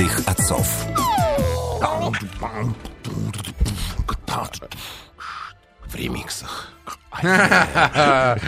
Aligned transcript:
молодых 0.00 0.20
отцов. 0.26 0.86
В 5.86 5.94
ремиксах. 5.94 6.68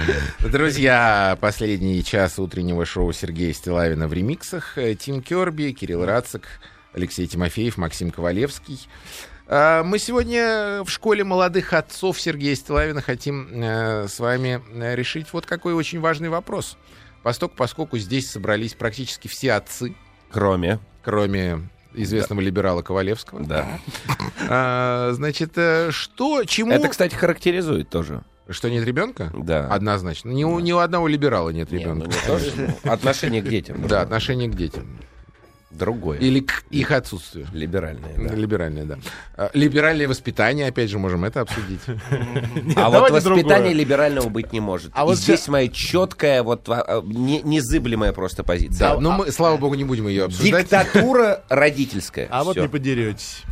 Друзья, 0.41 1.37
последний 1.41 2.03
час 2.03 2.39
утреннего 2.39 2.87
шоу 2.87 3.13
Сергея 3.13 3.53
Стилавина 3.53 4.09
в 4.09 4.15
ремиксах. 4.15 4.79
Тим 4.99 5.21
Керби, 5.21 5.73
Кирилл 5.73 6.07
Рацик, 6.07 6.47
Алексей 6.95 7.27
Тимофеев, 7.27 7.77
Максим 7.77 8.11
Ковалевский. 8.11 8.89
А, 9.47 9.83
Мы 9.83 9.99
сегодня 9.99 10.83
в 10.85 10.89
школе 10.89 11.23
молодых 11.23 11.75
отцов 11.75 12.19
Сергея 12.19 12.55
Стилавина 12.55 13.03
хотим 13.03 13.49
э, 13.53 14.09
с 14.09 14.19
вами 14.21 14.63
э, 14.73 14.95
решить 14.95 15.27
вот 15.35 15.45
какой 15.45 15.75
очень 15.75 16.01
важный 16.01 16.31
вопрос. 16.31 16.79
Поскольку, 17.23 17.57
поскольку 17.57 17.99
здесь 17.99 18.31
собрались 18.31 18.73
практически 18.73 19.29
все 19.29 19.53
отцы, 19.53 19.95
Кроме. 20.33 20.79
Кроме 21.03 21.61
известного 21.95 22.41
либерала 22.41 22.83
Ковалевского. 22.83 23.45
Да. 23.45 23.79
А, 24.49 25.11
значит, 25.13 25.53
э, 25.57 25.91
что, 25.91 26.45
чему... 26.45 26.73
Это, 26.73 26.89
кстати, 26.89 27.15
характеризует 27.15 27.89
тоже. 27.91 28.23
Что, 28.49 28.69
нет 28.71 28.85
ребенка? 28.85 29.31
Да. 29.37 29.69
Однозначно. 29.69 30.31
Ни 30.31 30.45
у, 30.45 30.59
ни 30.59 30.73
у 30.73 30.79
одного 30.79 31.07
либерала 31.09 31.51
нет 31.51 31.71
Не, 31.71 31.85
ну, 31.87 31.95
ребенка. 31.95 32.07
не 32.09 32.27
то, 32.27 32.39
что- 32.39 32.91
Отношение 32.93 33.41
к 33.43 33.49
детям. 33.49 33.87
Да, 33.87 34.01
отношение 34.01 34.49
к 34.49 34.55
детям. 34.55 34.99
Другое. 35.73 36.19
Или 36.19 36.41
к 36.41 36.65
их 36.71 36.91
отсутствию. 36.91 37.47
Либеральное, 37.53 38.15
да. 38.17 38.35
Либеральное, 38.35 38.85
да. 38.85 38.99
А, 39.37 39.51
Либеральное 39.55 40.07
воспитание, 40.07 40.69
опять 40.69 40.91
же, 40.91 40.99
можем 40.99 41.25
это 41.25 41.41
обсудить. 41.41 41.81
А 42.77 42.91
вот 42.91 43.23
другое. 43.23 43.73
либерального 43.73 44.29
быть 44.29 44.53
не 44.53 44.61
может. 44.61 44.91
А 44.95 45.05
вот 45.05 45.17
здесь 45.17 45.49
моя 45.49 45.69
четкая, 45.69 46.43
вот 46.43 46.69
а, 46.69 46.83
а, 46.83 47.03
не- 47.03 47.43
незыблемая 47.43 48.13
просто 48.13 48.45
позиция. 48.45 48.95
Да, 48.95 49.01
но 49.01 49.13
мы, 49.13 49.33
слава 49.33 49.57
богу, 49.57 49.75
не 49.75 49.85
будем 49.85 50.09
ее 50.09 50.25
обсуждать. 50.25 50.65
Диктатура 50.65 51.43
родительская. 51.49 52.29
А 52.31 52.45
вот 52.45 52.57
не 52.57 52.69
подеретесь. 52.69 53.43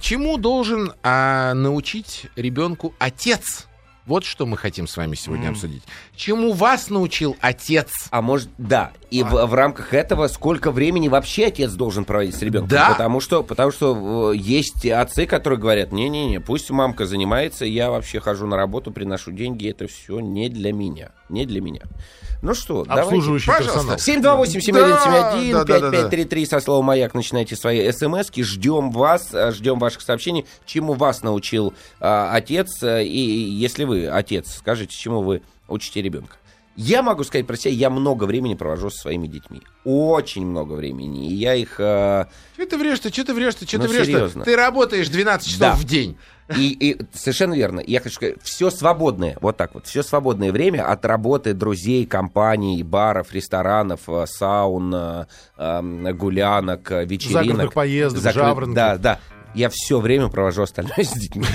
Чему 0.00 0.36
должен 0.36 0.92
научить 1.02 2.26
ребенку 2.36 2.94
отец? 2.98 3.66
Вот 4.06 4.24
что 4.24 4.46
мы 4.46 4.56
хотим 4.56 4.86
с 4.86 4.96
вами 4.96 5.16
сегодня 5.16 5.48
обсудить. 5.48 5.82
Чему 6.14 6.52
вас 6.52 6.90
научил 6.90 7.36
отец? 7.40 7.90
А 8.10 8.22
может, 8.22 8.48
да. 8.56 8.92
И 9.10 9.24
в, 9.24 9.30
в 9.30 9.54
рамках 9.54 9.94
этого 9.94 10.28
сколько 10.28 10.70
времени 10.70 11.08
вообще 11.08 11.46
отец 11.46 11.72
должен 11.72 12.04
проводить 12.04 12.36
с 12.36 12.42
ребенком? 12.42 12.68
Да. 12.68 12.90
Потому 12.90 13.20
что, 13.20 13.42
потому 13.42 13.72
что 13.72 14.32
э, 14.32 14.36
есть 14.36 14.86
отцы, 14.86 15.26
которые 15.26 15.58
говорят: 15.58 15.90
не-не-не, 15.90 16.40
пусть 16.40 16.70
мамка 16.70 17.04
занимается, 17.04 17.64
я 17.64 17.90
вообще 17.90 18.20
хожу 18.20 18.46
на 18.46 18.56
работу, 18.56 18.92
приношу 18.92 19.32
деньги, 19.32 19.68
это 19.68 19.88
все 19.88 20.20
не 20.20 20.48
для 20.48 20.72
меня. 20.72 21.10
Не 21.28 21.44
для 21.44 21.60
меня. 21.60 21.82
Ну 22.42 22.54
что, 22.54 22.84
давайте. 22.84 23.02
Обслуживающий 23.08 23.46
Пожалуйста. 23.46 23.96
персонал. 23.96 24.44
728-7171, 24.44 25.52
Да, 25.52 25.64
да, 25.64 25.80
да, 25.80 25.90
да. 25.90 25.90
5533 25.90 26.46
со 26.46 26.60
словом 26.60 26.84
«Маяк» 26.86 27.14
начинайте 27.14 27.56
свои 27.56 27.90
смски. 27.90 28.42
Ждем 28.42 28.90
вас, 28.90 29.28
э, 29.32 29.52
ждем 29.52 29.78
ваших 29.78 30.02
сообщений. 30.02 30.46
Чему 30.66 30.92
вас 30.94 31.22
научил 31.22 31.74
а, 32.00 32.30
отец? 32.34 32.82
э, 32.82 33.04
И 33.04 33.18
если 33.18 33.84
вы 33.84 34.06
отец, 34.08 34.56
скажите, 34.58 34.94
чему 34.96 35.22
вы 35.22 35.42
учите 35.68 36.02
ребенка? 36.02 36.36
Я 36.78 37.02
могу 37.02 37.24
сказать 37.24 37.46
про 37.46 37.56
себя, 37.56 37.72
я 37.72 37.88
много 37.88 38.24
времени 38.24 38.54
провожу 38.54 38.90
со 38.90 38.98
своими 39.00 39.26
детьми. 39.26 39.62
Очень 39.84 40.44
много 40.46 40.74
времени. 40.74 41.30
И 41.30 41.34
я 41.34 41.54
их... 41.54 41.76
э, 41.80 42.26
Что 42.54 42.66
ты 42.66 42.76
врешь-то, 42.76 43.10
что 43.10 43.24
ты 43.24 43.32
врешь-то, 43.32 43.66
что 43.66 43.78
Ну, 43.78 43.84
ты 43.84 43.88
врешь-то? 44.04 44.40
Ты 44.40 44.56
работаешь 44.56 45.08
12 45.08 45.46
часов 45.46 45.58
Да. 45.60 45.72
в 45.74 45.84
день. 45.84 46.18
И, 46.54 46.70
и 46.72 47.00
совершенно 47.12 47.54
верно. 47.54 47.82
Я 47.84 48.00
хочу 48.00 48.14
сказать, 48.14 48.36
все 48.42 48.70
свободное, 48.70 49.36
вот 49.40 49.56
так 49.56 49.74
вот, 49.74 49.86
все 49.86 50.02
свободное 50.02 50.52
время 50.52 50.88
от 50.88 51.04
работы, 51.04 51.54
друзей, 51.54 52.06
компаний, 52.06 52.82
баров, 52.82 53.32
ресторанов, 53.32 54.02
э, 54.08 54.26
саун, 54.26 54.94
э, 54.94 55.26
эм, 55.56 56.16
гулянок, 56.16 56.90
э, 56.92 57.04
вечеринок. 57.04 57.44
Загородных 57.44 57.72
поездок, 57.72 58.32
жаворонков. 58.32 58.74
Да, 58.74 58.96
да. 58.96 59.18
Я 59.54 59.70
все 59.72 60.00
время 60.00 60.28
провожу 60.28 60.62
остальное 60.62 61.02
с 61.02 61.12
детьми. 61.12 61.46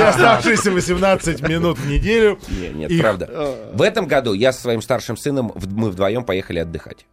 Оставшиеся 0.00 0.70
18 0.70 1.42
минут 1.48 1.78
в 1.78 1.88
неделю. 1.88 2.38
Нет, 2.48 2.92
правда. 3.00 3.56
В 3.72 3.82
этом 3.82 4.06
году 4.06 4.32
я 4.32 4.52
со 4.52 4.62
своим 4.62 4.80
старшим 4.80 5.16
сыном, 5.16 5.52
мы 5.56 5.90
вдвоем 5.90 6.24
поехали 6.24 6.60
отдыхать. 6.60 7.04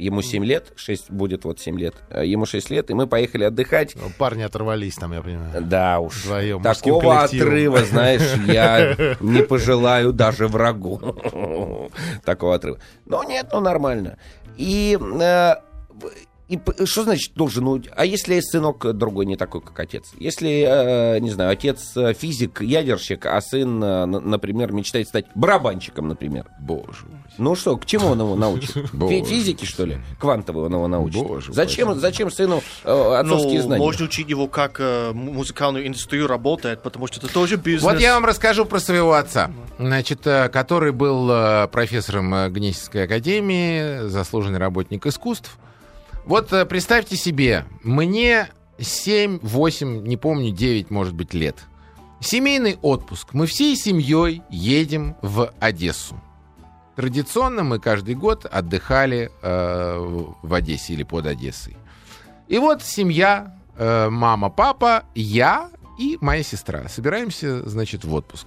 Ему 0.00 0.22
7 0.22 0.44
лет, 0.44 0.72
6 0.76 1.10
будет 1.10 1.44
вот 1.44 1.60
7 1.60 1.78
лет. 1.78 1.94
э, 2.08 2.24
Ему 2.26 2.46
6 2.46 2.70
лет, 2.70 2.90
и 2.90 2.94
мы 2.94 3.06
поехали 3.06 3.44
отдыхать. 3.44 3.94
Парни 4.18 4.42
оторвались 4.42 4.94
там, 4.96 5.12
я 5.12 5.20
понимаю. 5.20 5.50
Да 5.62 6.00
уж. 6.00 6.24
Вдвоем, 6.24 6.62
Такого 6.62 7.22
отрыва, 7.22 7.84
знаешь, 7.84 8.22
я 8.46 9.16
не 9.20 9.42
пожелаю 9.42 10.12
даже 10.12 10.48
врагу. 10.48 10.98
Такого 12.24 12.54
отрыва. 12.54 12.78
Но 13.04 13.22
нет, 13.24 13.48
ну 13.52 13.60
нормально. 13.60 14.16
И, 14.56 14.98
э, 15.00 15.54
и 16.50 16.56
п- 16.58 16.84
что 16.86 17.04
значит 17.04 17.34
должен? 17.34 17.64
Ну, 17.64 17.80
а 17.96 18.04
если 18.04 18.38
сынок 18.40 18.92
другой 18.96 19.24
не 19.26 19.36
такой, 19.36 19.60
как 19.60 19.78
отец? 19.80 20.10
Если, 20.18 20.64
э, 20.66 21.18
не 21.20 21.30
знаю, 21.30 21.50
отец 21.52 21.96
э, 21.96 22.12
физик, 22.12 22.60
ядерщик, 22.60 23.24
а 23.26 23.40
сын, 23.40 23.82
э, 23.82 24.04
например, 24.06 24.72
мечтает 24.72 25.08
стать 25.08 25.26
барабанщиком, 25.34 26.08
например. 26.08 26.46
Боже 26.60 27.06
мой. 27.08 27.20
Ну 27.38 27.54
что, 27.54 27.76
к 27.76 27.86
чему 27.86 28.08
он 28.08 28.20
его 28.20 28.34
научит? 28.36 28.70
Физики, 29.28 29.64
что 29.64 29.84
ли? 29.84 29.98
Квантовый 30.18 30.64
он 30.64 30.72
его 30.74 30.88
научит. 30.88 31.22
Боже 31.22 31.52
Зачем, 31.52 31.98
зачем 31.98 32.30
сыну 32.30 32.62
э, 32.84 32.90
отцовские 33.16 33.60
Ну, 33.60 33.66
знания? 33.66 33.82
можно 33.84 34.04
учить 34.06 34.28
его, 34.28 34.46
как 34.48 34.76
э, 34.80 35.12
му- 35.12 35.32
музыкальную 35.32 35.86
индустрию 35.86 36.26
работает, 36.26 36.82
потому 36.82 37.06
что 37.06 37.18
это 37.20 37.32
тоже 37.32 37.56
бизнес. 37.56 37.82
Вот 37.82 38.00
я 38.00 38.14
вам 38.14 38.24
расскажу 38.24 38.64
про 38.66 38.80
своего 38.80 39.14
отца, 39.14 39.50
значит, 39.78 40.26
э, 40.26 40.48
который 40.48 40.92
был 40.92 41.30
э, 41.30 41.68
профессором 41.68 42.34
э, 42.34 42.48
Гнесинской 42.50 43.04
академии, 43.04 44.08
заслуженный 44.08 44.58
работник 44.58 45.06
искусств. 45.06 45.56
Вот 46.24 46.52
э, 46.52 46.64
представьте 46.64 47.16
себе, 47.16 47.64
мне 47.82 48.48
7, 48.78 49.40
8, 49.42 50.06
не 50.06 50.16
помню, 50.16 50.50
9, 50.52 50.90
может 50.90 51.14
быть, 51.14 51.34
лет. 51.34 51.56
Семейный 52.20 52.78
отпуск. 52.82 53.28
Мы 53.32 53.46
всей 53.46 53.76
семьей 53.76 54.42
едем 54.50 55.16
в 55.22 55.52
Одессу. 55.58 56.20
Традиционно 56.96 57.62
мы 57.62 57.78
каждый 57.78 58.14
год 58.14 58.44
отдыхали 58.44 59.30
э, 59.42 60.30
в 60.42 60.54
Одессе 60.54 60.92
или 60.92 61.02
под 61.02 61.26
Одессой. 61.26 61.76
И 62.48 62.58
вот 62.58 62.82
семья, 62.82 63.56
э, 63.76 64.08
мама, 64.10 64.50
папа, 64.50 65.04
я 65.14 65.70
и 65.98 66.18
моя 66.20 66.42
сестра 66.42 66.88
собираемся, 66.88 67.66
значит, 67.68 68.04
в 68.04 68.12
отпуск. 68.12 68.46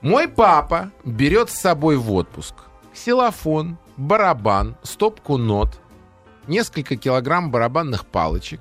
Мой 0.00 0.28
папа 0.28 0.90
берет 1.04 1.50
с 1.50 1.60
собой 1.60 1.96
в 1.96 2.10
отпуск 2.12 2.54
ксилофон, 2.92 3.78
барабан, 3.96 4.76
стопку 4.82 5.36
нот, 5.36 5.79
несколько 6.50 6.96
килограмм 6.96 7.50
барабанных 7.50 8.04
палочек. 8.04 8.60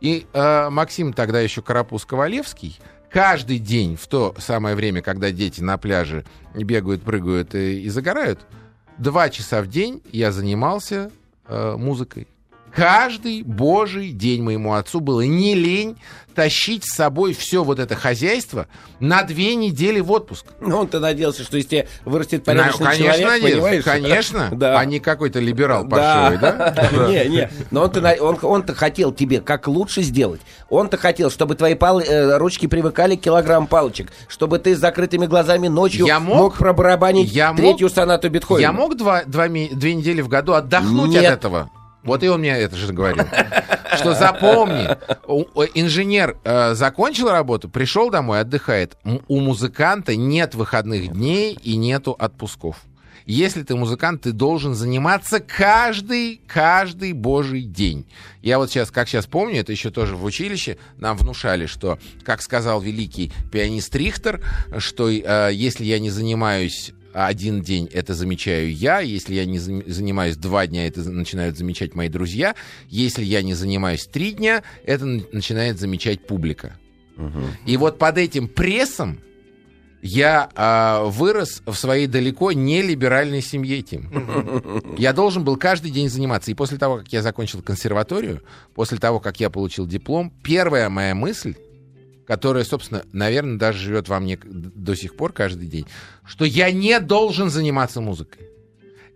И 0.00 0.26
э, 0.32 0.70
Максим 0.70 1.12
тогда 1.12 1.40
еще 1.40 1.60
Карапуз 1.60 2.06
Ковалевский 2.06 2.78
каждый 3.10 3.58
день 3.58 3.96
в 3.96 4.06
то 4.06 4.34
самое 4.38 4.76
время, 4.76 5.02
когда 5.02 5.30
дети 5.30 5.60
на 5.60 5.76
пляже 5.76 6.24
бегают, 6.54 7.02
прыгают 7.02 7.54
и, 7.54 7.82
и 7.82 7.88
загорают, 7.88 8.40
два 8.96 9.28
часа 9.28 9.60
в 9.60 9.66
день 9.66 10.02
я 10.12 10.32
занимался 10.32 11.10
э, 11.46 11.74
музыкой. 11.76 12.28
Каждый 12.74 13.42
божий 13.42 14.10
день 14.12 14.42
моему 14.42 14.74
отцу 14.74 15.00
было 15.00 15.22
не 15.22 15.54
лень 15.54 15.96
тащить 16.34 16.84
с 16.84 16.94
собой 16.94 17.32
все 17.32 17.64
вот 17.64 17.80
это 17.80 17.96
хозяйство 17.96 18.68
на 19.00 19.24
две 19.24 19.56
недели 19.56 19.98
в 19.98 20.12
отпуск. 20.12 20.46
Ну, 20.60 20.78
он-то 20.78 21.00
надеялся, 21.00 21.42
что 21.42 21.56
если 21.56 21.88
вырастет 22.04 22.42
Ну, 22.46 22.52
порядочный 22.52 22.86
конечно, 22.86 23.12
человек, 23.12 23.28
надеялся, 23.28 23.56
понимаешь? 23.62 23.84
конечно. 23.84 24.48
Да. 24.52 24.78
А 24.78 24.84
не 24.84 25.00
какой-то 25.00 25.40
либерал 25.40 25.88
паршивый, 25.88 26.38
да? 26.38 26.74
Не, 27.08 27.28
не. 27.28 27.50
Но 27.72 27.82
он-то, 27.82 28.74
хотел 28.74 29.12
тебе 29.12 29.40
как 29.40 29.66
лучше 29.66 30.02
сделать. 30.02 30.40
Он-то 30.68 30.96
хотел, 30.96 31.30
чтобы 31.30 31.56
твои 31.56 31.74
э, 31.74 32.36
ручки 32.38 32.66
привыкали 32.66 33.16
к 33.16 33.20
килограмм 33.20 33.66
палочек, 33.66 34.12
чтобы 34.28 34.58
ты 34.60 34.76
с 34.76 34.78
закрытыми 34.78 35.26
глазами 35.26 35.66
ночью 35.66 36.06
мог- 36.20 36.56
пробарабанить 36.56 37.32
третью 37.56 37.88
сонату 37.88 38.30
Бетховена. 38.30 38.60
Я 38.62 38.72
мог 38.72 38.96
две 38.96 39.94
недели 39.94 40.20
в 40.20 40.28
году 40.28 40.52
отдохнуть 40.52 41.16
от 41.16 41.24
этого? 41.24 41.70
Вот 42.02 42.22
и 42.22 42.28
он 42.28 42.40
мне 42.40 42.50
это 42.50 42.76
же 42.76 42.92
говорил. 42.92 43.24
Что 43.96 44.14
запомни, 44.14 44.86
инженер 45.74 46.38
э, 46.44 46.74
закончил 46.74 47.30
работу, 47.30 47.68
пришел 47.68 48.10
домой, 48.10 48.40
отдыхает. 48.40 48.96
У 49.26 49.40
музыканта 49.40 50.14
нет 50.14 50.54
выходных 50.54 51.12
дней 51.12 51.58
и 51.62 51.76
нету 51.76 52.12
отпусков. 52.18 52.76
Если 53.28 53.62
ты 53.62 53.76
музыкант, 53.76 54.22
ты 54.22 54.32
должен 54.32 54.74
заниматься 54.74 55.38
каждый, 55.38 56.40
каждый 56.46 57.12
божий 57.12 57.60
день. 57.60 58.06
Я 58.40 58.56
вот 58.56 58.70
сейчас, 58.70 58.90
как 58.90 59.06
сейчас 59.06 59.26
помню, 59.26 59.60
это 59.60 59.70
еще 59.70 59.90
тоже 59.90 60.16
в 60.16 60.24
училище 60.24 60.78
нам 60.96 61.18
внушали, 61.18 61.66
что, 61.66 61.98
как 62.24 62.40
сказал 62.40 62.80
великий 62.80 63.30
пианист 63.52 63.94
Рихтер, 63.94 64.42
что 64.78 65.10
э, 65.10 65.50
если 65.52 65.84
я 65.84 65.98
не 65.98 66.08
занимаюсь 66.08 66.94
один 67.12 67.62
день, 67.62 67.88
это 67.92 68.14
замечаю 68.14 68.72
я. 68.72 69.00
Если 69.00 69.34
я 69.34 69.44
не 69.44 69.58
занимаюсь 69.58 70.36
два 70.36 70.66
дня, 70.66 70.86
это 70.86 71.08
начинают 71.10 71.56
замечать 71.56 71.94
мои 71.94 72.08
друзья. 72.08 72.54
Если 72.88 73.24
я 73.24 73.42
не 73.42 73.54
занимаюсь 73.54 74.06
три 74.06 74.32
дня, 74.32 74.62
это 74.84 75.04
начинает 75.06 75.78
замечать 75.78 76.26
публика. 76.26 76.78
И 77.66 77.76
вот 77.76 77.98
под 77.98 78.18
этим 78.18 78.48
прессом 78.48 79.20
Я 80.00 80.48
а, 80.54 81.04
вырос 81.06 81.62
в 81.66 81.74
своей 81.74 82.06
далеко 82.06 82.52
не 82.52 82.82
либеральной 82.82 83.42
семье, 83.42 83.82
Тим. 83.82 84.94
Я 84.96 85.12
должен 85.12 85.42
был 85.42 85.56
каждый 85.56 85.90
день 85.90 86.08
заниматься. 86.08 86.52
И 86.52 86.54
после 86.54 86.78
того, 86.78 86.98
как 86.98 87.12
я 87.12 87.20
закончил 87.22 87.62
консерваторию, 87.62 88.42
после 88.76 88.98
того, 88.98 89.18
как 89.18 89.40
я 89.40 89.50
получил 89.50 89.86
диплом, 89.86 90.32
первая 90.44 90.88
моя 90.88 91.16
мысль, 91.16 91.56
которая, 92.28 92.62
собственно, 92.62 93.02
наверное, 93.14 93.56
даже 93.58 93.78
живет 93.78 94.08
во 94.08 94.20
мне 94.20 94.38
до 94.44 94.94
сих 94.94 95.16
пор 95.16 95.32
каждый 95.32 95.66
день, 95.66 95.86
что 96.26 96.44
я 96.44 96.70
не 96.70 97.00
должен 97.00 97.48
заниматься 97.48 98.02
музыкой. 98.02 98.46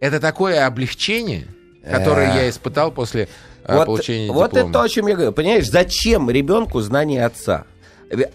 Это 0.01 0.19
такое 0.19 0.67
облегчение, 0.67 1.47
которое 1.89 2.33
Э. 2.33 2.37
я 2.45 2.49
испытал 2.49 2.91
после 2.91 3.29
а, 3.65 3.77
Вот, 3.77 3.85
получения 3.87 4.33
вот 4.33 4.47
диплома. 4.51 4.65
это 4.65 4.73
то, 4.73 4.83
о 4.83 4.89
чем 4.89 5.07
я 5.09 5.15
говорю. 5.15 5.33
Понимаешь, 5.33 5.69
зачем 5.69 6.31
ребенку 6.31 6.81
знание 6.81 7.27
отца? 7.27 7.67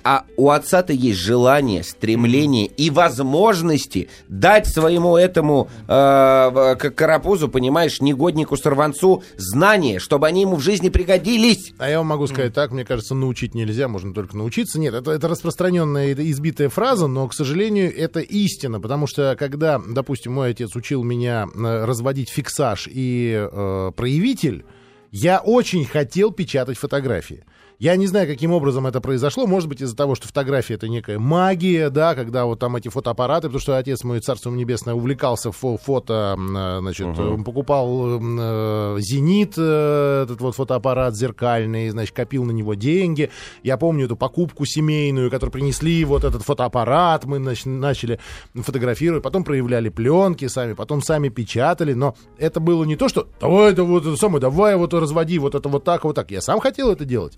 А 0.03 0.25
у 0.37 0.49
отца-то 0.49 0.93
есть 0.93 1.19
желание, 1.19 1.83
стремление 1.83 2.65
и 2.65 2.89
возможности 2.89 4.09
дать 4.27 4.67
своему 4.67 5.17
этому 5.17 5.69
э, 5.87 6.75
карапузу, 6.75 7.49
понимаешь, 7.49 8.01
негоднику-сорванцу 8.01 9.23
знания, 9.37 9.99
чтобы 9.99 10.27
они 10.27 10.41
ему 10.41 10.55
в 10.55 10.61
жизни 10.61 10.89
пригодились. 10.89 11.73
А 11.77 11.89
я 11.89 11.99
вам 11.99 12.07
могу 12.07 12.27
сказать 12.27 12.53
так, 12.53 12.71
мне 12.71 12.85
кажется, 12.85 13.13
научить 13.15 13.53
нельзя, 13.53 13.87
можно 13.87 14.13
только 14.13 14.35
научиться. 14.35 14.79
Нет, 14.79 14.93
это, 14.93 15.11
это 15.11 15.27
распространенная 15.27 16.13
избитая 16.13 16.69
фраза, 16.69 17.07
но, 17.07 17.27
к 17.27 17.33
сожалению, 17.33 17.95
это 17.95 18.19
истина, 18.19 18.79
потому 18.79 19.07
что 19.07 19.35
когда, 19.37 19.79
допустим, 19.79 20.33
мой 20.33 20.51
отец 20.51 20.75
учил 20.75 21.03
меня 21.03 21.47
э, 21.53 21.85
разводить 21.85 22.29
фиксаж 22.29 22.87
и 22.91 23.47
э, 23.51 23.91
проявитель, 23.95 24.65
я 25.11 25.39
очень 25.39 25.85
хотел 25.85 26.31
печатать 26.31 26.77
фотографии. 26.77 27.43
Я 27.79 27.95
не 27.95 28.07
знаю, 28.07 28.25
каким 28.27 28.51
образом 28.53 28.87
это 28.87 29.01
произошло. 29.01 29.45
Может 29.45 29.69
быть, 29.69 29.81
из-за 29.81 29.95
того, 29.95 30.15
что 30.15 30.27
фотография 30.27 30.73
это 30.73 30.87
некая 30.87 31.19
магия, 31.19 31.91
да, 31.91 32.15
когда 32.15 32.45
вот 32.45 32.57
там 32.57 32.75
эти 32.75 32.87
фотоаппараты, 32.89 33.49
потому 33.49 33.59
что 33.59 33.77
отец 33.77 34.03
мой, 34.03 34.19
царство 34.19 34.49
ему 34.49 34.57
небесное, 34.57 34.95
увлекался 34.95 35.49
фо- 35.49 35.77
фото, 35.77 36.35
э, 36.39 36.77
значит, 36.79 37.05
он 37.19 37.43
покупал 37.43 38.15
м, 38.17 38.37
э, 38.39 38.95
«Зенит», 38.99 39.53
э, 39.57 40.23
этот 40.23 40.41
вот 40.41 40.55
фотоаппарат 40.55 41.15
зеркальный, 41.15 41.89
значит, 41.89 42.15
копил 42.15 42.45
на 42.45 42.51
него 42.51 42.73
деньги. 42.73 43.29
Я 43.61 43.77
помню 43.77 44.05
эту 44.05 44.15
покупку 44.15 44.65
семейную, 44.65 45.29
которую 45.29 45.53
принесли 45.53 46.03
вот 46.03 46.23
этот 46.23 46.41
фотоаппарат, 46.41 47.25
мы 47.25 47.37
нач- 47.37 47.69
начали 47.69 48.19
фотографировать, 48.55 49.21
потом 49.21 49.43
проявляли 49.43 49.89
пленки 49.89 50.47
сами, 50.47 50.73
потом 50.73 51.03
сами 51.03 51.29
печатали, 51.29 51.93
но 51.93 52.15
это 52.39 52.59
было 52.59 52.85
не 52.85 52.95
то, 52.95 53.07
что 53.07 53.27
давай 53.39 53.73
это 53.73 53.83
вот 53.83 54.03
это 54.07 54.15
самое, 54.17 54.41
давай 54.41 54.75
вот 54.77 54.95
разводи 54.95 55.37
вот 55.37 55.53
это 55.53 55.69
вот 55.69 55.83
так, 55.83 56.05
вот 56.05 56.15
так. 56.15 56.31
Я 56.31 56.41
сам 56.41 56.59
хотел 56.59 56.89
это 56.91 57.05
делать. 57.05 57.37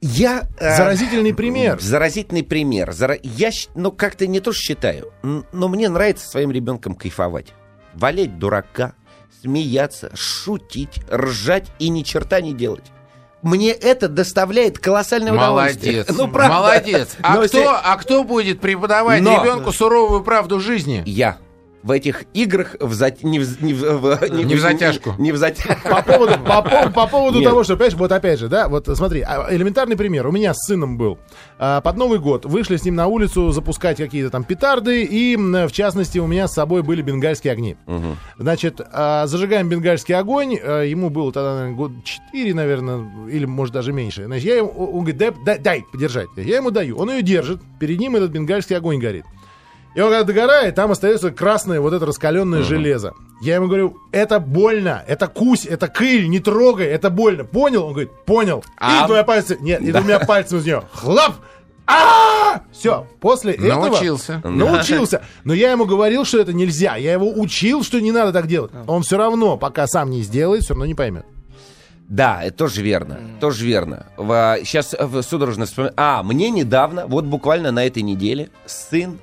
Я... 0.00 0.46
э, 0.58 0.76
Заразительный 0.76 1.34
пример. 1.34 1.80
Заразительный 1.80 2.42
пример. 2.42 2.90
Зара- 2.90 3.18
Я, 3.22 3.50
ну, 3.74 3.90
как-то 3.92 4.26
не 4.26 4.40
то 4.40 4.52
что 4.52 4.62
считаю, 4.62 5.12
но 5.22 5.68
мне 5.68 5.88
нравится 5.88 6.26
своим 6.28 6.50
ребенком 6.50 6.94
кайфовать. 6.94 7.54
Валять 7.94 8.38
дурака, 8.38 8.92
смеяться, 9.42 10.10
шутить, 10.14 11.00
ржать 11.10 11.66
и 11.78 11.88
ни 11.88 12.02
черта 12.02 12.40
не 12.40 12.52
делать. 12.54 12.84
Мне 13.42 13.70
это 13.70 14.08
доставляет 14.08 14.78
колоссальное 14.80 15.32
удовольствие. 15.32 15.98
Молодец. 16.04 16.16
Ну, 16.18 16.28
правда. 16.28 16.54
Молодец. 16.54 17.16
А 17.22 17.34
Но 17.36 17.46
кто, 17.46 17.58
если- 17.58 17.70
а 17.84 17.96
кто 17.96 18.24
будет 18.24 18.60
преподавать 18.60 19.22
Но- 19.22 19.40
ребенку 19.42 19.72
суровую 19.72 20.24
правду 20.24 20.58
жизни? 20.58 21.02
Я. 21.06 21.38
В 21.82 21.92
этих 21.92 22.24
играх 22.34 22.74
в 22.80 22.90
зат- 22.92 23.18
не, 23.22 23.38
в, 23.38 23.62
не, 23.62 23.72
в, 23.72 23.78
в- 24.00 24.28
Не 24.30 24.56
в 24.56 24.60
затяжку. 24.60 25.14
Не 25.16 25.30
в 25.30 25.36
затяжку. 25.36 25.88
По 25.88 26.02
поводу, 26.02 26.32
по, 26.44 26.60
по- 26.60 26.90
по 26.90 27.06
поводу 27.06 27.38
Нет. 27.38 27.48
того, 27.48 27.62
что, 27.62 27.76
понимаешь, 27.76 27.94
вот 27.94 28.10
опять 28.10 28.40
же, 28.40 28.48
да, 28.48 28.68
вот 28.68 28.88
смотри, 28.96 29.20
а, 29.20 29.46
элементарный 29.54 29.96
пример. 29.96 30.26
У 30.26 30.32
меня 30.32 30.54
с 30.54 30.66
сыном 30.66 30.98
был. 30.98 31.18
А, 31.58 31.80
Под 31.80 31.96
Новый 31.96 32.18
год 32.18 32.44
вышли 32.46 32.76
с 32.78 32.84
ним 32.84 32.96
на 32.96 33.06
улицу 33.06 33.52
запускать 33.52 33.96
какие-то 33.98 34.28
там 34.30 34.42
петарды, 34.42 35.04
и, 35.04 35.36
в 35.36 35.70
частности, 35.70 36.18
у 36.18 36.26
меня 36.26 36.48
с 36.48 36.52
собой 36.54 36.82
были 36.82 37.00
бенгальские 37.00 37.52
огни. 37.52 37.76
Значит, 38.38 38.80
а, 38.92 39.26
зажигаем 39.28 39.68
бенгальский 39.68 40.16
огонь, 40.16 40.54
ему 40.54 41.10
было 41.10 41.32
тогда, 41.32 41.54
наверное, 41.54 41.76
год 41.76 41.92
4, 42.04 42.54
наверное, 42.54 43.28
или, 43.30 43.44
может, 43.44 43.72
даже 43.72 43.92
меньше. 43.92 44.24
Значит, 44.26 44.44
я 44.46 44.56
ему, 44.56 44.68
он 44.70 45.04
говорит, 45.04 45.16
дай, 45.16 45.30
дай, 45.44 45.58
дай 45.60 45.84
подержать. 45.92 46.28
Я 46.36 46.56
ему 46.56 46.72
даю. 46.72 46.96
Он 46.98 47.08
ее 47.10 47.22
держит, 47.22 47.60
перед 47.78 48.00
ним 48.00 48.16
этот 48.16 48.32
бенгальский 48.32 48.76
огонь 48.76 48.98
горит. 48.98 49.24
И 49.98 50.00
он 50.00 50.10
когда 50.12 50.22
догорает, 50.22 50.76
там 50.76 50.92
остается 50.92 51.32
красное 51.32 51.80
вот 51.80 51.92
это 51.92 52.06
раскаленное 52.06 52.62
железо. 52.62 53.14
Я 53.42 53.56
ему 53.56 53.66
говорю, 53.66 53.98
это 54.12 54.38
больно, 54.38 55.02
это 55.08 55.26
кусь, 55.26 55.66
это 55.66 55.88
кыль, 55.88 56.28
не 56.28 56.38
трогай, 56.38 56.86
это 56.86 57.10
больно. 57.10 57.42
Понял? 57.42 57.82
Он 57.84 57.90
говорит, 57.94 58.12
понял. 58.24 58.64
А- 58.76 59.02
И 59.02 59.06
двумя 59.08 59.24
пальцами, 59.24 59.58
нет, 59.60 59.80
и 59.80 59.90
двумя 59.90 60.20
пальцами 60.20 60.60
из 60.60 60.66
нее, 60.66 60.84
хлоп! 60.92 61.32
А! 61.88 62.62
Все, 62.70 63.08
после 63.18 63.54
этого... 63.54 63.88
Научился. 63.88 64.40
Научился. 64.44 65.22
Но 65.42 65.52
я 65.52 65.72
ему 65.72 65.84
говорил, 65.84 66.24
что 66.24 66.38
это 66.38 66.52
нельзя. 66.52 66.94
Я 66.94 67.14
его 67.14 67.32
учил, 67.32 67.82
что 67.82 68.00
не 68.00 68.12
надо 68.12 68.32
так 68.32 68.46
делать. 68.46 68.70
Он 68.86 69.02
все 69.02 69.16
равно, 69.18 69.56
пока 69.56 69.88
сам 69.88 70.10
не 70.10 70.22
сделает, 70.22 70.62
все 70.62 70.74
равно 70.74 70.86
не 70.86 70.94
поймет. 70.94 71.24
Да, 72.08 72.44
это 72.44 72.56
тоже 72.56 72.82
верно. 72.82 73.18
Тоже 73.40 73.66
верно. 73.66 74.06
Сейчас 74.16 74.94
судорожно 75.26 75.66
вспоминаю. 75.66 75.94
А, 75.96 76.22
мне 76.22 76.50
недавно, 76.50 77.08
вот 77.08 77.24
буквально 77.24 77.72
на 77.72 77.84
этой 77.84 78.04
неделе, 78.04 78.50
сын 78.64 79.18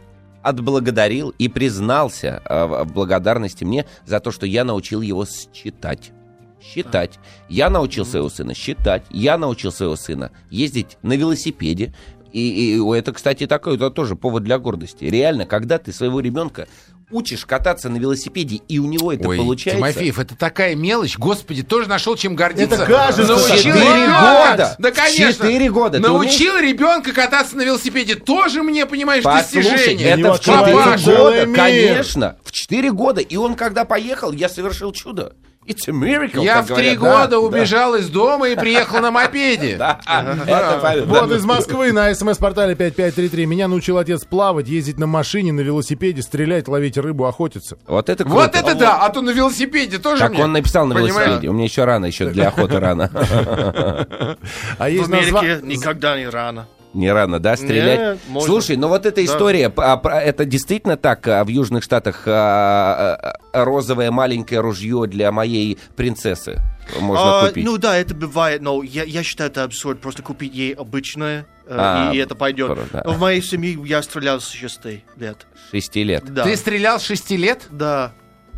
отблагодарил 0.46 1.34
и 1.40 1.48
признался 1.48 2.42
э, 2.46 2.66
в 2.84 2.94
благодарности 2.94 3.64
мне 3.64 3.86
за 4.06 4.20
то, 4.20 4.32
что 4.32 4.46
я 4.46 4.64
научил 4.64 5.02
его 5.02 5.26
считать. 5.26 6.12
Считать. 6.62 7.20
Я 7.50 7.70
научил 7.70 8.06
своего 8.06 8.30
сына 8.30 8.54
считать. 8.54 9.04
Я 9.10 9.38
научил 9.38 9.72
своего 9.72 9.96
сына 9.96 10.32
ездить 10.50 10.98
на 11.02 11.14
велосипеде. 11.14 11.94
И, 12.32 12.76
и 12.76 12.98
это, 12.98 13.14
кстати, 13.14 13.48
такой 13.48 13.76
это 13.76 13.90
тоже 13.90 14.16
повод 14.16 14.44
для 14.44 14.60
гордости. 14.60 15.06
Реально, 15.06 15.46
когда 15.46 15.80
ты 15.80 15.92
своего 15.92 16.20
ребенка 16.20 16.68
учишь 17.12 17.46
кататься 17.46 17.90
на 17.90 17.98
велосипеде, 17.98 18.58
и 18.68 18.80
у 18.80 18.86
него 18.86 19.12
это 19.14 19.28
Ой, 19.28 19.38
получается... 19.38 19.78
Тимофеев, 19.78 20.20
это 20.20 20.36
такая 20.36 20.76
мелочь. 20.76 21.18
Господи, 21.18 21.64
тоже 21.64 21.88
нашел 21.88 22.16
чем 22.16 22.36
гордиться. 22.36 22.76
Это 22.76 22.86
кажется, 22.86 23.24
Научил 23.24 23.58
Четыре 23.58 23.80
ребенка- 23.80 24.50
года. 24.52 24.76
Да, 24.80 24.92
конечно. 24.92 25.34
Четыре 25.46 25.72
года. 25.72 26.00
Научил 26.00 26.58
ребенка 26.58 27.14
кататься 27.14 27.56
на 27.58 27.62
велосипеде. 27.64 28.16
Тоже 28.16 28.64
мне, 28.64 28.86
понимаешь, 28.86 29.24
Послушай, 29.24 29.72
достижение. 29.72 30.08
это 30.10 30.34
в 30.34 30.40
4 30.40 30.58
открывается 30.58 31.16
года, 31.16 31.48
конечно. 31.54 32.38
В 32.44 32.52
4 32.52 32.92
года. 32.92 33.22
И 33.22 33.36
он, 33.36 33.56
когда 33.56 33.86
поехал, 33.86 34.32
я 34.32 34.50
совершил 34.50 34.92
чудо. 34.92 35.34
It's 35.68 35.90
a 35.90 35.92
miracle, 35.92 36.44
Я 36.44 36.62
в 36.62 36.68
три 36.68 36.96
говорят. 36.96 37.32
Да, 37.32 37.38
года 37.38 37.40
убежал 37.40 37.96
из 37.96 38.10
дома 38.10 38.50
и 38.50 38.56
приехал 38.56 39.00
на 39.00 39.10
мопеде. 39.12 39.78
Да. 39.86 40.00
Вот 41.06 41.32
из 41.32 41.44
Москвы 41.44 41.92
на 41.92 42.14
смс-портале 42.14 42.76
5533. 42.76 43.46
Меня 43.46 43.68
научил 43.68 43.98
отец 43.98 44.24
плавать, 44.26 44.68
ездить 44.68 44.98
на 45.00 45.08
машине, 45.08 45.52
на 45.52 45.62
велосипеде, 45.62 46.22
стрелять, 46.22 46.68
ловить 46.68 46.98
рыбу, 46.98 47.26
охотиться. 47.26 47.78
Вот 47.88 48.10
это 48.10 48.24
круто. 48.24 48.38
Вот 48.38 48.56
это 48.56 48.76
да, 48.76 48.98
а 49.02 49.10
то 49.10 49.22
на 49.22 49.32
велосипеде 49.32 49.98
тоже 49.98 50.20
Так 50.20 50.38
он 50.38 50.54
написал 50.54 50.86
на 50.86 50.94
велосипеде. 50.94 51.50
У 51.50 51.54
меня 51.54 51.66
еще 51.66 51.84
рано, 51.84 52.06
еще 52.06 52.28
для 52.30 52.50
охоты 52.50 52.80
рано. 52.80 53.10
А 54.78 54.90
В 54.90 55.04
Америке 55.06 55.60
никогда 55.64 56.18
не 56.18 56.28
рано. 56.28 56.68
Не 56.96 57.12
рано, 57.12 57.40
да, 57.40 57.58
стрелять? 57.58 58.00
Нет, 58.00 58.20
можно. 58.30 58.48
Слушай, 58.48 58.78
ну 58.78 58.88
вот 58.88 59.06
эта 59.06 59.24
история, 59.24 59.72
а, 59.76 59.98
про- 59.98 60.22
это 60.22 60.46
действительно 60.46 60.96
так 60.96 61.28
а, 61.28 61.44
в 61.44 61.50
Южных 61.50 61.84
Штатах 61.84 62.24
а, 62.26 63.38
а, 63.54 63.66
розовое 63.66 64.12
маленькое 64.12 64.62
ружье 64.62 65.06
для 65.08 65.32
моей 65.32 65.78
принцессы 65.98 66.62
можно 67.02 67.40
А, 67.42 67.48
купить? 67.48 67.66
ну 67.66 67.78
да, 67.78 67.98
это 67.98 68.14
бывает, 68.16 68.62
но 68.62 68.82
я, 68.84 69.04
я 69.04 69.24
считаю, 69.24 69.50
это 69.50 69.64
абсурд 69.64 70.00
просто 70.00 70.24
купить 70.24 70.54
ей 70.54 70.74
обычное, 70.74 71.48
э, 71.66 71.76
А, 71.78 72.12
и 72.14 72.18
это 72.18 72.36
пойдет. 72.36 72.78
да. 72.94 73.04
В 73.04 73.20
моей 73.20 73.42
семье 73.42 73.78
я 73.86 74.02
стрелял 74.02 74.40
с 74.40 74.50
6 74.50 75.04
лет. 75.18 75.48
Шести 75.72 76.04
лет. 76.04 76.24
Да. 76.32 76.44
Ты 76.44 76.56
стрелял 76.56 77.00
с 77.00 77.04
шести 77.04 77.38
лет? 77.38 77.68
Да. 77.72 78.14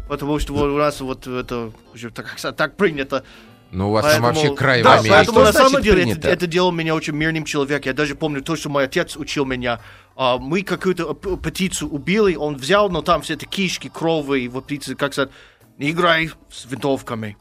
Потому 0.07 0.39
что 0.39 0.53
вот 0.53 0.67
у 0.67 0.77
нас 0.77 1.01
вот 1.01 1.25
это 1.27 1.71
так, 2.13 2.35
так 2.55 2.75
принято. 2.77 3.23
Ну, 3.71 3.89
у 3.89 3.91
вас 3.91 4.05
Поэтому- 4.05 4.27
там 4.27 4.35
вообще 4.35 4.55
край 4.55 4.81
да, 4.83 4.89
в 4.89 4.93
Америке. 4.99 5.09
поэтому 5.11 5.39
на 5.41 5.53
самом 5.53 5.81
деле 5.81 5.97
это, 6.03 6.09
принято? 6.11 6.27
это 6.29 6.47
делало 6.47 6.71
меня 6.71 6.95
очень 6.95 7.13
мирным 7.13 7.43
человеком. 7.45 7.87
Я 7.89 7.93
даже 7.93 8.15
помню 8.15 8.41
то, 8.41 8.55
что 8.55 8.69
мой 8.69 8.85
отец 8.85 9.17
учил 9.17 9.45
меня. 9.45 9.81
А, 10.15 10.37
мы 10.37 10.61
какую-то 10.63 11.13
птицу 11.13 11.87
убили, 11.87 12.35
он 12.35 12.55
взял, 12.55 12.89
но 12.89 13.01
там 13.01 13.21
все 13.21 13.33
это 13.33 13.45
кишки, 13.45 13.89
крови, 13.89 14.41
и 14.41 14.47
вот 14.47 14.65
птицы, 14.65 14.95
как 14.95 15.13
сказать, 15.13 15.31
не 15.77 15.91
играй 15.91 16.31
с 16.49 16.65
винтовками. 16.65 17.37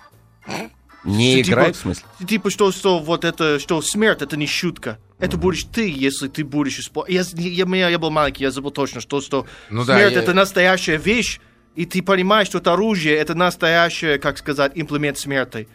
Не 1.04 1.42
Что, 1.44 1.52
играй, 1.52 1.66
типа- 1.66 1.76
в 1.78 1.80
смысле? 1.80 2.04
Типа, 2.26 2.50
что, 2.50 2.72
что 2.72 2.98
вот 2.98 3.24
это, 3.24 3.60
что 3.60 3.80
смерть, 3.80 4.22
это 4.22 4.36
не 4.36 4.46
шутка. 4.46 4.98
Это 5.20 5.36
будешь 5.36 5.64
ты, 5.64 5.88
если 5.88 6.26
ты 6.28 6.44
будешь 6.44 6.78
использовать. 6.80 7.32
Я, 7.32 7.48
я, 7.50 7.64
меня- 7.64 7.88
я 7.88 7.98
был 7.98 8.10
маленький, 8.10 8.42
я 8.42 8.50
забыл 8.50 8.72
точно, 8.72 9.00
что, 9.00 9.20
что 9.20 9.46
Ну 9.70 9.84
да, 9.84 9.94
смерть 9.96 10.14
я- 10.14 10.20
это 10.20 10.34
настоящая 10.34 10.96
вещь, 10.96 11.38
и 11.76 11.86
ты 11.86 12.02
понимаешь, 12.02 12.48
что 12.48 12.58
это 12.58 12.72
оружие, 12.72 13.14
это 13.16 13.34
настоящее, 13.34 14.18
как 14.18 14.36
сказать, 14.38 14.72
имплемент 14.74 15.16
смерти. 15.16 15.68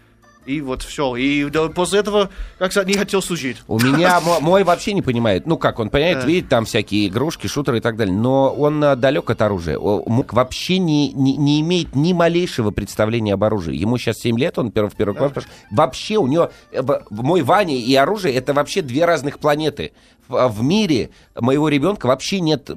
И 0.46 0.60
вот 0.62 0.82
все. 0.82 1.16
И 1.16 1.48
да, 1.52 1.70
после 1.70 2.00
этого, 2.00 2.30
как 2.58 2.72
сказать, 2.72 2.88
не 2.88 2.96
хотел 2.96 3.22
служить. 3.22 3.58
У 3.68 3.80
меня 3.80 4.20
мо- 4.26 4.40
мой 4.40 4.64
вообще 4.64 4.94
не 4.94 5.02
понимает. 5.04 5.46
Ну 5.46 5.58
как, 5.58 5.80
он 5.80 5.90
понимает, 5.92 6.24
видит 6.26 6.50
там 6.50 6.66
всякие 6.66 7.08
игрушки, 7.08 7.46
шутеры 7.48 7.78
и 7.78 7.82
так 7.82 7.96
далее. 7.96 8.16
Но 8.16 8.52
он 8.52 8.84
а, 8.84 8.96
далек 8.96 9.30
от 9.30 9.42
оружия. 9.42 9.78
Мук 9.80 10.34
вообще 10.34 10.80
не, 10.80 11.12
не, 11.14 11.38
не 11.38 11.62
имеет 11.62 11.96
ни 11.96 12.14
малейшего 12.14 12.72
представления 12.72 13.36
об 13.36 13.44
оружии. 13.44 13.76
Ему 13.76 13.98
сейчас 14.00 14.18
7 14.18 14.38
лет, 14.40 14.58
он 14.58 14.72
первый, 14.72 14.90
в 14.90 14.96
первый 14.96 15.16
класс. 15.16 15.32
Вообще 15.70 16.18
у 16.18 16.26
него... 16.28 16.52
э, 16.72 16.82
Мой 17.12 17.44
Ваня 17.44 17.76
и 17.78 17.94
оружие 17.96 18.34
это 18.34 18.54
вообще 18.54 18.82
две 18.82 19.06
разных 19.06 19.38
планеты. 19.38 19.92
В, 20.28 20.48
в 20.50 20.64
мире 20.64 21.10
моего 21.36 21.70
ребенка 21.70 22.08
вообще 22.08 22.40
нет 22.40 22.70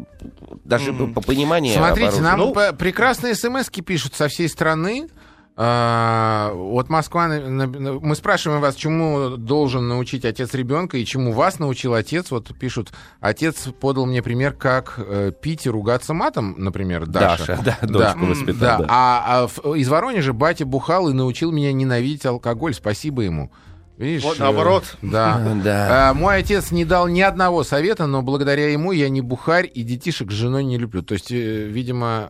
даже 0.65 0.93
по 0.93 1.21
понимания 1.21 1.75
Смотрите, 1.77 2.21
нам 2.21 2.39
Ну- 2.41 2.55
прекрасные 2.77 3.35
смс 3.35 3.71
пишут 3.71 4.15
со 4.15 4.29
всей 4.29 4.49
страны. 4.49 5.09
А, 5.57 6.53
Вот 6.53 6.89
Москва, 6.89 7.29
мы 7.29 8.17
спрашиваем 8.17 8.61
вас, 8.61 8.75
чему 8.75 9.37
должен 9.37 9.87
научить 9.89 10.25
отец 10.25 10.53
ребенка 10.55 10.97
и 10.99 11.05
чему 11.05 11.33
вас 11.33 11.59
научил 11.61 11.95
отец. 11.95 12.31
Вот 12.33 12.53
пишут, 12.59 12.93
отец 13.21 13.69
подал 13.81 14.07
мне 14.07 14.21
пример, 14.23 14.53
как 14.53 14.95
э, 14.99 15.31
пить 15.41 15.67
и 15.67 15.71
ругаться 15.71 16.13
матом, 16.13 16.55
например, 16.59 17.07
Даша. 17.07 17.57
Даша, 17.57 17.79
да, 17.83 17.87
дочку 17.87 18.27
воспитал, 18.27 18.57
Да. 18.59 18.79
да. 18.79 18.87
А, 18.89 19.25
а 19.27 19.47
в- 19.47 19.75
из 19.77 19.89
Воронежа 19.89 20.33
батя 20.33 20.67
бухал 20.67 21.09
и 21.09 21.13
научил 21.13 21.53
меня 21.53 21.73
ненавидеть 21.73 22.27
алкоголь. 22.27 22.75
Спасибо 22.75 23.23
ему. 23.23 23.53
Видишь? 23.97 24.25
Вот 24.25 24.39
э, 24.39 24.43
наоборот. 24.43 24.97
Да. 25.03 25.41
Да. 25.65 26.11
А, 26.11 26.15
мой 26.15 26.39
отец 26.39 26.71
не 26.73 26.85
дал 26.85 27.07
ни 27.09 27.21
одного 27.21 27.63
совета, 27.65 28.07
но 28.07 28.23
благодаря 28.23 28.71
ему 28.71 28.93
я 28.93 29.09
не 29.09 29.21
бухарь 29.21 29.71
и 29.73 29.83
детишек 29.83 30.31
с 30.31 30.35
женой 30.35 30.65
не 30.65 30.79
люблю. 30.79 31.03
То 31.03 31.15
есть, 31.15 31.31
э, 31.31 31.67
видимо, 31.67 32.29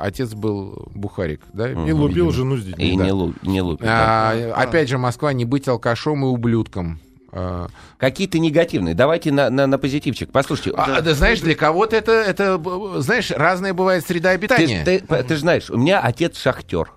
отец 0.00 0.32
был 0.34 0.88
бухарик, 0.94 1.40
да? 1.52 1.70
И 1.70 1.92
лупил 1.92 2.26
Видимо. 2.26 2.32
жену 2.32 2.56
с 2.56 2.64
детьми. 2.64 2.94
И 2.94 2.96
да. 2.96 3.04
не, 3.04 3.10
лу- 3.10 3.34
не 3.42 3.60
лупит. 3.60 3.84
да. 3.84 4.30
А, 4.32 4.52
Опять 4.62 4.88
же, 4.88 4.98
Москва, 4.98 5.32
не 5.32 5.44
быть 5.44 5.66
алкашом 5.68 6.24
и 6.24 6.28
ублюдком. 6.28 7.00
А, 7.32 7.68
Какие-то 7.98 8.38
негативные. 8.38 8.94
Давайте 8.94 9.32
на, 9.32 9.50
на, 9.50 9.66
на 9.66 9.78
позитивчик. 9.78 10.30
Послушайте. 10.30 10.72
а, 10.76 11.00
да, 11.00 11.14
знаешь, 11.14 11.40
для 11.40 11.54
кого-то 11.54 11.96
это, 11.96 12.12
это, 12.12 12.60
знаешь, 13.00 13.30
разная 13.30 13.72
бывает 13.74 14.06
среда 14.06 14.30
Ты, 14.30 14.34
обитания. 14.34 14.84
ты, 14.84 15.00
ты 15.00 15.34
же 15.34 15.40
знаешь, 15.40 15.70
у 15.70 15.76
меня 15.78 16.00
отец 16.00 16.38
шахтер. 16.38 16.92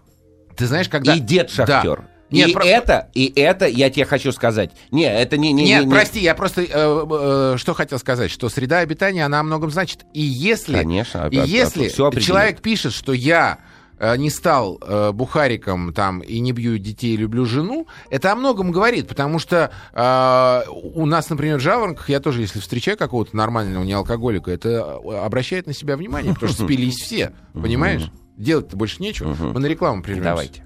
Ты 0.56 0.68
знаешь, 0.68 0.90
когда... 0.90 1.16
И 1.16 1.20
дед 1.20 1.50
шахтер. 1.50 2.02
Да. 2.02 2.08
Нет, 2.32 2.50
и 2.50 2.54
про- 2.54 2.66
это, 2.66 3.10
и 3.14 3.32
это, 3.40 3.68
я 3.68 3.90
тебе 3.90 4.06
хочу 4.06 4.32
сказать. 4.32 4.72
Не, 4.92 5.04
это 5.06 5.38
не... 5.38 5.54
не 5.54 5.66
Нет, 5.66 5.82
не- 5.82 5.86
не- 5.88 5.92
прости, 5.94 6.20
я 6.20 6.34
просто 6.36 6.62
э, 6.64 6.68
э, 6.74 7.58
что 7.58 7.74
хотел 7.74 8.00
сказать, 8.00 8.32
что 8.32 8.50
среда 8.50 8.80
обитания, 8.80 9.24
она 9.26 9.40
о 9.40 9.44
многом 9.44 9.70
значит. 9.72 10.06
И 10.14 10.22
если, 10.22 10.74
Конечно, 10.76 11.28
и 11.32 11.38
а- 11.38 11.44
а- 11.44 11.46
если 11.46 11.88
всё 11.88 12.08
определяет. 12.08 12.28
человек 12.28 12.62
пишет, 12.62 12.94
что 12.94 13.14
я 13.14 13.60
э, 14.00 14.18
не 14.18 14.30
стал 14.30 14.78
э, 14.82 15.12
бухариком 15.14 15.94
там 15.94 16.20
и 16.20 16.40
не 16.40 16.52
бью 16.52 16.78
детей, 16.80 17.16
люблю 17.16 17.46
жену, 17.46 17.88
это 18.10 18.32
о 18.32 18.36
многом 18.36 18.72
говорит, 18.72 19.08
потому 19.08 19.38
что 19.40 19.72
э, 19.94 20.70
у 20.70 21.06
нас, 21.06 21.30
например, 21.30 21.58
в 21.60 21.62
Жаворонках, 21.62 22.10
я 22.10 22.20
тоже, 22.20 22.42
если 22.42 22.60
встречаю 22.60 22.98
какого-то 22.98 23.38
нормального 23.38 23.84
неалкоголика, 23.84 24.52
это 24.52 25.00
э, 25.02 25.18
обращает 25.20 25.68
на 25.68 25.74
себя 25.74 25.96
внимание, 25.96 26.34
потому 26.34 26.52
что 26.52 26.64
спились 26.66 26.96
все, 26.96 27.32
понимаешь? 27.54 28.10
Делать-то 28.36 28.76
больше 28.76 29.02
нечего. 29.02 29.34
Мы 29.34 29.60
на 29.60 29.68
рекламу 29.68 30.02
прервемся. 30.04 30.30
Давайте. 30.30 30.66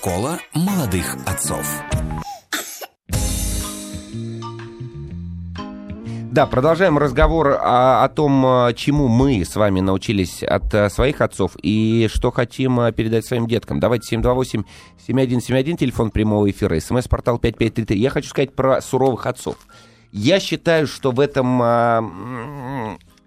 Школа 0.00 0.38
молодых 0.54 1.14
отцов. 1.26 1.82
Да, 6.32 6.46
продолжаем 6.46 6.96
разговор 6.96 7.48
о, 7.48 8.02
о 8.02 8.08
том, 8.08 8.46
а, 8.46 8.72
чему 8.72 9.08
мы 9.08 9.44
с 9.44 9.56
вами 9.56 9.80
научились 9.80 10.42
от 10.42 10.74
а, 10.74 10.88
своих 10.88 11.20
отцов 11.20 11.52
и 11.62 12.08
что 12.10 12.30
хотим 12.30 12.80
а, 12.80 12.92
передать 12.92 13.26
своим 13.26 13.46
деткам. 13.46 13.78
Давайте 13.78 14.16
728-7171, 14.16 15.76
телефон 15.76 16.10
прямого 16.10 16.50
эфира, 16.50 16.80
смс-портал 16.80 17.38
5533. 17.38 18.00
Я 18.00 18.08
хочу 18.08 18.30
сказать 18.30 18.54
про 18.54 18.80
суровых 18.80 19.26
отцов. 19.26 19.56
Я 20.12 20.40
считаю, 20.40 20.86
что 20.86 21.10
в 21.10 21.20
этом 21.20 21.60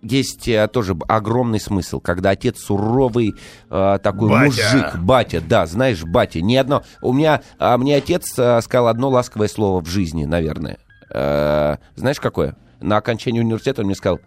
есть 0.03 0.47
а, 0.49 0.67
тоже 0.67 0.95
огромный 1.07 1.59
смысл, 1.59 1.99
когда 1.99 2.31
отец 2.31 2.59
суровый 2.59 3.33
а, 3.69 3.97
такой 3.97 4.29
Батя. 4.29 4.45
мужик, 4.45 4.95
батя, 4.97 5.41
да, 5.41 5.65
знаешь, 5.65 6.03
батя. 6.03 6.41
Ни 6.41 6.55
одно. 6.55 6.83
У 7.01 7.13
меня, 7.13 7.41
а, 7.57 7.77
мне 7.77 7.95
отец 7.95 8.33
а, 8.37 8.61
сказал 8.61 8.87
одно 8.87 9.09
ласковое 9.09 9.47
слово 9.47 9.81
в 9.81 9.87
жизни, 9.87 10.25
наверное. 10.25 10.77
Э, 11.09 11.77
знаешь, 11.95 12.19
какое? 12.19 12.55
На 12.81 12.97
окончании 12.97 13.39
университета 13.39 13.81
он 13.81 13.87
мне 13.87 13.95
сказал, 13.95 14.19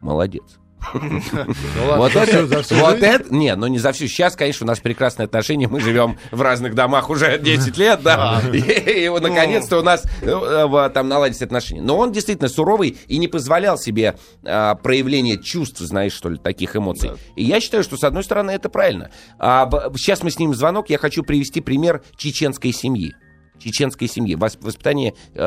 молодец. 0.00 0.58
Ну 0.92 1.96
Вот 1.96 2.14
это, 2.14 2.46
вот 2.74 3.02
это, 3.02 3.34
не, 3.34 3.54
ну 3.56 3.66
не 3.66 3.78
за 3.78 3.92
всю. 3.92 4.06
Сейчас, 4.06 4.36
конечно, 4.36 4.64
у 4.64 4.68
нас 4.68 4.80
прекрасные 4.80 5.24
отношения, 5.26 5.68
мы 5.68 5.80
живем 5.80 6.18
в 6.30 6.40
разных 6.42 6.74
домах 6.74 7.10
уже 7.10 7.38
10 7.38 7.76
лет, 7.78 8.00
да, 8.02 8.40
и, 8.52 9.08
вот, 9.08 9.22
наконец-то 9.22 9.78
у 9.78 9.82
нас 9.82 10.04
э, 10.22 10.28
э, 10.28 10.90
там 10.90 11.08
наладились 11.08 11.42
отношения. 11.42 11.82
Но 11.82 11.96
он 11.98 12.12
действительно 12.12 12.48
суровый 12.48 12.96
и 13.08 13.18
не 13.18 13.28
позволял 13.28 13.78
себе 13.78 14.16
а, 14.44 14.74
проявления 14.74 15.38
чувств, 15.38 15.80
знаешь, 15.80 16.12
что 16.12 16.28
ли, 16.28 16.36
таких 16.38 16.76
эмоций. 16.76 17.10
И 17.36 17.44
я 17.44 17.60
считаю, 17.60 17.82
что, 17.82 17.96
с 17.96 18.04
одной 18.04 18.24
стороны, 18.24 18.50
это 18.50 18.68
правильно. 18.68 19.10
А, 19.38 19.68
сейчас 19.96 20.22
мы 20.22 20.30
снимем 20.30 20.54
звонок, 20.54 20.90
я 20.90 20.98
хочу 20.98 21.22
привести 21.22 21.60
пример 21.60 22.02
чеченской 22.16 22.72
семьи 22.72 23.14
чеченской 23.56 24.08
семьи, 24.08 24.34
вос- 24.36 24.58
воспитание 24.60 25.14
э, 25.32 25.38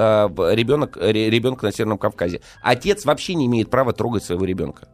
ребенок, 0.54 0.98
ре- 0.98 1.30
ребенка 1.30 1.66
на 1.66 1.72
Северном 1.72 1.98
Кавказе. 1.98 2.42
Отец 2.64 3.06
вообще 3.06 3.36
не 3.36 3.46
имеет 3.46 3.70
права 3.70 3.92
трогать 3.94 4.24
своего 4.24 4.46
ребенка. 4.46 4.88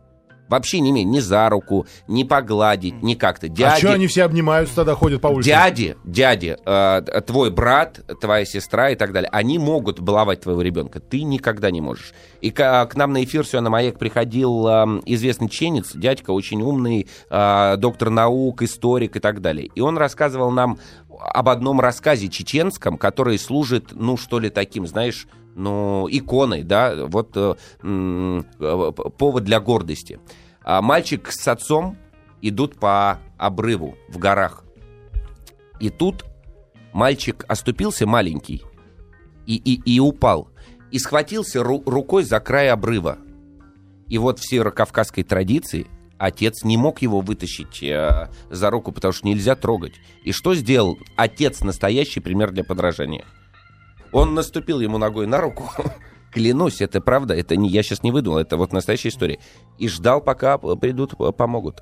Вообще 0.50 0.80
не 0.80 0.92
имеет 0.92 1.08
ни 1.08 1.20
за 1.20 1.50
руку, 1.50 1.86
ни 2.08 2.24
погладить, 2.24 3.02
ни 3.02 3.16
как-то. 3.16 3.48
А 3.48 3.50
Дяди, 3.50 3.80
что 3.80 3.94
они 3.94 4.08
все 4.08 4.24
обнимаются 4.24 4.76
тогда, 4.76 4.96
ходят 4.96 5.22
по 5.22 5.28
улице? 5.28 5.50
дяди, 5.50 5.96
дяди, 6.04 6.58
э, 6.66 7.22
твой 7.26 7.50
брат, 7.52 8.02
твоя 8.20 8.46
сестра 8.46 8.90
и 8.90 8.96
так 8.96 9.14
далее, 9.14 9.30
они 9.32 9.58
могут 9.58 10.00
баловать 10.00 10.42
твоего 10.42 10.62
ребенка, 10.62 11.00
ты 11.00 11.24
никогда 11.24 11.72
не 11.72 11.82
можешь. 11.82 12.14
И 12.42 12.52
к, 12.52 12.86
к 12.86 12.96
нам 12.96 13.14
на 13.14 13.24
эфир 13.24 13.44
все 13.44 13.62
на 13.62 13.70
маяк 13.70 13.98
приходил 13.98 14.68
э, 14.68 15.02
известный 15.06 15.50
ченец, 15.50 15.94
дядька 15.96 16.32
очень 16.32 16.62
умный, 16.62 17.08
э, 17.30 17.76
доктор 17.78 18.10
наук, 18.10 18.62
историк 18.62 19.16
и 19.16 19.20
так 19.20 19.42
далее. 19.42 19.70
И 19.74 19.82
он 19.82 19.98
рассказывал 19.98 20.52
нам 20.52 20.80
об 21.20 21.50
одном 21.50 21.80
рассказе 21.80 22.30
чеченском, 22.30 22.98
который 22.98 23.38
служит, 23.38 23.92
ну, 23.92 24.18
что 24.18 24.40
ли, 24.40 24.50
таким, 24.50 24.88
знаешь, 24.88 25.28
ну, 25.56 26.08
иконой, 26.10 26.64
да, 26.64 27.06
вот 27.06 27.32
э, 27.36 27.56
э, 27.84 28.92
повод 29.18 29.44
для 29.44 29.60
гордости. 29.60 30.20
А 30.64 30.82
мальчик 30.82 31.32
с 31.32 31.48
отцом 31.48 31.98
идут 32.42 32.80
по 32.80 33.20
обрыву 33.38 33.96
в 34.10 34.18
горах. 34.18 34.64
И 35.80 35.90
тут 35.90 36.26
мальчик 36.94 37.46
оступился 37.48 38.06
маленький 38.06 38.64
и, 39.46 39.56
и, 39.56 39.96
и 39.96 40.00
упал. 40.00 40.50
И 40.92 41.00
схватился 41.00 41.60
ру- 41.60 41.84
рукой 41.90 42.24
за 42.24 42.40
край 42.40 42.70
обрыва. 42.70 43.18
И 44.08 44.18
вот 44.18 44.40
в 44.40 44.48
северокавказской 44.48 45.24
традиции 45.24 45.88
отец 46.24 46.64
не 46.64 46.78
мог 46.78 47.02
его 47.02 47.20
вытащить 47.20 47.84
э, 47.84 48.30
за 48.50 48.70
руку, 48.70 48.94
потому 48.94 49.12
что 49.12 49.28
нельзя 49.28 49.56
трогать. 49.56 49.96
И 50.24 50.32
что 50.32 50.56
сделал 50.56 50.98
отец 51.18 51.62
настоящий 51.62 52.22
пример 52.22 52.52
для 52.52 52.64
подражания? 52.64 53.26
Он 54.14 54.34
наступил 54.34 54.80
ему 54.80 54.98
ногой 54.98 55.28
на 55.28 55.42
руку. 55.42 55.70
Клянусь, 56.32 56.80
это 56.82 57.02
правда, 57.02 57.34
это 57.34 57.58
не 57.58 57.68
я 57.68 57.84
сейчас 57.84 58.04
не 58.04 58.12
выдумал, 58.12 58.38
это 58.38 58.56
вот 58.56 58.72
настоящая 58.72 59.10
история. 59.10 59.40
И 59.78 59.90
ждал, 59.90 60.22
пока 60.22 60.58
придут, 60.58 61.14
э, 61.20 61.34
помогут. 61.34 61.82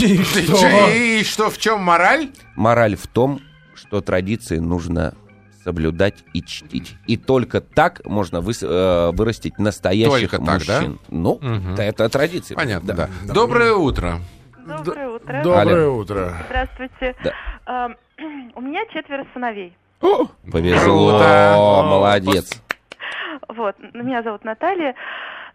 И 0.00 1.24
что, 1.24 1.50
в 1.50 1.58
чем 1.58 1.80
мораль? 1.80 2.30
Мораль 2.54 2.94
в 2.94 3.08
том, 3.08 3.40
что 3.74 4.00
традиции 4.00 4.58
нужно 4.58 5.14
соблюдать 5.64 6.24
и 6.32 6.42
чтить. 6.42 6.96
И 7.06 7.16
только 7.16 7.60
так 7.60 8.00
можно 8.04 8.38
выс- 8.38 8.66
э, 8.66 9.10
вырастить 9.12 9.58
настоящих 9.58 10.30
Только 10.30 10.38
так, 10.38 10.64
да? 10.66 10.74
мужчин. 10.80 10.98
Ну, 11.08 11.38
Мгм. 11.40 11.74
это, 11.78 12.08
традиция. 12.08 12.56
Понятно, 12.56 12.94
да. 12.94 13.08
Доброе 13.32 13.72
утро. 13.74 14.18
Доброе 14.66 15.08
утро. 15.08 15.42
Доброе 15.42 15.84
Алло. 15.86 15.96
утро. 15.98 16.34
Здравствуйте. 16.46 17.14
Да. 17.66 17.90
У 18.54 18.60
меня 18.60 18.84
четверо 18.92 19.26
сыновей. 19.34 19.74
Повезло, 20.50 21.10
Круто. 21.10 21.82
молодец. 21.88 22.62
Вот, 23.48 23.76
меня 23.94 24.22
зовут 24.22 24.44
Наталья. 24.44 24.94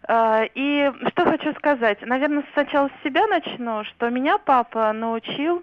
Э, 0.08 0.44
И 0.54 0.90
что 1.10 1.24
хочу 1.24 1.52
сказать. 1.54 1.98
Наверное, 2.02 2.44
сначала 2.52 2.88
с 2.88 3.04
себя 3.04 3.26
начну, 3.26 3.82
что 3.84 4.08
меня 4.10 4.38
папа 4.38 4.92
научил 4.92 5.62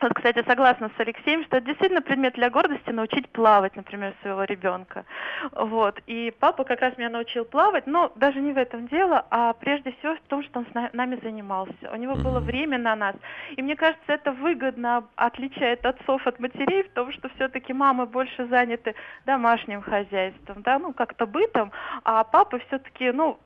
Вот, 0.00 0.14
кстати, 0.14 0.42
согласна 0.46 0.90
с 0.96 1.00
Алексеем, 1.00 1.44
что 1.44 1.58
это 1.58 1.66
действительно 1.66 2.00
предмет 2.00 2.34
для 2.34 2.48
гордости 2.48 2.90
научить 2.90 3.28
плавать, 3.28 3.76
например, 3.76 4.14
своего 4.22 4.44
ребенка. 4.44 5.04
Вот. 5.52 6.00
И 6.06 6.32
папа 6.40 6.64
как 6.64 6.80
раз 6.80 6.96
меня 6.96 7.10
научил 7.10 7.44
плавать, 7.44 7.86
но 7.86 8.10
даже 8.14 8.40
не 8.40 8.52
в 8.52 8.58
этом 8.58 8.88
дело, 8.88 9.26
а 9.30 9.52
прежде 9.52 9.92
всего 9.92 10.14
в 10.16 10.20
том, 10.28 10.42
что 10.42 10.60
он 10.60 10.66
с 10.66 10.74
на- 10.74 10.90
нами 10.94 11.18
занимался. 11.22 11.90
У 11.92 11.96
него 11.96 12.14
было 12.14 12.40
время 12.40 12.78
на 12.78 12.96
нас. 12.96 13.14
И 13.56 13.62
мне 13.62 13.76
кажется, 13.76 14.00
это 14.06 14.32
выгодно 14.32 15.04
отличает 15.16 15.84
отцов 15.84 16.26
от 16.26 16.40
матерей 16.40 16.84
в 16.84 16.92
том, 16.92 17.12
что 17.12 17.28
все-таки 17.30 17.72
мамы 17.74 18.06
больше 18.06 18.46
заняты 18.46 18.94
домашним 19.26 19.82
хозяйством, 19.82 20.62
да, 20.62 20.78
ну, 20.78 20.94
как-то 20.94 21.26
бытом, 21.26 21.72
а 22.04 22.24
папа 22.24 22.58
все-таки, 22.58 23.10
ну, 23.12 23.38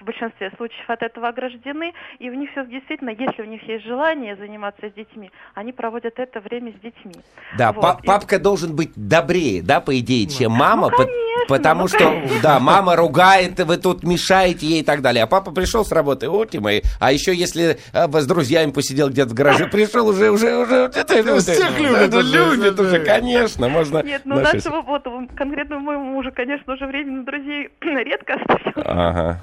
в 0.00 0.04
большинстве 0.04 0.50
случаев 0.56 0.88
от 0.88 1.02
этого 1.02 1.28
ограждены, 1.28 1.92
и 2.18 2.30
у 2.30 2.34
них 2.34 2.50
все 2.52 2.64
действительно, 2.66 3.10
если 3.10 3.42
у 3.42 3.46
них 3.46 3.62
есть 3.68 3.84
желание 3.84 4.36
заниматься 4.36 4.88
с 4.90 4.92
детьми, 4.92 5.30
они 5.54 5.72
проводят 5.72 6.18
это 6.18 6.40
время 6.40 6.72
с 6.72 6.80
детьми. 6.80 7.14
Да, 7.58 7.72
Вот. 7.72 7.80
па- 7.82 7.98
И- 8.02 8.06
папка 8.06 8.38
должен 8.38 8.74
быть 8.76 8.92
добрее, 8.96 9.62
да, 9.62 9.80
по 9.80 9.98
идее, 9.98 10.26
чем 10.26 10.52
мама, 10.52 10.88
Ну, 10.90 10.96
конечно, 10.96 11.44
потому 11.48 11.82
ну, 11.82 11.88
что, 11.88 11.98
конечно. 11.98 12.42
да, 12.42 12.60
мама 12.60 12.96
ругает, 12.96 13.58
вы 13.60 13.76
тут 13.76 14.02
мешаете 14.04 14.66
ей 14.66 14.80
и 14.80 14.84
так 14.84 15.02
далее, 15.02 15.24
а 15.24 15.26
папа 15.26 15.50
пришел 15.52 15.84
с 15.84 15.92
работы, 15.92 16.28
вот 16.28 16.54
и 16.54 16.58
мои, 16.58 16.80
а 17.00 17.12
еще 17.12 17.34
если 17.34 17.78
а, 17.92 18.08
с 18.08 18.26
друзьями 18.26 18.70
посидел 18.72 19.08
где-то 19.10 19.30
в 19.30 19.34
гараже, 19.34 19.66
пришел 19.72 20.06
уже, 20.08 20.30
уже, 20.30 20.56
уже, 20.56 20.74
это, 20.94 21.14
это, 21.14 21.36
Всех 21.40 21.70
это, 21.80 22.20
любят 22.20 22.56
любят 22.56 22.80
уже, 22.80 23.00
конечно, 23.04 23.68
можно. 23.68 24.02
Нет, 24.02 24.22
ну 24.24 24.40
нашего 24.40 24.82
вот 24.82 25.04
конкретно 25.36 25.78
моему 25.78 26.04
мужу, 26.04 26.30
конечно, 26.34 26.74
уже 26.74 26.86
времени 26.86 27.16
на 27.16 27.24
друзей 27.24 27.70
редко 27.80 28.34
остается. 28.34 28.82
Ага. 28.84 29.40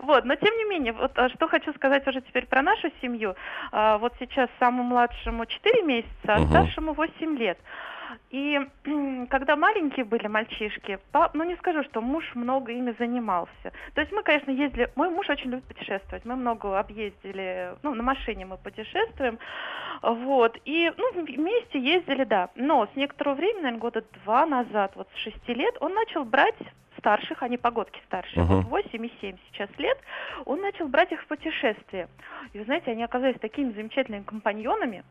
Вот, 0.00 0.24
но 0.24 0.34
тем 0.36 0.56
не 0.56 0.64
менее, 0.64 0.92
вот 0.92 1.12
а, 1.18 1.28
что 1.28 1.48
хочу 1.48 1.72
сказать 1.74 2.06
уже 2.06 2.20
теперь 2.20 2.46
про 2.46 2.62
нашу 2.62 2.90
семью. 3.00 3.34
А, 3.70 3.98
Вот 3.98 4.14
сейчас 4.18 4.48
самому 4.58 4.82
младшему 4.82 5.46
4 5.46 5.82
месяца, 5.82 6.10
а 6.26 6.46
старшему 6.46 6.92
8 6.92 7.36
лет. 7.36 7.58
И 8.30 8.60
когда 9.30 9.56
маленькие 9.56 10.04
были 10.04 10.26
мальчишки, 10.26 10.98
пап, 11.12 11.34
ну 11.34 11.44
не 11.44 11.56
скажу, 11.56 11.82
что 11.84 12.00
муж 12.00 12.24
много 12.34 12.72
ими 12.72 12.94
занимался. 12.98 13.72
То 13.94 14.00
есть 14.00 14.12
мы, 14.12 14.22
конечно, 14.22 14.50
ездили, 14.50 14.90
мой 14.96 15.08
муж 15.10 15.28
очень 15.28 15.50
любит 15.50 15.64
путешествовать, 15.64 16.24
мы 16.24 16.36
много 16.36 16.78
объездили, 16.78 17.74
ну 17.82 17.94
на 17.94 18.02
машине 18.02 18.46
мы 18.46 18.56
путешествуем, 18.58 19.38
вот, 20.02 20.58
и 20.64 20.92
ну, 20.96 21.22
вместе 21.22 21.78
ездили, 21.78 22.24
да. 22.24 22.50
Но 22.54 22.86
с 22.92 22.96
некоторого 22.96 23.34
времени, 23.34 23.62
наверное, 23.62 23.80
года 23.80 24.04
два 24.24 24.46
назад, 24.46 24.92
вот 24.94 25.08
с 25.14 25.18
шести 25.18 25.54
лет, 25.54 25.76
он 25.80 25.94
начал 25.94 26.24
брать 26.24 26.56
старших, 27.02 27.42
они 27.42 27.56
погодки 27.58 28.00
старшие, 28.06 28.42
Мгм. 28.44 28.62
вот 28.62 28.84
8 28.84 29.04
и 29.06 29.12
7 29.20 29.36
сейчас 29.50 29.68
лет, 29.78 29.98
он 30.44 30.60
начал 30.60 30.86
брать 30.86 31.10
их 31.10 31.20
в 31.22 31.26
путешествие. 31.26 32.08
И 32.52 32.58
вы 32.58 32.64
знаете, 32.64 32.92
они 32.92 33.02
оказались 33.02 33.38
такими 33.40 33.72
замечательными 33.72 34.22
компаньонами. 34.22 35.02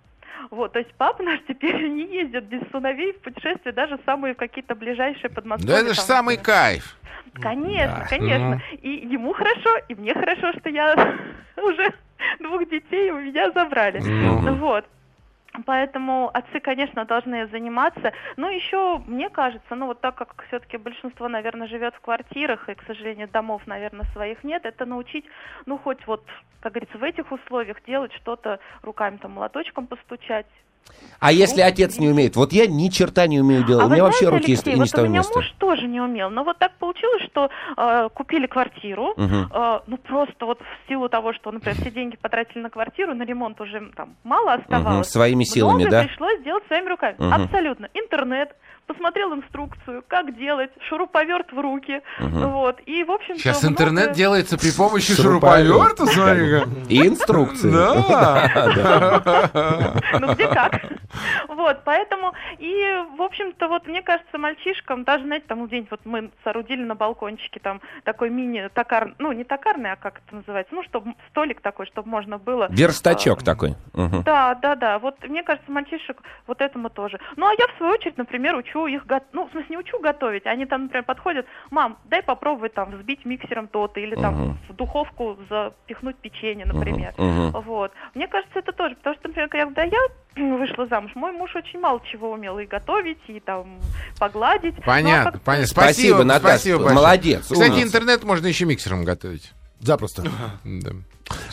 Вот, 0.49 0.71
то 0.71 0.79
есть 0.79 0.93
папа 0.97 1.21
наш 1.21 1.39
теперь 1.47 1.87
не 1.89 2.05
ездит 2.05 2.45
без 2.45 2.61
сыновей 2.71 3.11
в 3.13 3.19
путешествие, 3.21 3.73
даже 3.73 3.99
самые 4.05 4.35
какие-то 4.35 4.73
ближайшие 4.73 5.29
Да 5.29 5.35
подмосковья. 5.35 5.75
это 5.79 5.93
же 5.93 6.01
самый 6.01 6.37
кайф. 6.37 6.95
Конечно, 7.41 7.99
Да. 7.99 8.07
конечно. 8.07 8.61
И 8.81 8.89
ему 8.89 9.33
хорошо, 9.33 9.77
и 9.89 9.95
мне 9.95 10.13
хорошо, 10.13 10.53
что 10.59 10.69
я 10.69 10.95
уже 11.57 11.93
двух 12.39 12.69
детей 12.69 13.11
у 13.11 13.19
меня 13.19 13.51
забрали. 13.51 13.99
Ну. 13.99 14.55
Вот. 14.55 14.85
Поэтому 15.65 16.29
отцы, 16.33 16.59
конечно, 16.61 17.05
должны 17.05 17.47
заниматься. 17.47 18.13
Но 18.37 18.49
еще, 18.49 18.99
мне 19.05 19.29
кажется, 19.29 19.75
ну 19.75 19.87
вот 19.87 19.99
так 19.99 20.15
как 20.15 20.43
все-таки 20.47 20.77
большинство, 20.77 21.27
наверное, 21.27 21.67
живет 21.67 21.93
в 21.95 21.99
квартирах, 21.99 22.69
и, 22.69 22.75
к 22.75 22.83
сожалению, 22.83 23.27
домов, 23.27 23.61
наверное, 23.65 24.05
своих 24.13 24.43
нет, 24.43 24.65
это 24.65 24.85
научить, 24.85 25.25
ну 25.65 25.77
хоть 25.77 26.05
вот, 26.07 26.25
как 26.61 26.73
говорится, 26.73 26.97
в 26.97 27.03
этих 27.03 27.31
условиях 27.31 27.83
делать 27.83 28.13
что-то 28.13 28.59
руками, 28.81 29.17
там, 29.17 29.31
молоточком 29.31 29.87
постучать. 29.87 30.47
А 31.19 31.31
если 31.31 31.61
отец 31.61 31.99
не 31.99 32.09
умеет? 32.09 32.35
Вот 32.35 32.51
я 32.51 32.65
ни 32.65 32.87
черта 32.89 33.27
не 33.27 33.39
умею 33.39 33.63
делать, 33.63 33.83
а 33.83 33.87
у 33.87 33.89
меня 33.91 34.03
вообще 34.03 34.25
знаете, 34.25 34.37
руки 34.41 34.51
Алексей, 34.53 34.73
не 34.73 34.79
вот 34.79 34.97
у 34.97 35.01
меня 35.07 35.19
места. 35.19 35.37
муж 35.39 35.53
тоже 35.59 35.87
не 35.87 36.01
умел, 36.01 36.31
но 36.31 36.43
вот 36.43 36.57
так 36.57 36.71
получилось, 36.79 37.21
что 37.31 37.51
э, 37.77 38.09
купили 38.11 38.47
квартиру, 38.47 39.13
Мгм. 39.17 39.51
э, 39.53 39.79
ну 39.85 39.97
просто 39.97 40.47
вот 40.47 40.59
в 40.59 40.89
силу 40.89 41.09
того, 41.09 41.33
что, 41.33 41.51
например, 41.51 41.77
все 41.79 41.91
деньги 41.91 42.15
потратили 42.15 42.63
на 42.63 42.71
квартиру, 42.71 43.13
на 43.13 43.21
ремонт 43.21 43.61
уже 43.61 43.91
там 43.95 44.15
мало 44.23 44.53
оставалось. 44.53 44.95
Мгм, 44.95 45.03
своими 45.03 45.43
силами, 45.43 45.83
Многое 45.83 45.91
да? 45.91 46.03
пришлось 46.07 46.39
сделать 46.39 46.63
своими 46.65 46.89
руками. 46.89 47.15
Мгм. 47.19 47.33
Абсолютно. 47.33 47.89
Интернет, 47.93 48.55
посмотрел 48.93 49.33
инструкцию, 49.33 50.03
как 50.07 50.35
делать, 50.37 50.69
шуруповерт 50.89 51.51
в 51.51 51.59
руки, 51.59 52.01
Мгм. 52.19 52.49
вот. 52.51 52.79
И, 52.85 53.03
в 53.03 53.11
общем 53.11 53.35
Сейчас 53.37 53.63
интернет 53.65 54.11
делает 54.13 54.49
при 54.49 54.71
помощи 54.71 55.13
шуруповерта, 55.13 56.05
смотри-ка. 56.05 56.67
И 56.89 57.07
инструкции. 57.07 57.71
Да. 57.71 58.41
Ну 60.19 60.33
где 60.33 60.47
как. 60.47 60.73
Вот, 61.61 61.81
поэтому, 61.85 62.33
и, 62.57 63.03
в 63.17 63.21
общем-то, 63.21 63.67
вот 63.67 63.85
мне 63.85 64.01
кажется, 64.01 64.37
мальчишкам, 64.39 65.03
даже, 65.03 65.25
знаете, 65.25 65.45
там 65.47 65.63
где-нибудь 65.67 65.91
вот 65.91 65.99
мы 66.05 66.31
соорудили 66.43 66.81
на 66.83 66.95
балкончике 66.95 67.59
там 67.59 67.81
такой 68.03 68.31
мини-токар, 68.31 69.13
ну, 69.19 69.31
не 69.31 69.43
токарный, 69.43 69.91
а 69.91 69.95
как 69.95 70.21
это 70.25 70.37
называется, 70.37 70.73
ну, 70.73 70.81
чтобы 70.83 71.13
столик 71.29 71.61
такой, 71.61 71.85
чтобы 71.85 72.09
можно 72.09 72.39
было... 72.39 72.67
Верстачок 72.71 73.43
такой. 73.43 73.75
Мгм. 73.93 74.23
Да, 74.23 74.55
да, 74.55 74.75
да. 74.75 74.97
Вот 74.97 75.23
мне 75.27 75.43
кажется, 75.43 75.71
мальчишек 75.71 76.23
вот 76.47 76.61
этому 76.61 76.89
тоже. 76.89 77.19
Ну, 77.35 77.45
а 77.45 77.51
я, 77.53 77.67
в 77.67 77.77
свою 77.77 77.93
очередь, 77.93 78.17
например, 78.17 78.55
учу 78.55 78.87
их, 78.87 79.05
го- 79.05 79.21
ну, 79.31 79.47
в 79.47 79.51
смысле, 79.51 79.67
не 79.69 79.77
учу 79.77 79.99
готовить. 79.99 80.47
Они 80.47 80.65
там, 80.65 80.83
например, 80.83 81.03
подходят, 81.03 81.45
мам, 81.69 81.97
дай 82.05 82.23
попробовать 82.23 82.73
там 82.73 82.89
взбить 82.89 83.23
миксером 83.23 83.67
то-то, 83.67 83.99
или 83.99 84.15
там 84.15 84.33
Мгм. 84.33 84.57
в 84.69 84.73
духовку 84.73 85.37
запихнуть 85.47 86.15
печенье, 86.17 86.65
например. 86.65 87.13
Мгм. 87.19 87.51
Вот. 87.61 87.91
Мне 88.15 88.27
кажется, 88.27 88.57
это 88.57 88.71
тоже, 88.71 88.95
потому 88.95 89.15
что, 89.15 89.27
например, 89.27 89.47
когда 89.49 89.83
я 89.83 89.99
вышла 90.35 90.87
замуж, 90.87 91.11
мой 91.15 91.31
муж 91.31 91.55
очень 91.55 91.79
мало 91.79 92.01
чего 92.11 92.31
умел 92.31 92.57
и 92.59 92.65
готовить, 92.65 93.17
и 93.27 93.39
там 93.39 93.79
погладить. 94.19 94.75
Ну, 94.77 94.81
а 94.83 94.85
Понятно, 94.85 95.31
как-то- 95.31 95.45
понятно. 95.45 95.67
Спасибо, 95.67 95.93
Спасибо, 95.93 96.23
Наташа. 96.23 96.47
спасибо 96.55 96.77
большое. 96.77 96.95
Молодец, 96.95 97.41
Кстати, 97.43 97.69
умница. 97.71 97.87
интернет 97.87 98.23
можно 98.23 98.47
еще 98.47 98.65
миксером 98.65 99.03
готовить. 99.03 99.51
Запросто. 99.79 100.23
Да. 100.63 100.91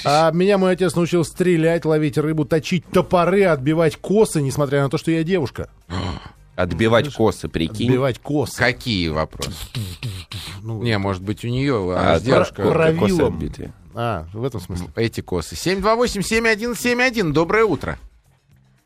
А 0.04 0.30
меня 0.32 0.58
мой 0.58 0.72
отец 0.72 0.94
научил 0.94 1.24
стрелять, 1.24 1.84
ловить 1.84 2.18
рыбу, 2.18 2.44
точить 2.44 2.84
топоры, 2.86 3.44
отбивать 3.44 3.96
косы, 3.96 4.42
несмотря 4.42 4.82
на 4.82 4.90
то, 4.90 4.98
что 4.98 5.10
я 5.10 5.22
девушка. 5.24 5.70
Отбивать 6.56 7.14
косы, 7.14 7.48
прикинь. 7.48 7.86
Отбивать 7.88 8.18
косы. 8.18 8.58
Какие 8.58 9.08
вопросы? 9.08 9.52
Ну, 10.62 10.82
Не, 10.82 10.98
может 10.98 11.22
быть, 11.22 11.44
у 11.44 11.48
нее, 11.48 11.94
А, 11.96 12.16
а, 12.16 12.20
девушка. 12.20 12.62
косы 12.98 13.22
отбитые. 13.22 13.72
А, 13.94 14.26
в 14.32 14.44
этом 14.44 14.60
смысле. 14.60 14.88
Эти 14.96 15.20
косы. 15.20 15.54
728-7171. 15.54 17.32
Доброе 17.32 17.64
утро. 17.64 17.96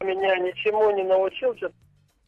Меня 0.03 0.37
ничему 0.39 0.91
не 0.91 1.03
научил, 1.05 1.57
что 1.57 1.71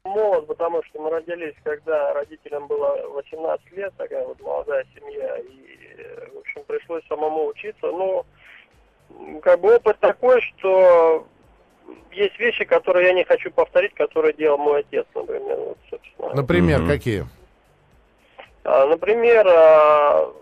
молод, 0.04 0.46
потому 0.46 0.82
что 0.84 1.00
мы 1.00 1.10
родились, 1.10 1.54
когда 1.62 2.12
родителям 2.14 2.66
было 2.66 3.08
18 3.08 3.72
лет, 3.72 3.92
такая 3.96 4.24
вот 4.26 4.40
молодая 4.40 4.84
семья, 4.94 5.36
и, 5.38 6.30
в 6.34 6.38
общем, 6.38 6.62
пришлось 6.66 7.02
самому 7.08 7.46
учиться. 7.46 7.86
Ну, 7.86 8.24
м, 9.10 9.40
как 9.40 9.60
бы 9.60 9.76
опыт 9.76 9.98
такой, 10.00 10.40
что 10.42 11.26
есть 12.12 12.38
вещи, 12.38 12.64
которые 12.64 13.08
я 13.08 13.12
не 13.14 13.24
хочу 13.24 13.50
повторить, 13.50 13.94
которые 13.94 14.34
делал 14.34 14.58
мой 14.58 14.80
отец, 14.80 15.06
например. 15.14 15.56
Вот, 15.56 15.78
собственно. 15.90 16.34
Например, 16.34 16.80
Мгм. 16.80 16.88
какие? 16.88 17.24
А, 18.64 18.86
Например, 18.86 19.46
а, 19.48 20.32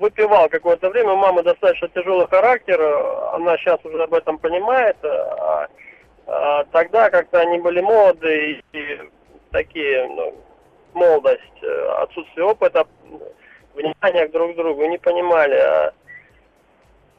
выпивал 0.00 0.48
какое-то 0.48 0.90
время. 0.90 1.12
У 1.12 1.16
мамы 1.16 1.42
достаточно 1.42 1.88
тяжелый 1.88 2.26
характер. 2.26 2.80
Она 3.32 3.56
сейчас 3.58 3.82
уже 3.84 4.02
об 4.02 4.12
этом 4.14 4.38
понимает. 4.38 4.96
а, 5.04 5.68
а, 6.26 6.64
Тогда 6.64 7.10
как-то 7.10 7.40
они 7.40 7.58
были 7.58 7.80
молоды 7.80 8.62
и 8.72 9.00
такие, 9.50 10.06
ну, 10.08 10.34
молодость, 10.94 11.62
э, 11.62 11.88
отсутствие 12.02 12.46
опыта, 12.46 12.86
внимания 13.74 14.28
друг 14.28 14.52
к 14.52 14.56
другу, 14.56 14.86
не 14.86 14.98
понимали. 14.98 15.56
а, 15.56 15.92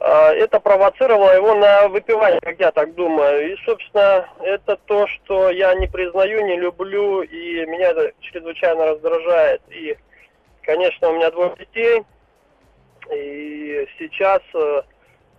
а, 0.00 0.32
Это 0.32 0.60
провоцировало 0.60 1.34
его 1.34 1.54
на 1.54 1.88
выпивание, 1.88 2.40
как 2.40 2.60
я 2.60 2.70
так 2.70 2.94
думаю. 2.94 3.52
И, 3.52 3.56
собственно, 3.64 4.28
это 4.40 4.76
то, 4.86 5.06
что 5.06 5.50
я 5.50 5.74
не 5.74 5.86
признаю, 5.86 6.44
не 6.46 6.56
люблю, 6.56 7.22
и 7.22 7.66
меня 7.66 7.90
это 7.90 8.12
чрезвычайно 8.20 8.86
раздражает. 8.86 9.62
И 9.70 9.96
Конечно, 10.68 11.08
у 11.08 11.14
меня 11.14 11.30
двое 11.30 11.54
детей, 11.58 12.02
и 13.10 13.88
сейчас 13.98 14.42
э, 14.52 14.82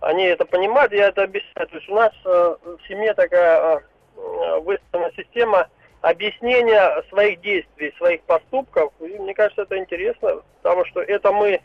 они 0.00 0.24
это 0.24 0.44
понимают, 0.44 0.92
я 0.92 1.08
это 1.08 1.24
объясняю. 1.24 1.68
То 1.68 1.76
есть 1.76 1.88
у 1.88 1.94
нас 1.94 2.12
э, 2.24 2.56
в 2.64 2.88
семье 2.88 3.14
такая 3.14 3.82
э, 4.16 4.60
выстроена 4.60 5.10
система 5.16 5.68
объяснения 6.00 7.02
своих 7.10 7.40
действий, 7.40 7.94
своих 7.98 8.22
поступков. 8.22 8.92
И 9.00 9.18
мне 9.18 9.34
кажется, 9.34 9.62
это 9.62 9.78
интересно, 9.78 10.42
потому 10.62 10.84
что 10.86 11.00
это 11.00 11.32
мы 11.32 11.60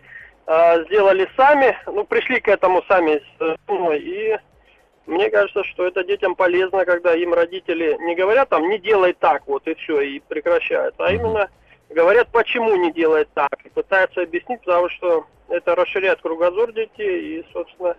э, 0.47 0.83
сделали 0.85 1.29
сами, 1.37 1.77
ну, 1.85 2.03
пришли 2.03 2.39
к 2.39 2.47
этому 2.49 2.83
сами 2.83 3.21
с 3.39 3.57
женой, 3.67 3.99
и 3.99 4.37
мне 5.05 5.29
кажется, 5.29 5.63
что 5.63 5.85
это 5.85 6.03
детям 6.03 6.35
полезно, 6.35 6.83
когда 6.83 7.13
им 7.13 7.33
родители 7.33 7.95
не 8.01 8.15
говорят 8.15 8.49
там, 8.49 8.67
не 8.69 8.79
делай 8.79 9.13
так, 9.13 9.43
вот 9.45 9.67
и 9.67 9.75
все, 9.75 10.01
и 10.01 10.19
прекращают, 10.19 10.95
а 10.97 11.11
именно 11.11 11.49
говорят, 11.89 12.27
почему 12.31 12.75
не 12.75 12.91
делать 12.91 13.29
так, 13.33 13.53
и 13.63 13.69
пытаются 13.69 14.23
объяснить, 14.23 14.61
потому 14.61 14.89
что 14.89 15.25
это 15.47 15.75
расширяет 15.75 16.21
кругозор 16.21 16.71
детей, 16.73 17.39
и, 17.39 17.45
собственно, 17.53 17.95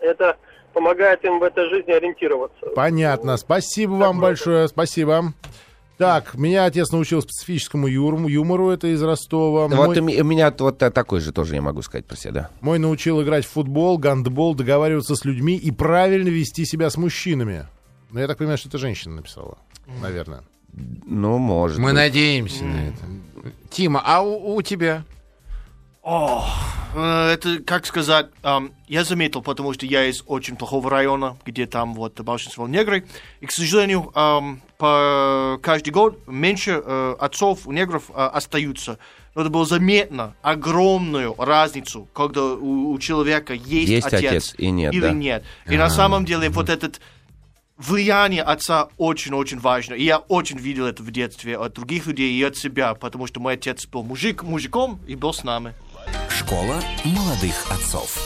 это 0.00 0.36
помогает 0.72 1.24
им 1.24 1.38
в 1.40 1.42
этой 1.42 1.68
жизни 1.68 1.90
ориентироваться. 1.92 2.66
Понятно. 2.74 3.36
Спасибо 3.36 3.92
вам 3.92 4.16
много. 4.16 4.20
большое. 4.28 4.68
Спасибо. 4.68 5.32
Так, 5.98 6.34
меня 6.34 6.64
отец 6.64 6.92
научил 6.92 7.20
специфическому 7.20 7.86
юмору, 7.86 8.26
юмору 8.26 8.70
это 8.70 8.86
из 8.86 9.02
Ростова. 9.02 9.68
Вот 9.68 9.76
Мой, 9.88 9.98
у 9.98 10.02
ме- 10.02 10.20
у 10.22 10.24
меня 10.24 10.54
вот 10.58 10.78
такой 10.78 11.20
же 11.20 11.30
тоже 11.30 11.56
я 11.56 11.60
могу 11.60 11.82
сказать 11.82 12.06
про 12.06 12.16
себя, 12.16 12.32
да. 12.32 12.50
мой 12.62 12.78
научил 12.78 13.20
играть 13.22 13.44
в 13.44 13.50
футбол, 13.50 13.98
гандбол, 13.98 14.54
договариваться 14.54 15.14
с 15.14 15.26
людьми 15.26 15.56
и 15.56 15.70
правильно 15.70 16.28
вести 16.30 16.64
себя 16.64 16.88
с 16.88 16.96
мужчинами. 16.96 17.66
Ну, 18.12 18.18
я 18.20 18.26
так 18.28 18.38
понимаю, 18.38 18.56
что 18.56 18.68
это 18.70 18.78
женщина 18.78 19.16
написала, 19.16 19.58
наверное. 20.00 20.42
Ну, 20.72 21.36
может 21.36 21.76
Мы 21.78 21.86
быть. 21.90 21.94
надеемся 21.94 22.64
на 22.64 22.88
это. 22.88 23.50
Тима, 23.70 24.00
а 24.02 24.22
у, 24.22 24.54
у 24.54 24.62
тебя? 24.62 25.04
О, 26.10 26.44
Э, 26.94 27.32
Это, 27.32 27.60
как 27.60 27.86
сказать, 27.86 28.26
я 28.88 29.04
заметил, 29.04 29.42
потому 29.42 29.72
что 29.72 29.86
я 29.86 30.06
из 30.06 30.22
очень 30.26 30.56
плохого 30.56 30.90
района, 30.90 31.36
где 31.44 31.66
там 31.66 31.94
вот 31.94 32.20
большинство 32.20 32.66
негры. 32.66 33.06
И, 33.40 33.46
к 33.46 33.52
сожалению, 33.52 34.10
по, 34.78 35.58
каждый 35.62 35.90
год 35.90 36.26
меньше 36.26 36.82
э, 36.84 37.14
отцов 37.18 37.66
у 37.66 37.72
негров 37.72 38.10
э, 38.10 38.14
остаются. 38.14 38.98
Но 39.34 39.42
это 39.42 39.50
было 39.50 39.66
заметно 39.66 40.34
огромную 40.42 41.34
разницу, 41.38 42.08
когда 42.14 42.42
у, 42.44 42.90
у 42.90 42.98
человека 42.98 43.52
есть, 43.52 43.90
Есть 43.90 44.06
отец, 44.06 44.24
отец 44.24 44.54
и 44.56 44.70
нет, 44.70 44.94
или 44.94 45.02
да. 45.02 45.12
нет. 45.12 45.44
И 45.68 45.76
на 45.76 45.90
самом 45.90 46.24
деле 46.24 46.48
вот 46.48 46.70
этот 46.70 47.00
влияние 47.76 48.42
отца 48.42 48.88
очень-очень 48.96 49.58
важно. 49.58 49.94
И 49.94 50.04
я 50.04 50.18
очень 50.18 50.58
видел 50.58 50.86
это 50.86 51.02
в 51.02 51.10
детстве 51.10 51.58
от 51.58 51.74
других 51.74 52.06
людей 52.06 52.32
и 52.32 52.42
от 52.42 52.56
себя, 52.56 52.94
потому 52.94 53.26
что 53.26 53.38
мой 53.40 53.54
отец 53.54 53.86
был 53.86 54.02
мужик, 54.02 54.42
мужиком 54.42 54.98
и 55.06 55.14
был 55.14 55.32
с 55.32 55.44
нами. 55.44 55.74
Школа 56.40 56.80
молодых 57.04 57.70
отцов. 57.70 58.18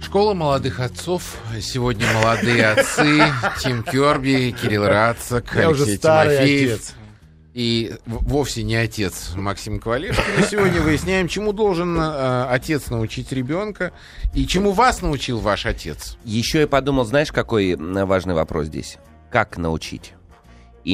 Школа 0.00 0.34
молодых 0.34 0.78
отцов. 0.78 1.36
Сегодня 1.60 2.06
молодые 2.14 2.64
отцы. 2.68 3.20
Тим 3.60 3.82
Керби, 3.82 4.54
Кирилл 4.62 4.86
Рацак, 4.86 5.52
Я 5.56 5.68
уже 5.68 5.82
Алексей 5.82 5.96
старый 5.98 6.36
Тимофеев. 6.36 6.72
отец. 6.74 6.94
И 7.54 7.96
вовсе 8.06 8.62
не 8.62 8.76
отец 8.76 9.32
Максим 9.34 9.80
Ковалевский. 9.80 10.22
Мы 10.38 10.44
сегодня 10.44 10.80
выясняем, 10.80 11.26
чему 11.26 11.52
должен 11.52 11.98
э, 11.98 12.46
отец 12.50 12.90
научить 12.90 13.32
ребенка 13.32 13.90
и 14.32 14.46
чему 14.46 14.70
вас 14.70 15.02
научил 15.02 15.40
ваш 15.40 15.66
отец. 15.66 16.18
Еще 16.22 16.60
я 16.60 16.66
подумал, 16.68 17.04
знаешь, 17.04 17.32
какой 17.32 17.74
важный 17.74 18.34
вопрос 18.34 18.68
здесь? 18.68 18.98
Как 19.32 19.56
научить? 19.58 20.12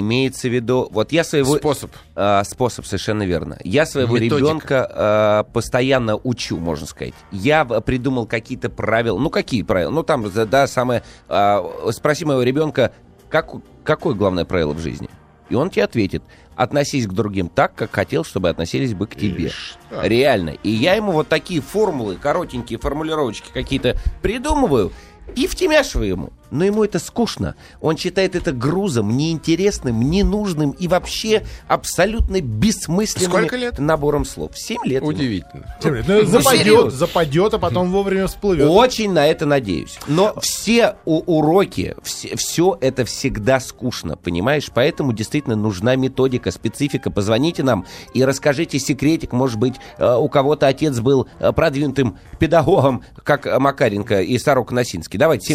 Имеется 0.01 0.49
в 0.49 0.53
виду... 0.53 0.89
Вот 0.91 1.13
я 1.13 1.23
своего... 1.23 1.57
Способ. 1.57 1.93
А, 2.17 2.43
способ, 2.45 2.85
совершенно 2.85 3.23
верно. 3.23 3.59
Я 3.63 3.87
своего 3.87 4.15
Методика. 4.17 4.37
ребенка 4.37 4.91
а, 4.91 5.43
постоянно 5.45 6.17
учу, 6.17 6.59
можно 6.59 6.87
сказать. 6.87 7.15
Я 7.31 7.65
придумал 7.65 8.27
какие-то 8.27 8.71
правила. 8.71 9.19
Ну, 9.19 9.31
какие 9.31 9.63
правила? 9.63 9.91
Ну, 9.91 10.03
там, 10.03 10.27
да, 10.51 10.67
самое... 10.67 11.05
а, 11.29 11.65
спроси 11.93 12.25
моего 12.25 12.43
ребенка, 12.43 12.93
как, 13.29 13.51
какое 13.85 14.15
главное 14.15 14.45
правило 14.45 14.73
в 14.73 14.81
жизни? 14.81 15.09
И 15.49 15.55
он 15.55 15.71
тебе 15.71 15.85
ответит. 15.85 16.23
Относись 16.57 17.07
к 17.07 17.13
другим 17.13 17.49
так, 17.49 17.75
как 17.75 17.93
хотел, 17.93 18.25
чтобы 18.25 18.49
относились 18.49 18.95
бы 18.95 19.07
к 19.07 19.15
тебе. 19.15 19.51
так. 19.91 20.07
Реально. 20.07 20.51
И 20.63 20.71
я 20.71 20.95
ему 20.95 21.13
вот 21.13 21.29
такие 21.29 21.61
формулы, 21.61 22.17
коротенькие 22.17 22.79
формулировочки 22.79 23.51
какие-то 23.53 23.97
придумываю 24.23 24.93
и 25.37 25.47
втемяшиваю 25.47 26.09
ему. 26.09 26.33
Но 26.55 26.65
ему 26.65 26.85
это 26.85 26.99
скучно. 27.01 27.57
Он 27.81 27.97
считает 27.97 28.37
это 28.37 28.53
грузом, 28.53 29.17
неинтересным, 29.17 30.01
ненужным 30.09 30.71
и 30.71 30.87
вообще 30.87 31.43
абсолютно 31.67 32.41
бессмысленным 32.41 33.31
Сколько 33.31 33.57
лет? 33.57 33.79
набором 33.79 34.25
слов. 34.25 34.53
Семь 34.55 34.79
лет. 34.85 35.03
ему. 35.03 35.09
Удивительно. 35.11 35.77
Тем 35.83 35.91
более, 35.91 36.05
ну, 36.07 36.25
западет, 36.27 36.93
западет, 36.93 37.55
а 37.55 37.59
потом 37.59 37.91
вовремя 37.91 38.29
всплывет. 38.29 38.69
Очень 38.69 39.13
на 39.13 39.27
это 39.27 39.47
надеюсь. 39.47 39.99
Но 40.07 40.35
все 40.41 40.95
у- 41.05 41.23
уроки, 41.39 41.97
все, 42.03 42.79
это 42.81 43.05
всегда 43.05 43.59
скучно, 43.59 44.17
понимаешь? 44.17 44.71
Поэтому 44.73 45.13
действительно 45.13 45.57
нужна 45.57 45.97
методика, 45.97 46.53
специфика. 46.53 47.11
Позвоните 47.11 47.65
нам 47.65 47.85
и 48.13 48.25
расскажите 48.25 48.79
секретик. 48.79 49.33
Может 49.33 49.59
быть, 49.59 49.75
э, 49.99 50.15
у 50.17 50.29
кого-то 50.29 50.69
отец 50.69 51.01
был 51.01 51.27
э, 51.41 51.53
продвинутым 51.53 52.17
педагогом, 52.39 53.03
как 53.25 53.47
Макаренко 53.59 54.23
и 54.23 54.39
Сорок 54.39 54.71
Носинский. 54.71 55.19
Давайте 55.19 55.55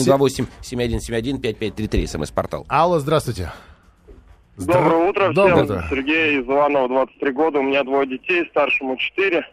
728-7171-5533, 0.90 2.08
смс-портал. 2.08 2.66
Алла, 2.70 3.00
здравствуйте. 3.00 3.52
Доброе 4.58 5.10
утро 5.10 5.32
всем. 5.32 5.34
Доброе 5.34 5.64
утро. 5.64 5.86
Сергей 5.90 6.40
из 6.40 6.46
Иванова, 6.46 6.88
23 6.90 7.32
года. 7.32 7.60
У 7.60 7.64
меня 7.64 7.84
двое 7.84 8.08
детей, 8.08 8.46
старшему 8.50 8.98
4. 8.98 9.46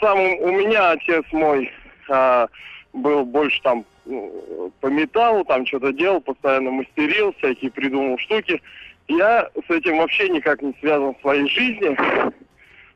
Сам 0.00 0.18
у 0.18 0.52
меня 0.52 0.92
отец 0.92 1.24
мой 1.32 1.70
а, 2.08 2.48
был 2.92 3.24
больше 3.24 3.60
там 3.62 3.84
ну, 4.04 4.72
по 4.80 4.86
металлу, 4.88 5.44
там 5.44 5.66
что-то 5.66 5.92
делал, 5.92 6.20
постоянно 6.20 6.70
мастерил, 6.70 7.34
всякие 7.38 7.70
придумал 7.70 8.18
штуки. 8.18 8.60
Я 9.08 9.50
с 9.54 9.70
этим 9.70 9.98
вообще 9.98 10.28
никак 10.28 10.62
не 10.62 10.74
связан 10.80 11.14
в 11.14 11.20
своей 11.20 11.48
жизни, 11.48 11.96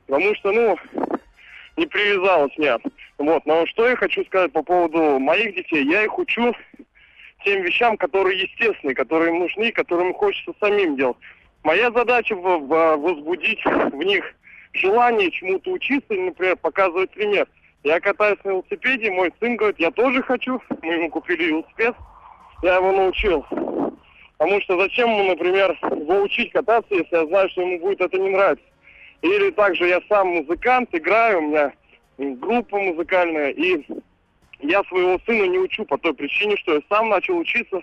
потому 0.07 0.35
что, 0.37 0.53
ну, 0.53 0.77
не 1.77 1.87
привязалось 1.87 2.57
нет. 2.57 2.81
Вот, 3.19 3.45
но 3.47 3.67
что 3.67 3.89
я 3.89 3.97
хочу 3.97 4.25
сказать 4.25 4.53
по 4.53 4.63
поводу 4.63 5.19
моих 5.19 5.55
детей. 5.55 5.85
Я 5.85 6.05
их 6.05 6.19
учу 6.19 6.55
тем 7.47 7.63
вещам, 7.63 7.97
которые 7.97 8.43
естественны, 8.43 8.93
которые 8.93 9.31
им 9.33 9.39
нужны, 9.39 9.71
которым 9.71 10.13
хочется 10.15 10.53
самим 10.61 10.97
делать. 10.97 11.17
Моя 11.63 11.91
задача 11.93 12.35
в- 12.35 12.59
в- 12.59 12.97
возбудить 12.97 13.65
в 13.65 13.97
них 13.97 14.35
желание 14.73 15.31
чему-то 15.31 15.71
учиться, 15.71 16.13
например, 16.13 16.57
показывать 16.57 17.11
пример. 17.13 17.47
Я 17.85 18.01
катаюсь 18.01 18.39
на 18.43 18.51
велосипеде, 18.51 19.13
мой 19.13 19.33
сын 19.39 19.57
говорит, 19.57 19.79
я 19.79 19.93
тоже 19.93 20.23
хочу. 20.23 20.61
Мы 20.83 20.95
ему 20.95 21.11
купили 21.11 21.45
велосипед, 21.45 21.95
я 22.63 22.77
его 22.77 22.91
научил. 22.93 23.47
Потому 24.39 24.61
что 24.63 24.79
зачем 24.81 25.09
ему, 25.11 25.29
например, 25.31 25.79
его 25.83 26.23
учить 26.23 26.53
кататься, 26.53 26.93
если 26.95 27.17
я 27.17 27.27
знаю, 27.27 27.49
что 27.51 27.63
ему 27.63 27.79
будет 27.79 28.01
это 28.01 28.19
не 28.19 28.31
нравиться. 28.31 28.67
Или 29.23 29.51
также 29.51 29.87
я 29.87 30.01
сам 30.09 30.29
музыкант, 30.29 30.89
играю, 30.93 31.39
у 31.39 31.43
меня 31.43 31.73
группа 32.19 32.77
музыкальная, 32.77 33.51
и 33.51 33.87
я 34.61 34.83
своего 34.85 35.19
сына 35.27 35.45
не 35.49 35.59
учу 35.59 35.85
по 35.85 35.99
той 35.99 36.15
причине, 36.15 36.57
что 36.57 36.75
я 36.75 36.81
сам 36.89 37.09
начал 37.09 37.37
учиться 37.39 37.81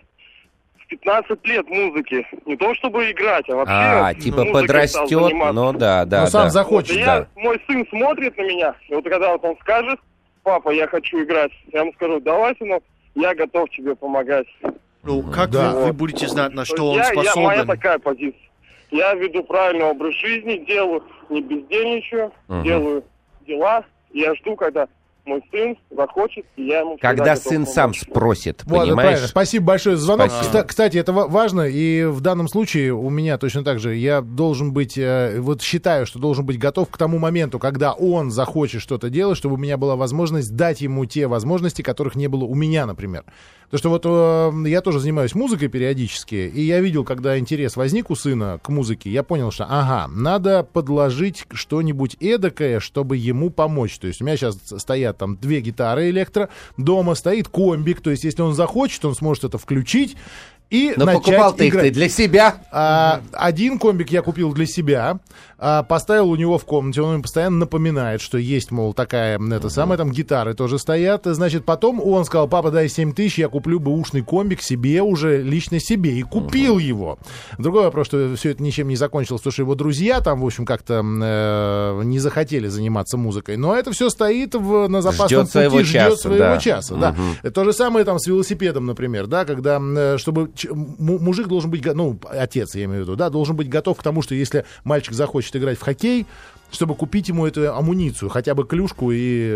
в 0.78 0.88
15 0.88 1.46
лет 1.46 1.68
музыки. 1.70 2.26
Не 2.46 2.56
то 2.58 2.74
чтобы 2.76 3.10
играть, 3.12 3.50
а 3.50 3.56
вообще 3.56 3.74
А, 3.74 4.14
типа 4.14 4.46
подрастет, 4.46 5.10
ну 5.54 5.74
да, 5.74 6.06
да, 6.06 6.22
Ну, 6.22 6.28
сам 6.28 6.44
да. 6.44 6.50
захочет. 6.50 6.96
Вот, 6.98 7.06
да. 7.06 7.16
я, 7.18 7.42
мой 7.42 7.62
сын 7.68 7.86
смотрит 7.90 8.38
на 8.38 8.42
меня, 8.44 8.76
и 8.90 8.94
вот 8.96 9.04
когда 9.04 9.32
вот 9.32 9.44
он 9.46 9.56
скажет, 9.62 10.00
папа, 10.44 10.70
я 10.72 10.88
хочу 10.88 11.24
играть, 11.24 11.52
я 11.72 11.82
ему 11.82 11.94
скажу, 11.94 12.20
давай, 12.20 12.56
сынок, 12.58 12.84
я 13.16 13.34
готов 13.36 13.70
тебе 13.70 13.96
помогать. 13.96 14.48
Ну, 15.04 15.22
как 15.24 15.50
Да. 15.52 15.72
вы, 15.72 15.86
вы 15.86 15.94
будете 15.94 16.28
знать, 16.28 16.54
на 16.54 16.64
То 16.64 16.76
что 16.76 16.90
он 16.92 16.98
есть 16.98 17.10
я, 17.16 17.22
я- 17.24 17.36
моя 17.36 17.50
способен? 17.62 17.68
такая 17.68 18.00
позиция. 18.00 18.40
Я 18.92 19.14
веду 19.16 19.44
правильный 19.44 19.86
образ 19.86 20.14
жизни, 20.16 20.58
делаю, 20.68 21.04
не 21.30 21.42
бездельничаю, 21.42 22.32
Мгм. 22.48 22.64
делаю 22.64 23.04
дела. 23.48 23.84
И 24.12 24.20
я 24.20 24.36
жду, 24.36 24.56
когда 24.56 24.88
мой 25.26 25.42
сын 25.52 25.78
захочет, 25.96 26.46
и 26.58 26.66
я 26.66 26.80
ему 26.80 26.98
Когда 27.00 27.36
сын 27.36 27.66
сам 27.66 27.92
помочь. 27.92 28.02
спросит, 28.02 28.64
Вот, 28.66 28.76
правильно. 28.76 28.96
понимаешь? 28.98 29.20
Спасибо 29.28 29.66
большое 29.68 29.96
за 29.96 30.04
звонок. 30.06 30.30
Спасибо. 30.32 30.58
Кста- 30.60 30.64
Кстати, 30.68 30.98
это 30.98 31.14
ва- 31.14 31.28
важно, 31.28 31.62
и 31.62 32.04
в 32.06 32.20
данном 32.22 32.48
случае 32.48 32.94
у 32.94 33.10
меня 33.10 33.38
точно 33.38 33.64
так 33.64 33.80
же. 33.80 33.96
Я 33.96 34.22
должен 34.22 34.74
быть, 34.74 34.98
э, 34.98 35.40
вот 35.40 35.62
считаю, 35.62 36.06
что 36.06 36.20
должен 36.20 36.46
быть 36.46 36.60
готов 36.60 36.90
к 36.90 36.98
тому 36.98 37.20
моменту, 37.20 37.58
когда 37.60 37.94
он 37.94 38.32
захочет 38.32 38.82
что-то 38.82 39.10
делать, 39.10 39.38
чтобы 39.38 39.56
у 39.56 39.58
меня 39.58 39.78
была 39.78 39.96
возможность 39.96 40.56
дать 40.56 40.82
ему 40.82 41.06
те 41.06 41.28
возможности, 41.28 41.82
которых 41.82 42.16
не 42.16 42.28
было 42.28 42.44
у 42.44 42.56
меня, 42.56 42.86
например. 42.86 43.24
Потому 43.72 43.80
что 43.80 43.90
вот 43.90 44.64
э, 44.66 44.70
я 44.70 44.82
тоже 44.82 45.00
занимаюсь 45.00 45.34
музыкой 45.34 45.68
периодически, 45.68 46.36
и 46.36 46.62
я 46.62 46.80
видел, 46.80 47.04
когда 47.04 47.40
интерес 47.40 47.76
возник 47.76 48.12
у 48.12 48.16
сына 48.16 48.60
к 48.62 48.70
музыке, 48.70 49.10
я 49.10 49.24
понял, 49.24 49.50
что, 49.52 49.66
ага, 49.68 50.08
надо 50.14 50.64
подложить 50.64 51.46
что-нибудь 51.52 52.16
эдакое, 52.20 52.80
чтобы 52.80 53.18
ему 53.18 53.50
помочь. 53.50 53.98
То 53.98 54.06
есть 54.08 54.22
у 54.22 54.26
меня 54.26 54.38
сейчас 54.38 54.60
стоят 54.78 55.13
там 55.18 55.38
две 55.38 55.62
гитары 55.62 56.10
электро, 56.10 56.50
дома 56.78 57.16
стоит 57.16 57.48
комбик, 57.48 58.02
то 58.02 58.12
есть 58.12 58.24
если 58.24 58.42
он 58.42 58.54
захочет, 58.54 59.06
он 59.06 59.16
сможет 59.16 59.46
это 59.46 59.58
включить 59.58 60.18
и 60.74 60.92
Но 60.98 61.06
начать 61.06 61.24
покупал-то 61.24 61.64
их 61.64 61.74
ты 61.74 61.92
для 61.92 62.10
себя. 62.10 62.56
А, 62.72 63.22
один 63.32 63.78
комбик 63.78 64.10
я 64.10 64.24
купил 64.24 64.54
для 64.54 64.66
себя, 64.66 65.20
а, 65.60 65.84
поставил 65.84 66.32
у 66.32 66.36
него 66.36 66.58
в 66.58 66.66
комнате, 66.66 67.02
он 67.04 67.14
мне 67.14 67.22
постоянно 67.22 67.60
напоминает, 67.60 68.22
что 68.22 68.40
есть, 68.40 68.72
мол, 68.72 68.96
такая, 68.96 69.40
это 69.40 69.70
самое, 69.70 70.00
там 70.00 70.12
гитары 70.12 70.56
тоже 70.56 70.80
стоят. 70.80 71.22
Значит, 71.26 71.64
потом 71.64 72.02
он 72.02 72.26
сказал, 72.26 72.48
папа, 72.48 72.72
дай 72.72 72.90
7 72.90 73.14
тысяч, 73.14 73.38
я 73.38 73.50
куплю 73.50 73.80
бэушный 73.80 74.24
комбик 74.24 74.64
себе 74.64 75.04
уже, 75.04 75.44
лично 75.44 75.80
себе, 75.80 76.18
и 76.18 76.24
купил 76.24 76.80
его. 76.80 77.20
Другой 77.60 77.84
вопрос, 77.84 78.08
что 78.08 78.36
все 78.36 78.50
это 78.50 78.64
ничем 78.64 78.88
не 78.88 78.96
закончилось, 78.96 79.42
потому 79.42 79.54
что 79.54 79.62
его 79.62 79.76
друзья 79.76 80.22
там, 80.22 80.42
в 80.42 80.46
общем, 80.46 80.66
как-то 80.66 81.04
э, 81.04 82.02
не 82.04 82.18
захотели 82.18 82.68
заниматься 82.68 83.18
музыкой. 83.18 83.58
Но 83.58 83.76
это 83.76 83.92
все 83.92 84.10
стоит 84.10 84.56
в, 84.56 84.88
на 84.88 85.04
запасном 85.04 85.28
Ждет 85.28 85.40
пути, 85.42 85.52
своего 85.52 85.84
ждет 85.84 85.94
часа, 85.94 86.16
своего 86.18 86.40
да. 86.40 86.58
часа. 86.58 86.96
Да. 87.44 87.52
То 87.52 87.64
же 87.64 87.74
самое 87.74 88.06
там 88.06 88.18
с 88.18 88.26
велосипедом, 88.26 88.88
например, 88.88 89.28
да, 89.28 89.46
когда, 89.46 89.80
э, 89.80 90.18
чтобы 90.18 90.50
мужик 90.72 91.48
должен 91.48 91.70
быть, 91.72 91.86
ну, 91.86 92.20
отец, 92.30 92.76
я 92.76 92.86
имею 92.86 93.02
в 93.02 93.04
виду, 93.04 93.16
да, 93.16 93.30
должен 93.30 93.56
быть 93.56 93.70
готов 93.70 93.98
к 93.98 94.04
тому, 94.04 94.22
что 94.22 94.36
если 94.36 94.66
мальчик 94.84 95.14
захочет 95.14 95.56
играть 95.56 95.78
в 95.78 95.82
хоккей, 95.82 96.26
чтобы 96.72 96.96
купить 96.96 97.30
ему 97.30 97.46
эту 97.46 97.74
амуницию, 97.74 98.30
хотя 98.30 98.56
бы 98.56 98.66
клюшку 98.66 99.12
и 99.12 99.48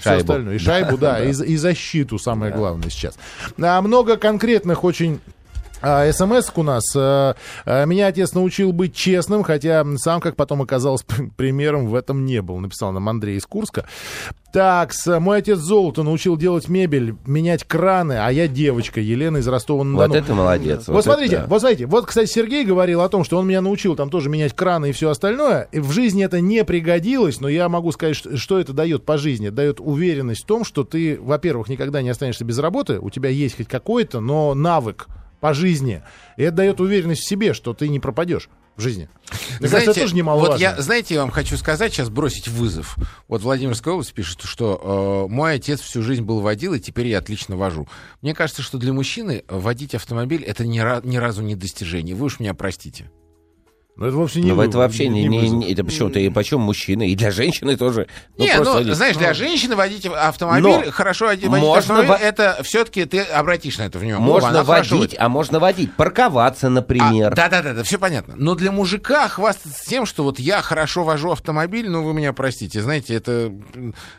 все 0.00 0.02
Шайбу. 0.02 0.20
остальное. 0.20 0.54
И 0.54 0.58
шайбу, 0.58 0.96
да, 0.98 1.22
и, 1.22 1.30
и 1.30 1.56
защиту, 1.56 2.18
самое 2.18 2.52
главное 2.52 2.90
сейчас. 2.90 3.18
А 3.60 3.80
много 3.82 4.16
конкретных 4.16 4.84
очень 4.84 5.20
А, 5.86 6.10
СМС 6.10 6.50
у 6.54 6.62
нас. 6.62 6.84
э, 6.96 7.34
э, 7.66 7.84
Меня 7.84 8.06
отец 8.06 8.32
научил 8.32 8.72
быть 8.72 8.94
честным, 8.94 9.42
хотя 9.42 9.84
сам, 9.96 10.22
как 10.22 10.34
потом 10.34 10.62
оказалось, 10.62 11.04
примером 11.36 11.88
в 11.88 11.94
этом 11.94 12.24
не 12.24 12.40
был. 12.40 12.58
Написал 12.58 12.92
нам 12.92 13.06
Андрей 13.08 13.36
из 13.36 13.44
Курска. 13.44 13.84
Так, 14.50 14.92
мой 15.06 15.38
отец 15.38 15.58
золото 15.58 16.04
научил 16.04 16.36
делать 16.36 16.68
мебель, 16.68 17.16
менять 17.26 17.64
краны, 17.64 18.14
а 18.14 18.30
я 18.30 18.46
девочка, 18.46 19.00
Елена 19.00 19.38
из 19.38 19.48
Ростова-на-Дону. 19.48 20.14
Вот 20.14 20.16
это 20.16 20.32
молодец. 20.32 20.86
Вот, 20.86 21.04
смотрите, 21.04 21.36
это 21.36 21.48
вот 21.48 21.60
смотрите, 21.60 21.86
вот, 21.86 22.06
кстати, 22.06 22.30
Сергей 22.30 22.64
говорил 22.64 23.00
о 23.00 23.08
том, 23.08 23.24
что 23.24 23.36
он 23.38 23.48
меня 23.48 23.60
научил 23.60 23.96
там 23.96 24.10
тоже 24.10 24.30
менять 24.30 24.54
краны 24.54 24.90
и 24.90 24.92
все 24.92 25.10
остальное. 25.10 25.68
И 25.72 25.80
в 25.80 25.90
жизни 25.90 26.24
это 26.24 26.40
не 26.40 26.64
пригодилось, 26.64 27.40
но 27.40 27.48
я 27.48 27.68
могу 27.68 27.90
сказать, 27.90 28.14
что, 28.16 28.36
что 28.36 28.60
это 28.60 28.72
дает 28.72 29.04
по 29.04 29.18
жизни. 29.18 29.48
Это 29.48 29.56
дает 29.56 29.80
уверенность 29.80 30.44
в 30.44 30.46
том, 30.46 30.64
что 30.64 30.84
ты, 30.84 31.18
во-первых, 31.20 31.68
никогда 31.68 32.00
не 32.00 32.10
останешься 32.10 32.44
без 32.44 32.58
работы, 32.58 33.00
у 33.00 33.10
тебя 33.10 33.30
есть 33.30 33.56
хоть 33.56 33.68
какой-то, 33.68 34.20
но 34.20 34.54
навык 34.54 35.08
по 35.40 35.54
жизни. 35.54 36.02
И 36.36 36.42
это 36.42 36.56
дает 36.56 36.80
уверенность 36.80 37.22
в 37.22 37.28
себе, 37.28 37.54
что 37.54 37.74
ты 37.74 37.88
не 37.88 38.00
пропадешь 38.00 38.48
в 38.76 38.80
жизни. 38.80 39.08
Мне 39.60 39.68
кажется, 39.68 39.92
это 39.92 40.00
тоже 40.00 40.14
немаловажно. 40.14 40.52
вот 40.54 40.60
я, 40.60 40.80
знаете, 40.80 41.14
я 41.14 41.20
вам 41.20 41.30
хочу 41.30 41.56
сказать, 41.56 41.92
сейчас 41.92 42.10
бросить 42.10 42.48
вызов. 42.48 42.96
Вот 43.28 43.42
Владимирская 43.42 43.94
область 43.94 44.12
пишет, 44.12 44.42
что 44.42 45.26
э, 45.28 45.32
мой 45.32 45.54
отец 45.54 45.80
всю 45.80 46.02
жизнь 46.02 46.22
был 46.22 46.40
водил, 46.40 46.74
и 46.74 46.80
теперь 46.80 47.06
я 47.06 47.18
отлично 47.18 47.56
вожу. 47.56 47.88
Мне 48.20 48.34
кажется, 48.34 48.62
что 48.62 48.78
для 48.78 48.92
мужчины 48.92 49.44
водить 49.48 49.94
автомобиль 49.94 50.42
это 50.42 50.66
ни, 50.66 50.78
ни 51.06 51.16
разу 51.16 51.42
не 51.42 51.54
достижение. 51.54 52.16
Вы 52.16 52.26
уж 52.26 52.40
меня 52.40 52.54
простите. 52.54 53.10
Но 53.96 54.06
это 54.06 54.16
вовсе 54.16 54.40
не 54.40 54.48
Ну, 54.48 54.56
вы- 54.56 54.64
это 54.66 54.78
вообще 54.78 55.06
не, 55.08 55.24
не, 55.28 55.38
вызов. 55.38 55.58
не- 55.58 55.72
это 55.72 55.84
почему-то 55.84 56.18
и 56.18 56.28
почему 56.28 56.60
мужчины, 56.64 57.10
и 57.10 57.14
для 57.14 57.30
женщины 57.30 57.76
тоже. 57.76 58.08
Ну, 58.36 58.44
не, 58.44 58.52
ну, 58.60 58.76
они- 58.78 58.90
знаешь, 58.92 59.16
для 59.16 59.32
женщины 59.34 59.76
водить 59.76 60.04
автомобиль, 60.06 60.62
Но 60.64 60.90
хорошо 60.90 61.26
водить 61.26 61.46
можно 61.48 61.78
автомобиль, 61.78 62.08
во- 62.08 62.16
это 62.16 62.58
все-таки 62.64 63.04
ты 63.04 63.20
обратишь 63.20 63.78
на 63.78 63.82
это 63.84 64.00
внимание. 64.00 64.26
О, 64.26 64.32
Можно 64.32 64.64
хорошо 64.64 64.98
водить, 64.98 65.14
а 65.18 65.28
можно 65.28 65.60
водить, 65.60 65.94
парковаться, 65.94 66.70
например. 66.70 67.34
Да, 67.36 67.48
да, 67.48 67.62
да, 67.62 67.72
да, 67.72 67.84
все 67.84 67.98
понятно. 67.98 68.34
Но 68.36 68.56
для 68.56 68.72
мужика 68.72 69.28
хвастаться 69.28 69.84
тем, 69.86 70.06
что 70.06 70.24
вот 70.24 70.40
я 70.40 70.60
хорошо 70.60 71.04
вожу 71.04 71.30
автомобиль, 71.30 71.88
ну 71.88 72.02
вы 72.02 72.14
меня 72.14 72.32
простите, 72.32 72.82
знаете, 72.82 73.14
это, 73.14 73.52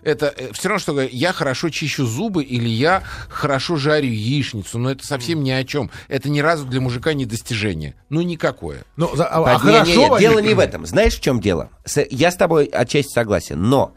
это 0.04 0.34
все 0.54 0.70
равно, 0.70 0.80
что 0.80 1.02
я 1.02 1.34
хорошо 1.34 1.70
чищу 1.70 2.06
зубы 2.06 2.44
или 2.44 2.70
я 2.70 3.04
хорошо 3.30 3.76
жарю 3.76 4.08
яичницу, 4.08 4.80
но 4.80 4.92
это 4.92 5.06
совсем 5.06 5.44
ни 5.44 5.52
о 5.52 5.64
чем. 5.66 5.90
Это 6.08 6.30
ни 6.30 6.40
разу 6.40 6.66
для 6.66 6.80
мужика 6.80 7.14
не 7.14 7.26
достижение. 7.26 7.96
Ну 8.10 8.22
никакое. 8.22 8.84
Ну, 8.96 9.14
за- 9.16 9.26
а, 9.26 9.65
Не, 9.66 9.72
не, 9.72 9.80
хорошо 9.80 10.02
не, 10.02 10.10
водить? 10.10 10.30
дело 10.30 10.40
не 10.40 10.54
в 10.54 10.60
этом. 10.60 10.86
Знаешь, 10.86 11.16
в 11.16 11.22
чем 11.22 11.40
дело? 11.40 11.70
Я 12.10 12.32
с 12.32 12.36
тобой 12.36 12.66
отчасти 12.66 13.12
согласен, 13.12 13.62
но 13.62 13.94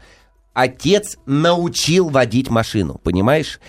отец 0.53 1.17
научил 1.25 2.09
водить 2.09 2.49
машину, 2.49 2.99
понимаешь? 3.03 3.59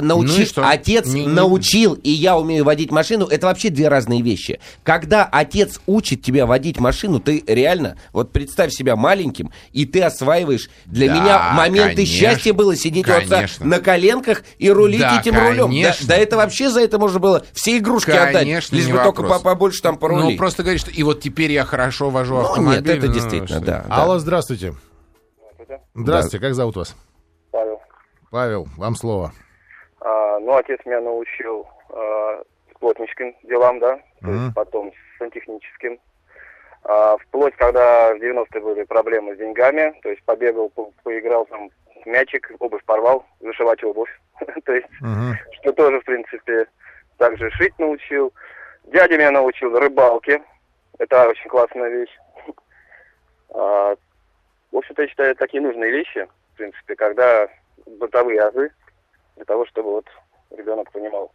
Научил, 0.00 0.46
Ну 0.56 0.62
отец 0.66 1.06
Не- 1.06 1.26
не- 1.26 1.26
научил, 1.26 1.94
и 1.94 2.08
я 2.10 2.38
умею 2.38 2.64
водить 2.64 2.90
машину, 2.90 3.26
это 3.26 3.46
вообще 3.46 3.68
две 3.68 3.88
разные 3.88 4.22
вещи. 4.22 4.58
Когда 4.82 5.24
отец 5.24 5.80
учит 5.86 6.22
тебя 6.22 6.46
водить 6.46 6.80
машину, 6.80 7.20
ты 7.20 7.44
реально, 7.46 7.96
вот 8.12 8.32
представь 8.32 8.72
себя 8.72 8.96
маленьким, 8.96 9.50
и 9.72 9.84
ты 9.84 10.00
осваиваешь. 10.02 10.70
Для 10.86 11.08
Да, 11.08 11.14
меня 11.14 11.52
моменты 11.54 11.96
конечно. 11.96 12.16
счастья 12.16 12.52
было 12.54 12.74
сидеть 12.74 13.06
у 13.08 13.12
отца 13.12 13.36
Конечно. 13.36 13.66
на 13.66 13.80
коленках 13.80 14.44
и 14.58 14.70
рулить 14.70 15.00
Да, 15.00 15.20
этим 15.20 15.34
рулем. 15.38 15.56
Да, 15.56 15.64
конечно. 15.66 16.06
да 16.08 16.16
это 16.16 16.36
вообще 16.38 16.70
за 16.70 16.80
это 16.80 16.98
можно 16.98 17.18
было 17.18 17.44
все 17.52 17.76
игрушки 17.76 18.10
отдать, 18.10 18.32
Конечно, 18.44 18.74
лишь 18.74 18.86
не 18.86 18.92
бы 18.92 18.98
только 18.98 19.20
вопрос. 19.22 19.38
по- 19.42 19.44
побольше 19.50 19.82
там 19.82 19.98
порулить. 19.98 20.30
Ну 20.32 20.36
просто 20.38 20.62
говоришь, 20.62 20.80
что 20.80 20.90
и 20.90 21.02
вот 21.02 21.20
теперь 21.20 21.52
я 21.52 21.64
хорошо 21.64 22.08
вожу 22.10 22.34
Ну, 22.34 22.40
автомобиль. 22.40 22.80
нет, 22.82 22.98
это 22.98 23.06
ну, 23.08 23.12
действительно, 23.12 23.60
да. 23.60 23.84
да. 23.88 23.94
Алло, 23.94 24.18
здравствуйте. 24.18 24.74
Здравствуйте, 25.94 26.38
как 26.38 26.54
зовут 26.54 26.76
вас? 26.76 26.94
Павел. 27.50 27.78
Павел, 28.30 28.68
вам 28.78 28.96
слово. 28.96 29.32
А, 30.04 30.38
ну, 30.40 30.56
отец 30.56 30.80
меня 30.84 31.00
научил 31.00 31.66
а, 31.90 32.42
с 32.74 32.78
плотническим 32.78 33.36
делам, 33.44 33.78
да, 33.78 34.00
то 34.20 34.30
есть 34.30 34.54
потом 34.54 34.92
сантехническим. 35.18 35.98
А, 36.84 37.16
вплоть, 37.18 37.54
когда 37.56 38.12
в 38.14 38.18
90-е 38.18 38.60
были 38.60 38.82
проблемы 38.84 39.34
с 39.34 39.38
деньгами, 39.38 39.94
то 40.02 40.08
есть 40.10 40.22
побегал, 40.24 40.70
по- 40.70 40.90
поиграл 41.04 41.46
там 41.46 41.70
мячик, 42.04 42.50
обувь 42.58 42.84
порвал, 42.84 43.24
зашивать 43.40 43.84
обувь. 43.84 44.10
то 44.64 44.72
есть, 44.72 44.88
Мгм. 45.00 45.36
что 45.60 45.72
тоже, 45.72 46.00
в 46.00 46.04
принципе, 46.04 46.66
также 47.18 47.48
шить 47.52 47.78
научил. 47.78 48.32
Дядя 48.84 49.16
меня 49.16 49.30
научил 49.30 49.78
рыбалке. 49.78 50.42
Это 50.98 51.28
очень 51.28 51.48
классная 51.48 51.88
вещь. 51.88 52.18
А, 53.54 53.94
в 54.72 54.76
общем-то, 54.76 55.02
я 55.02 55.08
считаю, 55.08 55.36
такие 55.36 55.62
нужные 55.62 55.92
вещи, 55.92 56.26
в 56.54 56.56
принципе, 56.56 56.96
когда 56.96 57.46
бытовые 57.86 58.40
азы, 58.40 58.72
для 59.36 59.44
того, 59.44 59.66
чтобы 59.66 59.90
вот 59.90 60.06
ребенок 60.50 60.90
понимал. 60.92 61.32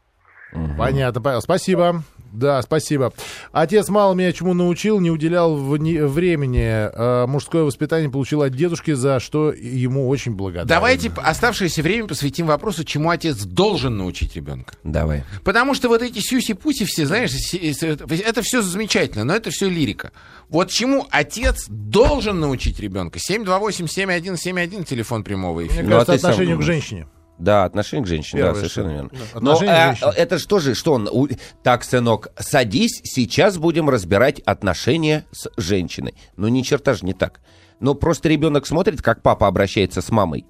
Понятно, 0.78 1.22
Павел, 1.22 1.42
спасибо. 1.42 2.04
Да, 2.32 2.62
спасибо. 2.62 3.14
Отец 3.52 3.90
мало 3.90 4.14
меня 4.14 4.32
чему 4.32 4.54
научил, 4.54 5.00
не 5.00 5.10
уделял 5.10 5.56
времени. 5.56 6.90
Э, 6.94 7.26
мужское 7.26 7.64
воспитание 7.64 8.10
получил 8.10 8.44
от 8.44 8.54
дедушки, 8.54 8.92
за 8.92 9.20
что 9.20 9.52
ему 9.52 10.08
очень 10.08 10.34
благодарен. 10.34 10.68
Давайте 10.68 11.12
оставшееся 11.16 11.82
время 11.82 12.08
посвятим 12.08 12.46
вопросу, 12.46 12.84
чему 12.84 13.10
отец 13.10 13.38
должен 13.44 13.98
научить 13.98 14.36
ребенка. 14.36 14.76
Давай. 14.84 15.24
Потому 15.44 15.74
что 15.74 15.88
вот 15.88 16.02
эти 16.02 16.20
сюси-пуси 16.20 16.86
все, 16.86 17.06
знаешь, 17.06 17.32
это 17.54 18.42
все 18.42 18.62
замечательно, 18.62 19.24
но 19.24 19.34
это 19.34 19.50
все 19.50 19.70
лирика. 19.70 20.12
Вот 20.50 20.70
чему 20.70 21.08
отец 21.10 21.66
должен 21.70 22.40
научить 22.40 22.80
ребенка? 22.80 23.20
728-7171, 23.20 24.84
телефон 24.84 25.24
прямого 25.24 25.62
Мне 25.62 25.70
эфира. 25.70 25.84
Ну, 25.84 25.96
а 25.96 26.06
кажется, 26.06 26.18
сам 26.20 26.32
отношению 26.32 26.60
к 26.60 26.64
женщине. 26.64 27.08
Да, 27.40 27.66
отношение 27.66 28.04
к 28.04 28.08
женщине, 28.08 28.42
Первое, 28.42 28.54
да, 28.54 28.60
совершенно 28.60 28.90
верно. 28.92 29.10
да, 29.12 29.40
Но 29.40 29.60
а, 29.68 29.96
это 30.16 30.40
что 30.40 30.60
же, 30.60 30.74
что 30.74 30.94
он... 30.94 31.08
у- 31.12 31.28
Так, 31.64 31.84
сынок, 31.84 32.30
садись, 32.40 33.00
сейчас 33.04 33.58
будем 33.58 33.90
разбирать 33.90 34.40
отношения 34.40 35.26
с 35.32 35.50
женщиной. 35.58 36.16
Ну, 36.36 36.48
ни 36.48 36.62
черта 36.64 36.94
же 36.96 37.06
не 37.06 37.14
так. 37.14 37.40
Но 37.80 37.94
просто 37.94 38.28
ребенок 38.30 38.66
смотрит, 38.66 39.02
как 39.04 39.22
папа 39.22 39.48
обращается 39.48 40.02
с 40.02 40.10
мамой. 40.10 40.46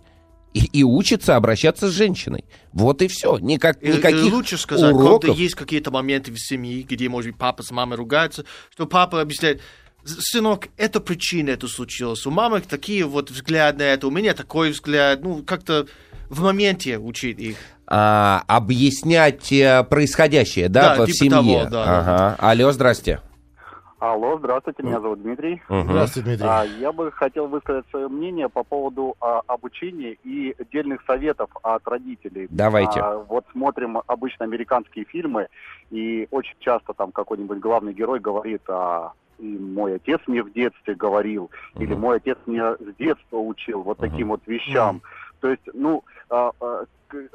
И, 0.54 0.64
и 0.64 0.84
учится 0.84 1.36
обращаться 1.36 1.90
с 1.90 1.92
женщиной. 1.92 2.46
Вот 2.72 3.02
и 3.02 3.08
все. 3.10 3.38
Никак, 3.38 3.84
Или- 3.84 3.90
или 3.92 3.98
никаких 3.98 4.34
лучше 4.34 4.58
сказать, 4.58 4.94
уроков. 4.94 5.22
когда 5.32 5.42
есть 5.42 5.56
какие-то 5.56 5.92
моменты 5.92 6.32
в 6.32 6.38
семье, 6.40 6.84
где, 6.84 7.10
может 7.10 7.32
быть, 7.32 7.38
папа 7.40 7.64
с 7.64 7.72
мамой 7.72 7.98
ругаются, 7.98 8.46
что 8.72 8.86
папа 8.88 9.20
объясняет, 9.20 9.62
«С- 10.06 10.32
сынок, 10.32 10.70
это 10.78 11.02
причина 11.02 11.50
это 11.50 11.68
случилось. 11.68 12.26
У 12.26 12.32
мамы 12.32 12.62
такие 12.62 13.04
вот 13.04 13.30
взгляды 13.30 13.80
на 13.80 13.84
это, 13.84 14.08
у 14.08 14.10
меня 14.12 14.34
такой 14.34 14.72
взгляд. 14.72 15.22
Ну, 15.22 15.44
как-то 15.44 15.86
в 16.30 16.44
моменте 16.44 16.98
учить 16.98 17.40
их. 17.40 17.58
А, 17.90 18.44
объяснять 18.48 19.52
э, 19.52 19.84
происходящее, 19.90 20.68
да, 20.68 20.96
Да, 20.96 21.04
в 21.04 21.06
типа 21.06 21.18
семье. 21.18 21.32
того, 21.32 21.64
да, 21.72 21.86
да. 21.86 22.00
ага. 22.00 22.36
Алло, 22.40 22.72
здрасте. 22.74 23.22
Алло, 24.00 24.38
здравствуйте, 24.38 24.84
меня 24.84 25.00
зовут 25.00 25.24
Дмитрий. 25.24 25.62
Мгм. 25.70 25.90
Здравствуйте, 25.90 26.28
Дмитрий. 26.30 26.48
А, 26.48 26.66
я 26.66 26.92
бы 26.92 27.12
хотел 27.12 27.48
высказать 27.48 27.86
свое 27.90 28.08
мнение 28.10 28.48
по 28.48 28.64
поводу 28.64 29.16
а, 29.20 29.42
обучения 29.48 30.18
и 30.24 30.54
отдельных 30.60 31.02
советов 31.08 31.50
от 31.64 31.88
родителей. 31.88 32.48
Давайте. 32.52 33.00
А, 33.00 33.18
вот 33.28 33.46
смотрим 33.54 34.00
обычно 34.06 34.46
американские 34.46 35.06
фильмы, 35.06 35.48
и 35.90 36.28
очень 36.30 36.58
часто 36.60 36.94
там 36.94 37.12
какой-нибудь 37.12 37.60
главный 37.60 37.94
герой 37.94 38.20
говорит, 38.20 38.62
а, 38.68 39.14
и 39.40 39.46
мой 39.58 39.96
отец 39.96 40.20
мне 40.28 40.44
в 40.44 40.52
детстве 40.52 40.94
говорил, 40.94 41.50
или 41.80 41.94
мой 41.96 42.18
отец 42.18 42.38
меня 42.46 42.76
с 42.76 42.96
детства 43.00 43.38
учил 43.38 43.82
вот 43.82 43.98
таким 43.98 44.30
вот 44.30 44.42
вещам. 44.46 45.02
То 45.40 45.50
есть, 45.50 45.64
ну, 45.74 46.04
а, 46.30 46.52
а, 46.60 46.86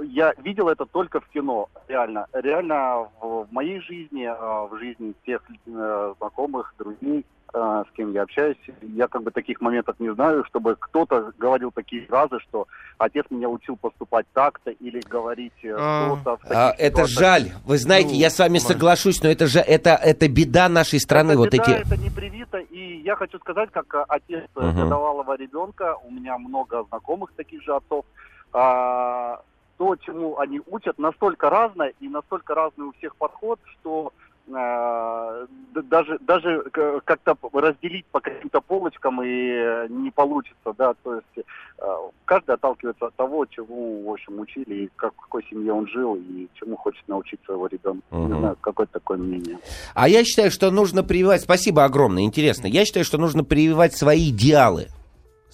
я 0.02 0.32
видел 0.38 0.68
это 0.68 0.86
только 0.86 1.20
в 1.20 1.28
кино, 1.28 1.68
реально. 1.88 2.26
Реально 2.32 3.08
в, 3.20 3.46
в 3.46 3.52
моей 3.52 3.80
жизни, 3.80 4.24
а, 4.24 4.66
в 4.66 4.76
жизни 4.78 5.14
тех 5.26 5.42
э, 5.66 6.14
знакомых, 6.18 6.74
друзей, 6.78 7.24
э, 7.54 7.84
с 7.88 7.96
кем 7.96 8.12
я 8.12 8.22
общаюсь, 8.22 8.56
я 8.82 9.08
как 9.08 9.22
бы 9.22 9.30
таких 9.30 9.60
моментов 9.60 9.96
не 9.98 10.12
знаю, 10.14 10.44
чтобы 10.44 10.76
кто-то 10.78 11.32
говорил 11.38 11.70
такие 11.72 12.06
фразы, 12.06 12.38
что 12.48 12.66
отец 12.98 13.26
меня 13.30 13.48
учил 13.48 13.76
поступать 13.76 14.26
так-то 14.32 14.70
или 14.70 15.00
говорить 15.00 15.52
э, 15.62 15.74
А, 15.78 16.16
что-то. 16.22 16.38
А, 16.50 16.74
это 16.78 17.06
жаль. 17.06 17.50
Вы 17.64 17.78
знаете, 17.78 18.10
Ну, 18.14 18.14
я 18.20 18.30
с 18.30 18.38
вами 18.38 18.58
соглашусь, 18.58 19.22
но 19.22 19.28
это 19.30 19.46
же 19.46 19.60
это, 19.60 19.90
это 19.90 20.28
беда 20.28 20.68
нашей 20.68 21.00
страны. 21.00 21.32
это 21.32 21.38
вот 21.38 21.52
беда, 21.52 21.62
эти. 21.64 21.70
это 21.82 21.96
не 21.96 22.10
привито, 22.10 22.58
и 22.58 23.00
я 23.02 23.16
хочу 23.16 23.38
сказать, 23.38 23.70
как 23.72 23.94
отец 24.08 24.44
Мгм. 24.54 24.76
годовалого 24.84 25.36
ребенка, 25.36 25.96
у 26.04 26.10
меня 26.10 26.38
много 26.38 26.84
знакомых 26.88 27.32
таких 27.36 27.62
же 27.62 27.74
отцов, 27.74 28.04
а, 28.52 29.40
то, 29.76 29.96
чему 29.96 30.38
они 30.38 30.60
учат, 30.66 30.98
настолько 30.98 31.50
разное 31.50 31.92
и 32.00 32.08
настолько 32.08 32.54
разный 32.54 32.86
у 32.86 32.92
всех 32.92 33.16
подход, 33.16 33.58
что 33.64 34.12
э, 34.48 35.46
даже 35.74 36.18
даже 36.20 36.62
как-то 37.04 37.36
разделить 37.52 38.06
по 38.06 38.20
каким-то 38.20 38.60
полочкам 38.60 39.22
и 39.22 39.28
э, 39.28 39.86
не 39.88 40.10
получится, 40.10 40.74
да, 40.76 40.94
то 41.02 41.14
есть 41.14 41.46
э, 41.78 41.82
каждый 42.24 42.54
отталкивается 42.54 43.06
от 43.06 43.14
того, 43.14 43.46
чему, 43.46 44.04
в 44.04 44.12
общем, 44.12 44.40
учили, 44.40 44.84
и 44.84 44.90
как, 44.96 45.14
в 45.14 45.20
какой 45.22 45.44
семье 45.44 45.72
он 45.72 45.86
жил, 45.88 46.16
и 46.16 46.48
чему 46.54 46.76
хочет 46.76 47.06
научить 47.08 47.40
своего 47.44 47.66
ребенка. 47.66 48.02
Мгм. 48.10 48.32
Не 48.32 48.38
знаю, 48.38 48.56
какое 48.60 48.86
такое 48.86 49.18
мнение. 49.18 49.58
А 49.94 50.08
я 50.08 50.24
считаю, 50.24 50.50
что 50.50 50.70
нужно 50.70 51.02
прививать... 51.02 51.42
Спасибо 51.42 51.84
огромное, 51.84 52.24
интересно. 52.24 52.66
Я 52.66 52.84
считаю, 52.84 53.04
что 53.04 53.18
нужно 53.18 53.44
прививать 53.44 53.94
свои 53.94 54.30
идеалы 54.30 54.88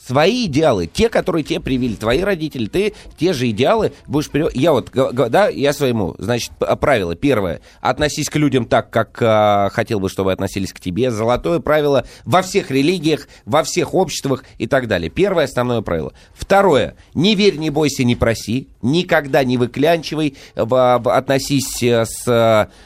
Свои 0.07 0.47
идеалы, 0.47 0.87
те, 0.87 1.09
которые 1.09 1.43
тебе 1.45 1.61
привили, 1.61 1.95
твои 1.95 2.21
родители, 2.21 2.67
ты 2.67 2.95
те 3.19 3.33
же 3.33 3.51
идеалы 3.51 3.93
будешь 4.07 4.31
пере... 4.31 4.49
Я 4.55 4.73
вот, 4.73 4.91
да, 4.93 5.49
я 5.49 5.73
своему, 5.73 6.15
значит, 6.19 6.53
правило. 6.81 7.15
Первое, 7.15 7.61
относись 7.81 8.31
к 8.31 8.37
людям 8.37 8.65
так, 8.65 8.91
как 8.91 9.19
а, 9.21 9.69
хотел 9.71 10.01
бы, 10.01 10.09
чтобы 10.09 10.33
относились 10.33 10.73
к 10.73 10.81
тебе. 10.81 11.11
Золотое 11.11 11.59
правило 11.59 12.07
во 12.25 12.43
всех 12.43 12.71
религиях, 12.71 13.29
во 13.45 13.63
всех 13.65 13.93
обществах 13.93 14.45
и 14.57 14.67
так 14.67 14.87
далее. 14.87 15.11
Первое 15.11 15.45
основное 15.45 15.83
правило. 15.83 16.13
Второе, 16.33 16.95
не 17.15 17.35
верь, 17.35 17.57
не 17.57 17.71
бойся, 17.71 18.05
не 18.05 18.15
проси. 18.17 18.69
Никогда 18.81 19.43
не 19.43 19.57
выклянчивай, 19.59 20.37
в- 20.55 20.65
в- 21.03 21.13
относись 21.15 21.83
э, 21.83 22.05
с, 22.07 22.23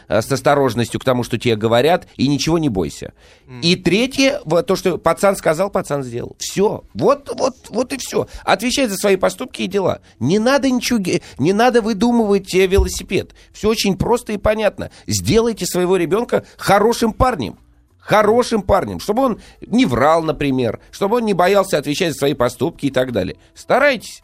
э, 0.09 0.20
с 0.22 0.33
осторожностью 0.33 0.98
к 0.98 1.05
тому, 1.05 1.22
что 1.22 1.38
тебе 1.38 1.57
говорят, 1.57 2.09
и 2.16 2.27
ничего 2.27 2.59
не 2.59 2.70
бойся. 2.70 3.12
И 3.61 3.77
третье, 3.77 4.40
то, 4.66 4.77
что 4.77 4.96
пацан 4.96 5.37
сказал, 5.37 5.68
пацан 5.68 6.03
сделал. 6.03 6.37
Все. 6.38 6.85
Вот, 7.02 7.28
вот, 7.36 7.56
вот 7.70 7.92
и 7.92 7.96
все. 7.98 8.28
Отвечай 8.44 8.86
за 8.86 8.96
свои 8.96 9.16
поступки 9.16 9.62
и 9.62 9.66
дела. 9.66 10.02
Не 10.20 10.38
надо 10.38 10.70
ничего, 10.70 11.00
не 11.36 11.52
надо 11.52 11.82
выдумывать 11.82 12.54
э, 12.54 12.68
велосипед. 12.68 13.34
Все 13.52 13.68
очень 13.68 13.98
просто 13.98 14.34
и 14.34 14.36
понятно. 14.36 14.92
Сделайте 15.08 15.66
своего 15.66 15.96
ребенка 15.96 16.44
хорошим 16.56 17.12
парнем. 17.12 17.58
Хорошим 17.98 18.62
парнем, 18.62 19.00
чтобы 19.00 19.24
он 19.24 19.40
не 19.66 19.84
врал, 19.84 20.22
например, 20.22 20.78
чтобы 20.92 21.16
он 21.16 21.24
не 21.24 21.34
боялся 21.34 21.76
отвечать 21.76 22.12
за 22.12 22.18
свои 22.18 22.34
поступки 22.34 22.86
и 22.86 22.90
так 22.92 23.10
далее. 23.10 23.36
Старайтесь. 23.52 24.22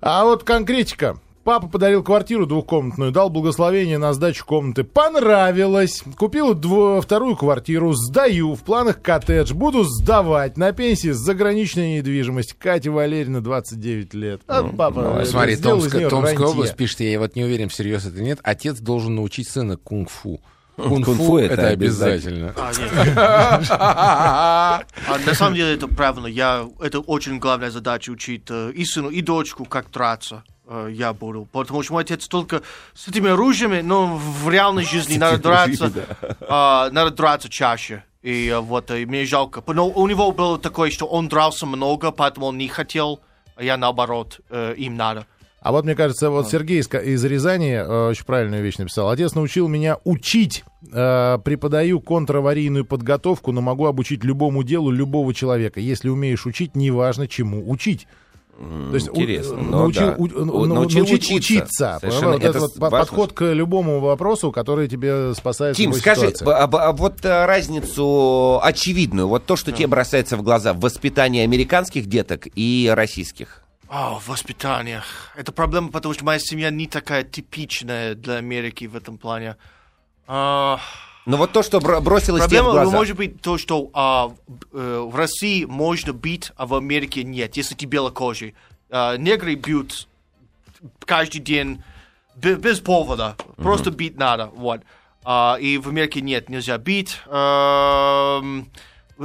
А 0.00 0.24
вот 0.24 0.42
конкретика. 0.42 1.18
Папа 1.44 1.68
подарил 1.68 2.02
квартиру 2.02 2.46
двухкомнатную, 2.46 3.12
дал 3.12 3.28
благословение 3.28 3.98
на 3.98 4.14
сдачу 4.14 4.46
комнаты. 4.46 4.82
Понравилось. 4.82 6.02
Купил 6.16 6.54
дво- 6.54 7.02
вторую 7.02 7.36
квартиру, 7.36 7.92
сдаю. 7.92 8.54
В 8.54 8.62
планах 8.62 9.02
коттедж. 9.02 9.52
Буду 9.52 9.84
сдавать. 9.84 10.56
На 10.56 10.72
пенсии 10.72 11.10
заграничная 11.10 11.98
недвижимость. 11.98 12.54
Катя 12.54 12.90
Валерьевна, 12.90 13.40
29 13.40 14.14
лет. 14.14 14.40
А 14.48 14.62
папа 14.64 15.02
Ну, 15.02 15.18
э, 15.18 15.24
смотри, 15.26 15.52
из 15.52 15.60
Томская, 15.60 16.08
рантье. 16.08 16.46
область 16.46 16.76
пишет, 16.76 17.00
я 17.00 17.18
вот 17.18 17.36
не 17.36 17.44
уверен, 17.44 17.68
всерьез 17.68 18.06
это 18.06 18.22
нет. 18.22 18.38
Отец 18.42 18.78
должен 18.80 19.14
научить 19.14 19.46
сына 19.48 19.76
кунг-фу. 19.76 20.40
Кунг-фу 20.76 21.04
Кунг-фу 21.14 21.38
это 21.38 21.54
это 21.54 21.68
обязательно. 21.68 22.54
обязательно. 22.56 23.62
А, 25.06 25.18
на 25.26 25.34
самом 25.34 25.54
деле 25.54 25.74
это 25.74 25.88
правильно. 25.88 26.26
Я, 26.26 26.66
это 26.80 27.00
очень 27.00 27.38
главная 27.38 27.70
задача 27.70 28.10
учить 28.10 28.44
э, 28.48 28.72
и 28.74 28.84
сыну, 28.84 29.10
и 29.10 29.20
дочку, 29.20 29.64
как 29.66 29.90
драться. 29.90 30.42
Э, 30.66 30.88
Я 30.92 31.12
буду. 31.12 31.48
Потому 31.50 31.82
что 31.82 31.94
мой 31.94 32.02
отец 32.02 32.26
только 32.28 32.62
с 32.94 33.08
этими 33.08 33.30
оружиями, 33.30 33.80
но 33.80 34.16
в 34.16 34.48
реальной 34.48 34.84
жизни 34.84 35.18
надо 35.18 35.38
драться. 35.38 35.92
а, 36.48 36.90
надо 36.90 37.10
драться 37.10 37.48
чаще. 37.48 38.04
И 38.22 38.48
э, 38.48 38.58
вот 38.58 38.90
и 38.90 39.04
мне 39.06 39.24
жалко. 39.26 39.62
Но 39.66 39.88
у 39.88 40.06
него 40.06 40.32
было 40.32 40.58
такое, 40.58 40.90
что 40.90 41.06
он 41.06 41.28
дрался 41.28 41.66
много, 41.66 42.10
поэтому 42.10 42.46
он 42.46 42.58
не 42.58 42.68
хотел. 42.68 43.20
А 43.56 43.62
я 43.62 43.76
наоборот, 43.76 44.40
э, 44.50 44.74
им 44.76 44.96
надо. 44.96 45.26
А 45.64 45.72
вот, 45.72 45.86
мне 45.86 45.94
кажется, 45.94 46.28
вот 46.28 46.50
Сергей 46.50 46.80
из, 46.80 46.92
из 46.92 47.24
Рязани 47.24 47.72
э, 47.72 48.08
очень 48.10 48.26
правильную 48.26 48.62
вещь 48.62 48.76
написал. 48.76 49.08
Отец 49.08 49.34
научил 49.34 49.66
меня 49.66 49.96
учить. 50.04 50.62
Э, 50.92 51.38
преподаю 51.42 52.00
контраварийную 52.00 52.84
подготовку, 52.84 53.50
но 53.50 53.62
могу 53.62 53.86
обучить 53.86 54.24
любому 54.24 54.62
делу 54.62 54.90
любого 54.90 55.32
человека. 55.32 55.80
Если 55.80 56.10
умеешь 56.10 56.44
учить, 56.44 56.76
неважно 56.76 57.28
чему 57.28 57.66
учить. 57.70 58.06
То 58.56 58.94
есть 58.94 59.08
у- 59.08 59.14
Интересно. 59.16 59.54
э, 59.54 59.62
Ну 59.62 59.70
научил, 59.70 60.06
да. 60.06 60.14
у- 60.16 60.22
У- 60.24 60.44
ну, 60.44 60.64
научил 60.66 60.98
научить 61.00 61.30
учиться. 61.30 61.34
учиться. 61.56 61.98
Совершенно. 62.00 62.32
Вот 62.32 62.44
Это 62.44 62.60
вот 62.60 62.76
важно. 62.76 62.98
подход 62.98 63.32
к 63.32 63.52
любому 63.52 64.00
вопросу, 64.00 64.52
который 64.52 64.88
тебе 64.88 65.34
спасает 65.34 65.76
Тим, 65.76 65.90
любой 65.90 66.00
скажи, 66.00 66.20
ситуации. 66.28 66.46
а- 66.46 66.64
а- 66.64 66.88
а 66.88 66.92
вот 66.92 67.24
а, 67.24 67.46
разницу 67.46 68.60
очевидную, 68.62 69.28
вот 69.28 69.44
то, 69.46 69.56
что 69.56 69.72
тебе 69.72 69.86
бросается 69.88 70.36
в 70.36 70.42
глаза 70.42 70.72
в 70.72 70.80
воспитании 70.80 71.42
американских 71.42 72.06
деток 72.06 72.46
и 72.54 72.90
российских. 72.94 73.62
А, 73.88 74.14
в 74.18 74.28
воспитаниях. 74.28 75.04
Это 75.36 75.52
проблема, 75.52 75.90
потому 75.90 76.14
что 76.14 76.24
моя 76.24 76.38
семья 76.38 76.70
не 76.70 76.86
такая 76.86 77.22
типичная 77.22 78.14
для 78.14 78.34
Америки 78.36 78.86
в 78.86 78.96
этом 78.96 79.18
плане. 79.18 79.56
А, 80.26 80.78
Ну 81.26 81.36
вот 81.38 81.52
то, 81.52 81.62
что 81.62 81.78
бро- 81.78 82.00
бросилось 82.00 82.44
тебе 82.46 82.60
в 82.60 82.64
Проблема 82.64 82.82
глаза. 82.84 82.96
может 82.96 83.16
быть 83.16 83.40
то, 83.40 83.56
что 83.56 83.88
а, 83.94 84.28
в- 84.28 84.34
э, 84.72 85.00
в 85.00 85.16
России 85.16 85.64
можно 85.64 86.12
бить, 86.12 86.52
а 86.56 86.66
в 86.66 86.74
Америке 86.74 87.24
нет, 87.24 87.56
если 87.56 87.74
ты 87.74 87.86
белокожий. 87.86 88.54
А, 88.90 89.16
негры 89.16 89.54
бьют 89.54 90.06
каждый 91.06 91.38
день 91.40 91.82
бе- 92.36 92.56
без 92.56 92.80
повода, 92.80 93.36
просто 93.56 93.90
бить 93.90 94.18
надо, 94.18 94.46
вот. 94.54 94.82
А, 95.24 95.56
и 95.58 95.78
в 95.78 95.88
Америке 95.88 96.20
нет, 96.20 96.50
нельзя 96.50 96.76
бить. 96.76 97.18
Ам, 97.26 98.68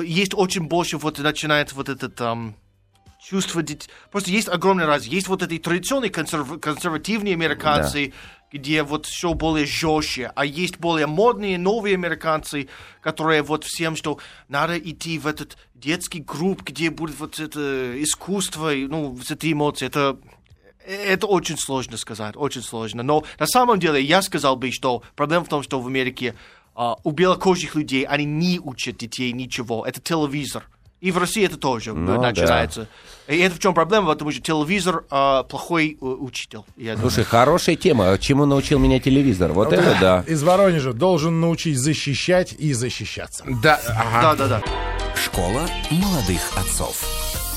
есть 0.02 0.34
очень 0.34 0.64
больше, 0.68 0.98
вот 0.98 1.20
начинает 1.20 1.74
вот 1.74 1.90
этот 1.90 2.20
ам, 2.22 2.56
чувство 3.22 3.62
Просто 4.10 4.32
есть 4.32 4.48
огромный 4.48 4.86
раз. 4.86 5.04
Есть 5.04 5.28
вот 5.28 5.44
эти 5.44 5.58
традиционные 5.58 6.10
консерв- 6.12 6.58
консервативные 6.60 7.34
американцы, 7.34 8.14
где 8.52 8.84
вот 8.84 9.06
все 9.06 9.34
более 9.34 9.66
жестче, 9.66 10.32
а 10.36 10.46
есть 10.46 10.80
более 10.80 11.08
модные 11.08 11.58
новые 11.58 11.96
американцы, 11.96 12.68
которые 13.02 13.42
вот 13.44 13.64
всем, 13.64 13.96
что 13.96 14.20
надо 14.48 14.78
идти 14.78 15.20
в 15.20 15.28
этот 15.28 15.58
детский 15.76 16.20
групп, 16.20 16.64
где 16.64 16.90
будет 16.90 17.20
вот 17.20 17.40
это 17.40 18.02
искусство, 18.02 18.72
ну, 18.72 19.18
эти 19.30 19.54
эмоции. 19.54 19.86
Это 19.86 20.18
это 20.86 21.28
очень 21.28 21.58
сложно 21.58 21.98
сказать, 21.98 22.36
очень 22.36 22.64
сложно. 22.64 23.04
Но 23.04 23.24
на 23.38 23.46
самом 23.46 23.80
деле 23.80 24.02
я 24.02 24.22
сказал 24.22 24.56
бы, 24.56 24.72
что 24.72 25.04
проблема 25.16 25.46
в 25.46 25.50
том, 25.50 25.62
что 25.62 25.80
в 25.80 25.88
Америке 25.88 26.36
а, 26.74 26.96
у 27.04 27.12
белокожих 27.12 27.76
людей 27.76 28.06
они 28.06 28.26
не 28.26 28.60
учат 28.60 28.98
детей 28.98 29.32
ничего. 29.32 29.86
Это 29.86 30.02
телевизор. 30.02 30.68
И 31.02 31.12
в 31.12 31.18
России 31.18 31.46
это 31.46 31.58
тоже 31.58 31.92
э, 31.92 31.94
Ну, 31.94 32.22
начинается. 32.22 32.88
И 33.28 33.38
это 33.38 33.56
в 33.56 33.60
чем 33.60 33.74
проблема, 33.74 34.08
потому 34.08 34.32
что 34.32 34.42
телевизор 34.42 35.06
а, 35.10 35.44
плохой 35.44 35.98
э, 36.02 36.06
учитель. 36.06 36.60
я 36.78 36.96
думаю. 36.96 37.12
Слушай, 37.12 37.26
хорошая 37.26 37.76
тема. 37.76 38.18
Чему 38.18 38.46
научил 38.46 38.80
меня 38.80 39.00
телевизор? 39.00 39.54
Вот 39.54 39.72
это 39.72 39.98
да. 40.02 40.24
Из 40.28 40.44
Воронежа 40.44 40.94
должен 40.94 41.40
научить 41.40 41.78
защищать 41.78 42.54
и 42.58 42.74
защищаться. 42.74 43.46
Да, 43.62 43.80
ага. 43.88 44.22
Да, 44.22 44.36
да, 44.36 44.48
да. 44.48 44.64
Школа 45.16 45.62
молодых 45.92 46.42
отцов. 46.58 47.49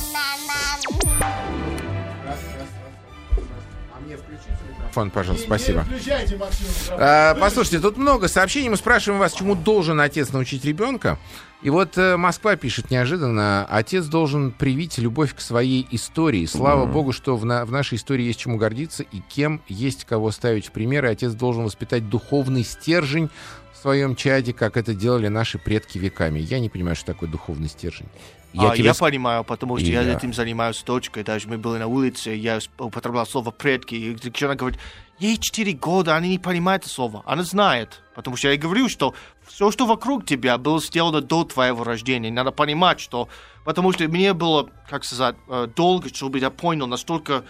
Фон, 4.92 5.10
пожалуйста, 5.10 5.46
спасибо. 5.46 5.82
Включайте, 5.84 6.36
Максим. 6.36 6.66
А, 6.90 7.34
Послушайте, 7.34 7.80
тут 7.80 7.96
много 7.96 8.28
сообщений. 8.28 8.68
Мы 8.68 8.76
спрашиваем 8.76 9.18
вас, 9.20 9.32
чему 9.32 9.54
должен 9.54 10.00
отец 10.00 10.32
научить 10.32 10.64
ребенка. 10.64 11.18
И 11.62 11.70
вот 11.70 11.96
э, 11.96 12.16
Москва 12.16 12.56
пишет 12.56 12.90
неожиданно, 12.90 13.64
отец 13.70 14.06
должен 14.06 14.50
привить 14.50 14.98
любовь 14.98 15.32
к 15.34 15.40
своей 15.40 15.86
истории. 15.92 16.44
Слава 16.46 16.86
богу, 16.86 17.12
что 17.12 17.36
в, 17.36 17.44
на- 17.44 17.64
в 17.64 17.70
нашей 17.70 17.96
истории 17.98 18.24
есть 18.24 18.40
чему 18.40 18.56
гордиться 18.58 19.04
и 19.04 19.20
кем 19.28 19.62
есть 19.68 20.04
кого 20.04 20.30
ставить 20.32 20.66
в 20.66 20.72
пример. 20.72 21.04
И 21.06 21.08
отец 21.08 21.32
должен 21.34 21.62
воспитать 21.64 22.08
духовный 22.08 22.64
стержень 22.64 23.30
в 23.72 23.76
своем 23.80 24.16
чаде, 24.16 24.52
как 24.52 24.76
это 24.76 24.92
делали 24.92 25.28
наши 25.28 25.58
предки 25.58 25.98
веками. 25.98 26.40
Я 26.40 26.58
не 26.58 26.68
понимаю, 26.68 26.96
что 26.96 27.06
такое 27.06 27.28
духовный 27.30 27.68
стержень. 27.68 28.08
Я 28.52 28.70
А, 28.70 28.76
тебе 28.76 28.86
я 28.86 28.94
понимаю, 28.94 29.44
потому 29.44 29.78
что 29.78 29.86
И 29.86 29.90
я 29.90 30.02
я. 30.02 30.12
этим 30.12 30.34
занимаюсь 30.34 30.76
с 30.76 30.82
дочкой. 30.82 31.24
Даже 31.24 31.48
мы 31.48 31.58
были 31.58 31.78
на 31.78 31.86
улице, 31.86 32.30
я 32.30 32.58
употреблял 32.78 33.26
слово 33.26 33.50
«предки». 33.50 33.94
И 33.94 34.44
она 34.44 34.54
говорит, 34.54 34.78
ей 35.18 35.38
4 35.38 35.72
года, 35.72 36.16
она 36.16 36.26
не 36.26 36.38
понимает 36.38 36.82
это 36.82 36.90
слово. 36.90 37.22
Она 37.24 37.44
знает. 37.44 38.02
Потому 38.14 38.36
что 38.36 38.48
я 38.50 38.56
говорю, 38.58 38.88
что 38.88 39.14
все, 39.46 39.70
что 39.70 39.86
вокруг 39.86 40.26
тебя, 40.26 40.58
было 40.58 40.80
сделано 40.80 41.20
до 41.22 41.44
твоего 41.44 41.82
рождения. 41.84 42.30
Надо 42.30 42.52
понимать, 42.52 43.00
что... 43.00 43.28
Потому 43.64 43.92
что 43.92 44.06
мне 44.08 44.32
было, 44.34 44.68
как 44.90 45.04
сказать, 45.04 45.36
э, 45.48 45.68
долго, 45.74 46.08
чтобы 46.08 46.38
я 46.40 46.50
понял, 46.50 46.86
настолько 46.88 47.44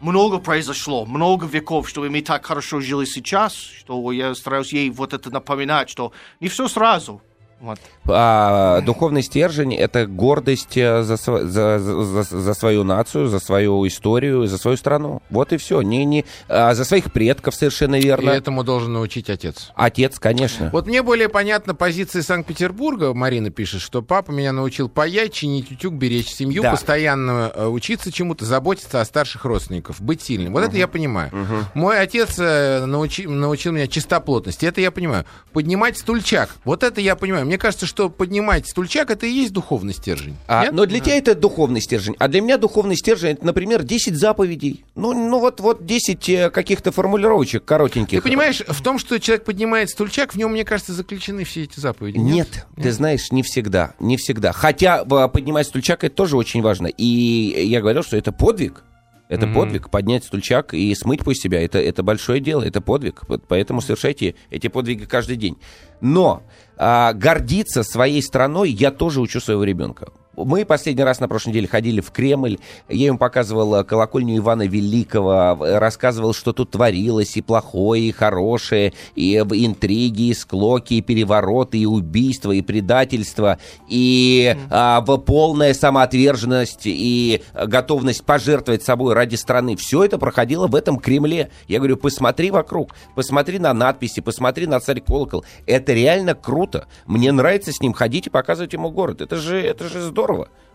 много 0.00 0.38
произошло, 0.38 1.04
много 1.04 1.46
веков, 1.46 1.88
чтобы 1.88 2.08
мы 2.08 2.22
так 2.22 2.46
хорошо 2.46 2.80
жили 2.80 3.04
сейчас, 3.04 3.54
что 3.54 4.12
я 4.12 4.34
стараюсь 4.34 4.72
ей 4.72 4.90
вот 4.90 5.12
это 5.12 5.30
напоминать, 5.30 5.90
что 5.90 6.12
не 6.40 6.48
все 6.48 6.68
сразу. 6.68 7.20
Вот. 7.60 7.78
А, 8.06 8.80
духовный 8.82 9.22
стержень— 9.22 9.74
это 9.76 10.06
гордость 10.06 10.76
э, 10.76 11.02
за, 11.02 11.16
за, 11.16 11.78
за- 11.78 12.22
за- 12.22 12.54
свою 12.54 12.84
нацию, 12.84 13.26
за 13.28 13.40
свою 13.40 13.86
историю, 13.86 14.46
за 14.46 14.58
свою 14.58 14.76
страну. 14.76 15.22
Вот 15.28 15.52
и 15.52 15.56
все. 15.56 15.82
Не, 15.82 16.04
не, 16.04 16.24
а, 16.48 16.74
за 16.74 16.84
своих 16.84 17.12
предков, 17.12 17.54
совершенно 17.54 17.96
И 17.96 18.02
верно. 18.02 18.30
этому 18.30 18.62
должен 18.64 18.92
научить 18.92 19.28
отец. 19.28 19.70
Отец, 19.74 20.18
конечно. 20.20 20.70
Вот 20.72 20.86
мне 20.86 21.02
более 21.02 21.28
понятна 21.28 21.74
позиция 21.74 22.22
Санкт-Петербурга. 22.22 23.12
Марина 23.12 23.50
пишет, 23.50 23.80
что 23.80 24.02
папа 24.02 24.30
меня 24.30 24.52
научил 24.52 24.88
паять, 24.88 25.32
чинить 25.32 25.70
утюг, 25.72 25.94
беречь 25.94 26.28
семью, 26.28 26.62
Да. 26.62 26.70
постоянно 26.70 27.50
э, 27.54 27.66
учиться 27.66 28.12
чему-то, 28.12 28.44
заботиться 28.44 29.00
о 29.00 29.04
старших 29.04 29.44
родственников, 29.44 30.00
быть 30.00 30.22
сильным. 30.22 30.52
Вот 30.52 30.62
это 30.64 30.76
я 30.76 30.86
понимаю. 30.88 31.30
Мой 31.74 31.98
отец 32.00 32.36
э, 32.38 32.84
научи- 32.86 33.26
научил 33.28 33.72
меня 33.72 33.88
чистоплотности. 33.88 34.64
Это 34.64 34.80
я 34.80 34.90
понимаю. 34.90 35.24
Поднимать 35.52 35.98
стульчак. 35.98 36.50
Вот 36.64 36.82
это 36.84 37.00
я 37.00 37.16
понимаю. 37.16 37.47
Мне 37.48 37.56
кажется, 37.56 37.86
что 37.86 38.10
поднимать 38.10 38.68
стульчак 38.68 39.10
это 39.10 39.24
и 39.24 39.30
есть 39.30 39.54
духовный 39.54 39.94
стержень. 39.94 40.36
А, 40.46 40.64
Нет? 40.64 40.74
но 40.74 40.84
для 40.84 41.00
тебя 41.00 41.16
это 41.16 41.34
духовный 41.34 41.80
стержень. 41.80 42.14
А 42.18 42.28
для 42.28 42.42
меня 42.42 42.58
духовный 42.58 42.94
стержень, 42.94 43.30
это, 43.30 43.46
например, 43.46 43.84
10 43.84 44.14
заповедей. 44.14 44.84
Ну, 44.94 45.14
ну 45.14 45.38
вот, 45.38 45.58
вот 45.60 45.86
10 45.86 46.28
э, 46.28 46.50
каких-то 46.50 46.92
формулировочек 46.92 47.64
коротеньких. 47.64 48.18
Ты 48.18 48.28
понимаешь, 48.28 48.60
в 48.68 48.82
том, 48.82 48.98
что 48.98 49.18
человек 49.18 49.46
поднимает 49.46 49.88
стульчак, 49.88 50.34
в 50.34 50.36
нем, 50.36 50.52
мне 50.52 50.66
кажется, 50.66 50.92
заключены 50.92 51.44
все 51.44 51.62
эти 51.62 51.80
заповеди. 51.80 52.18
Нет, 52.18 52.66
ты 52.76 52.92
знаешь, 52.92 53.32
не 53.32 53.42
всегда, 53.42 53.94
не 53.98 54.18
всегда. 54.18 54.52
Хотя 54.52 55.02
э, 55.10 55.28
поднимать 55.32 55.68
стульчак 55.68 56.04
это 56.04 56.14
тоже 56.14 56.36
очень 56.36 56.60
важно. 56.60 56.88
И 56.88 57.64
я 57.66 57.80
говорил, 57.80 58.02
что 58.02 58.18
это 58.18 58.30
подвиг. 58.30 58.84
Это 59.28 59.46
Мгм. 59.46 59.54
подвиг, 59.54 59.90
поднять 59.90 60.24
стульчак 60.24 60.72
и 60.74 60.94
смыть 60.94 61.22
пусть 61.22 61.42
себя. 61.42 61.62
Это, 61.62 61.78
это 61.78 62.02
большое 62.02 62.40
дело, 62.40 62.62
это 62.62 62.80
подвиг. 62.80 63.22
Поэтому 63.46 63.80
совершайте 63.80 64.34
эти 64.50 64.68
подвиги 64.68 65.04
каждый 65.04 65.36
день. 65.36 65.58
Но 66.00 66.42
а, 66.76 67.12
гордиться 67.12 67.82
своей 67.82 68.22
страной 68.22 68.70
я 68.70 68.90
тоже 68.90 69.20
учу 69.20 69.40
своего 69.40 69.64
ребенка. 69.64 70.08
Мы 70.44 70.64
последний 70.64 71.02
раз 71.02 71.18
на 71.20 71.28
прошлой 71.28 71.50
неделе 71.50 71.66
ходили 71.68 72.00
в 72.00 72.10
Кремль. 72.10 72.58
Я 72.88 73.06
ему 73.06 73.18
показывал 73.18 73.74
э, 73.76 73.84
колокольню 73.84 74.36
Ивана 74.36 74.66
Великого, 74.66 75.58
э, 75.66 75.78
рассказывал, 75.78 76.32
что 76.32 76.52
тут 76.52 76.70
творилось, 76.70 77.36
и 77.36 77.42
плохое, 77.42 78.04
и 78.04 78.12
хорошее, 78.12 78.92
и 79.16 79.34
э, 79.34 79.40
интриги, 79.54 80.28
и 80.28 80.34
склоки, 80.34 80.94
и 80.94 81.00
перевороты, 81.02 81.78
и 81.78 81.86
убийства, 81.86 82.52
и 82.52 82.62
предательства, 82.62 83.58
и 83.88 84.56
а, 84.70 85.00
в- 85.00 85.18
полная 85.18 85.74
самоотверженность, 85.74 86.82
и 86.84 87.42
готовность 87.66 88.24
пожертвовать 88.24 88.82
собой 88.84 89.14
ради 89.14 89.34
страны. 89.34 89.76
Все 89.76 90.04
это 90.04 90.18
проходило 90.18 90.66
в 90.68 90.74
этом 90.74 90.98
Кремле. 90.98 91.50
Я 91.66 91.78
говорю, 91.78 91.96
посмотри 91.96 92.50
вокруг, 92.50 92.94
посмотри 93.14 93.58
на 93.58 93.72
надписи, 93.74 94.20
посмотри 94.20 94.66
на 94.66 94.78
царь 94.80 95.00
колокол. 95.00 95.44
Это 95.66 95.92
реально 95.92 96.34
круто. 96.34 96.86
Мне 97.06 97.32
нравится 97.32 97.72
с 97.72 97.80
ним 97.80 97.92
ходить 97.92 98.28
и 98.28 98.30
показывать 98.30 98.72
ему 98.72 98.90
город. 98.90 99.20
Это 99.20 99.36
же, 99.36 99.60
это 99.60 99.88
же 99.88 100.00
здорово. 100.00 100.27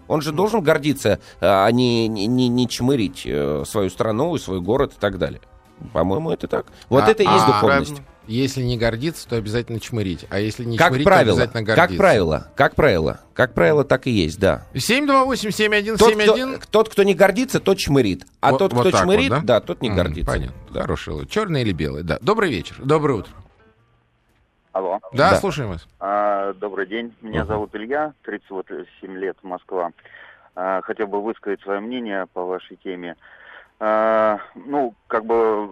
Он 0.08 0.22
же 0.22 0.32
должен 0.32 0.62
гордиться, 0.62 1.20
а 1.39 1.70
не, 1.72 2.08
не, 2.08 2.28
не- 2.28 2.49
не 2.49 2.68
чмырить 2.68 3.24
э, 3.26 3.64
свою 3.66 3.89
страну 3.89 4.36
и 4.36 4.39
свой 4.39 4.60
город 4.60 4.93
и 4.97 4.99
так 4.99 5.18
далее. 5.18 5.39
По-моему, 5.93 6.32
это 6.32 6.47
так. 6.47 6.66
Вот 6.89 7.04
А- 7.04 7.10
это 7.10 7.24
и 7.24 7.26
есть 7.26 7.43
а- 7.45 7.47
духовность. 7.47 8.01
Если 8.26 8.64
не 8.64 8.78
гордиться, 8.78 9.28
то 9.28 9.36
обязательно 9.36 9.82
чмырить. 9.82 10.26
А 10.30 10.39
если 10.39 10.64
не 10.64 10.78
Как 10.78 10.89
чмырить, 10.91 11.04
правило, 11.06 11.36
то 11.36 11.41
обязательно 11.43 11.64
гордиться. 11.64 11.88
как 11.89 11.97
правило, 11.97 12.47
как 12.56 12.76
правило, 12.76 13.20
как 13.34 13.54
правило, 13.54 13.84
так 13.84 14.08
и 14.08 14.12
есть, 14.12 14.39
да. 14.39 14.66
728-7171. 14.74 15.97
Тот 15.97 16.58
кто, 16.60 16.70
тот, 16.72 16.89
кто 16.89 17.04
не 17.04 17.14
гордится, 17.16 17.60
тот 17.60 17.78
чмырит. 17.80 18.26
А 18.39 18.51
Вот- 18.51 18.60
тот, 18.60 18.74
вот 18.74 18.88
кто 18.88 18.97
вот, 18.97 19.04
чмырит, 19.04 19.30
да? 19.30 19.39
да? 19.41 19.60
тот 19.60 19.82
не 19.82 19.89
гордится. 19.89 20.32
Понятно. 20.32 20.82
Хороший. 20.82 21.28
Черный 21.28 21.64
или 21.64 21.74
белый, 21.74 22.04
да. 22.04 22.18
Добрый 22.22 22.49
вечер. 22.49 22.78
Доброе 22.82 23.20
утро. 23.20 23.34
Алло. 24.74 25.00
Да, 25.14 25.30
Да. 25.32 25.36
слушаем 25.36 25.70
вас. 25.70 25.88
А, 26.00 26.54
добрый 26.54 26.88
день. 26.88 27.14
Меня 27.22 27.42
Мгм. 27.42 27.48
зовут 27.48 27.76
Илья, 27.76 28.14
37 28.24 29.16
лет, 29.18 29.38
Москва. 29.44 29.92
А, 30.56 30.82
хотел 30.82 31.08
бы 31.08 31.22
высказать 31.22 31.62
свое 31.62 31.80
мнение 31.80 32.26
по 32.34 32.44
вашей 32.44 32.78
теме. 32.78 33.16
А, 33.80 34.40
ну, 34.56 34.96
как 35.08 35.26
бы 35.26 35.68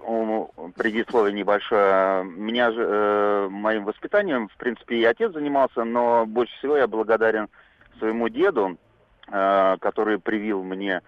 предисловие 0.76 1.34
небольшое. 1.34 2.24
Меня 2.26 2.72
же 2.72 2.84
э, 2.88 3.48
моим 3.50 3.86
воспитанием, 3.86 4.50
в 4.50 4.58
принципе, 4.58 4.98
и 4.98 5.04
отец 5.04 5.32
занимался, 5.34 5.84
но 5.84 6.26
больше 6.28 6.56
всего 6.58 6.78
я 6.78 6.88
благодарен 6.88 7.48
своему 8.00 8.30
деду, 8.30 8.78
э, 9.32 9.78
который 9.80 10.20
привил 10.20 10.64
мне 10.64 11.02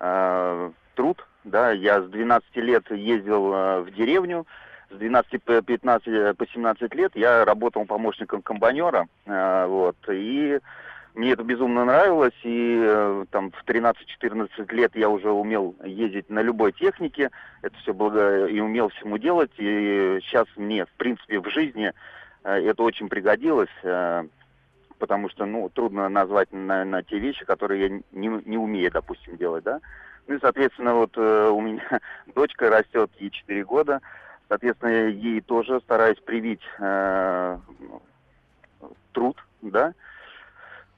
э, 0.00 0.70
труд. 0.94 1.26
Да, 1.44 1.70
я 1.72 2.02
с 2.02 2.08
12 2.10 2.56
лет 2.56 2.90
ездил 2.90 3.52
э, 3.54 3.80
в 3.80 3.90
деревню, 3.92 4.46
с 4.90 4.94
12 4.96 5.42
по 5.42 5.62
15 5.62 6.36
по 6.36 6.46
17 6.46 6.94
лет 6.94 7.12
я 7.14 7.44
работал 7.44 7.84
помощником 7.84 8.42
комбайнера, 8.42 9.06
э, 9.26 9.66
вот, 9.66 9.96
и 10.08 10.58
мне 11.14 11.32
это 11.32 11.42
безумно 11.42 11.84
нравилось, 11.84 12.38
и 12.44 12.80
э, 12.82 13.24
там 13.30 13.50
в 13.50 13.64
13-14 13.64 14.74
лет 14.74 14.94
я 14.94 15.08
уже 15.08 15.30
умел 15.30 15.74
ездить 15.84 16.30
на 16.30 16.40
любой 16.40 16.72
технике, 16.72 17.30
это 17.62 17.76
все 17.78 17.92
благо 17.92 18.46
и 18.46 18.60
умел 18.60 18.90
всему 18.90 19.18
делать, 19.18 19.50
и 19.58 20.18
сейчас 20.22 20.46
мне, 20.56 20.86
в 20.86 20.92
принципе, 20.92 21.40
в 21.40 21.48
жизни 21.48 21.92
э, 22.44 22.52
это 22.52 22.82
очень 22.82 23.08
пригодилось, 23.08 23.68
э, 23.82 24.24
потому 24.98 25.28
что, 25.30 25.46
ну, 25.46 25.68
трудно 25.68 26.08
назвать 26.08 26.52
на, 26.52 26.84
на 26.84 27.02
те 27.02 27.18
вещи, 27.18 27.44
которые 27.44 27.82
я 27.82 27.88
не, 28.12 28.28
не 28.44 28.56
умею, 28.56 28.90
допустим, 28.92 29.36
делать, 29.36 29.64
да. 29.64 29.80
Ну 30.28 30.36
и, 30.36 30.40
соответственно, 30.40 30.94
вот 30.94 31.12
э, 31.16 31.48
у 31.48 31.60
меня 31.60 32.00
дочка 32.34 32.70
растет, 32.70 33.10
ей 33.18 33.30
4 33.30 33.64
года, 33.64 34.00
Соответственно, 34.50 35.06
ей 35.10 35.40
тоже 35.42 35.78
стараюсь 35.84 36.18
привить 36.18 36.60
э, 36.80 37.56
труд, 39.12 39.36
да, 39.62 39.94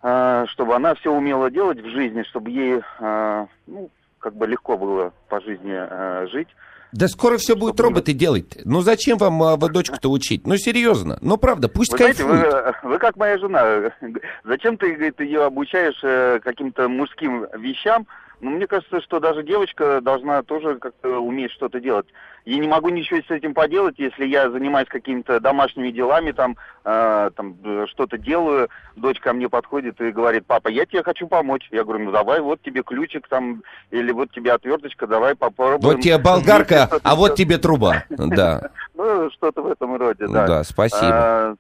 э, 0.03 0.47
чтобы 0.49 0.75
она 0.75 0.95
все 0.95 1.13
умела 1.13 1.51
делать 1.51 1.79
в 1.79 1.87
жизни, 1.91 2.23
чтобы 2.23 2.51
ей, 2.51 2.81
э, 2.99 3.47
ну, 3.67 3.91
как 4.21 4.35
бы 4.37 4.47
легко 4.47 4.79
было 4.79 5.13
по 5.29 5.39
жизни 5.43 5.75
э, 5.75 6.29
жить. 6.29 6.49
Да 6.93 7.09
скоро 7.09 7.37
все 7.37 7.55
будут 7.55 7.75
Чтобы- 7.77 7.91
роботы 7.91 8.15
делать. 8.15 8.57
Ну 8.65 8.81
зачем 8.81 9.19
вам 9.19 9.43
а, 9.43 9.57
дочку-то 9.59 10.11
учить? 10.11 10.47
Ну 10.47 10.57
серьезно. 10.57 11.19
Ну 11.21 11.37
правда, 11.37 11.69
пусть 11.69 11.93
Вы 11.93 11.99
знаете, 11.99 12.25
кайфует. 12.25 12.75
вы, 12.83 12.89
вы 12.91 12.99
как 12.99 13.17
моя 13.17 13.37
жена. 13.37 13.93
Зачем 14.45 14.79
ты, 14.79 14.95
говорит, 14.95 15.21
ее 15.21 15.45
обучаешь 15.45 15.99
э, 16.03 16.41
каким-то 16.43 16.89
мужским 16.89 17.47
вещам? 17.59 18.07
Ну, 18.43 18.51
мне 18.51 18.66
кажется, 18.66 19.01
что 19.01 19.20
даже 19.20 19.45
девочка 19.45 20.01
должна 20.01 20.43
тоже 20.43 20.74
как-то 20.74 21.20
уметь 21.20 21.53
что-то 21.53 21.78
делать. 21.78 22.07
Я 22.45 22.59
не 22.59 22.66
могу 22.66 22.88
ничего 22.88 23.20
с 23.20 23.30
этим 23.30 23.55
поделать, 23.55 23.95
если 24.01 24.26
я 24.26 24.51
занимаюсь 24.51 24.88
какими-то 24.88 25.38
домашними 25.38 25.93
делами, 25.93 26.32
там, 26.32 26.57
э, 26.84 27.30
там 27.36 27.57
э, 27.62 27.86
что-то 27.88 28.18
делаю, 28.18 28.68
дочь 28.97 29.20
ко 29.20 29.32
мне 29.32 29.49
подходит 29.49 30.01
и 30.01 30.11
говорит, 30.11 30.45
папа, 30.45 30.66
я 30.66 30.86
тебе 30.86 31.05
хочу 31.05 31.28
помочь. 31.28 31.68
Я 31.70 31.84
говорю, 31.84 32.07
ну 32.07 32.11
давай, 32.11 32.40
вот 32.40 32.61
тебе 32.62 32.82
ключик 32.82 33.28
там, 33.28 33.62
или 33.93 34.11
вот 34.11 34.32
тебе 34.32 34.53
отверточка, 34.53 35.07
давай 35.07 35.36
попробуем. 35.36 35.80
Вот 35.95 36.01
тебе 36.03 36.18
болгарка, 36.18 36.88
а 37.05 37.14
вот 37.14 37.36
тебе 37.36 37.59
труба. 37.59 38.03
Да, 38.11 38.70
Ну, 38.95 39.30
что-то 39.30 39.62
в 39.62 39.68
этом 39.68 39.95
роде, 39.97 40.26
да. 40.26 40.47
да, 40.49 40.64
спасибо. 40.64 41.07
А, 41.12 41.55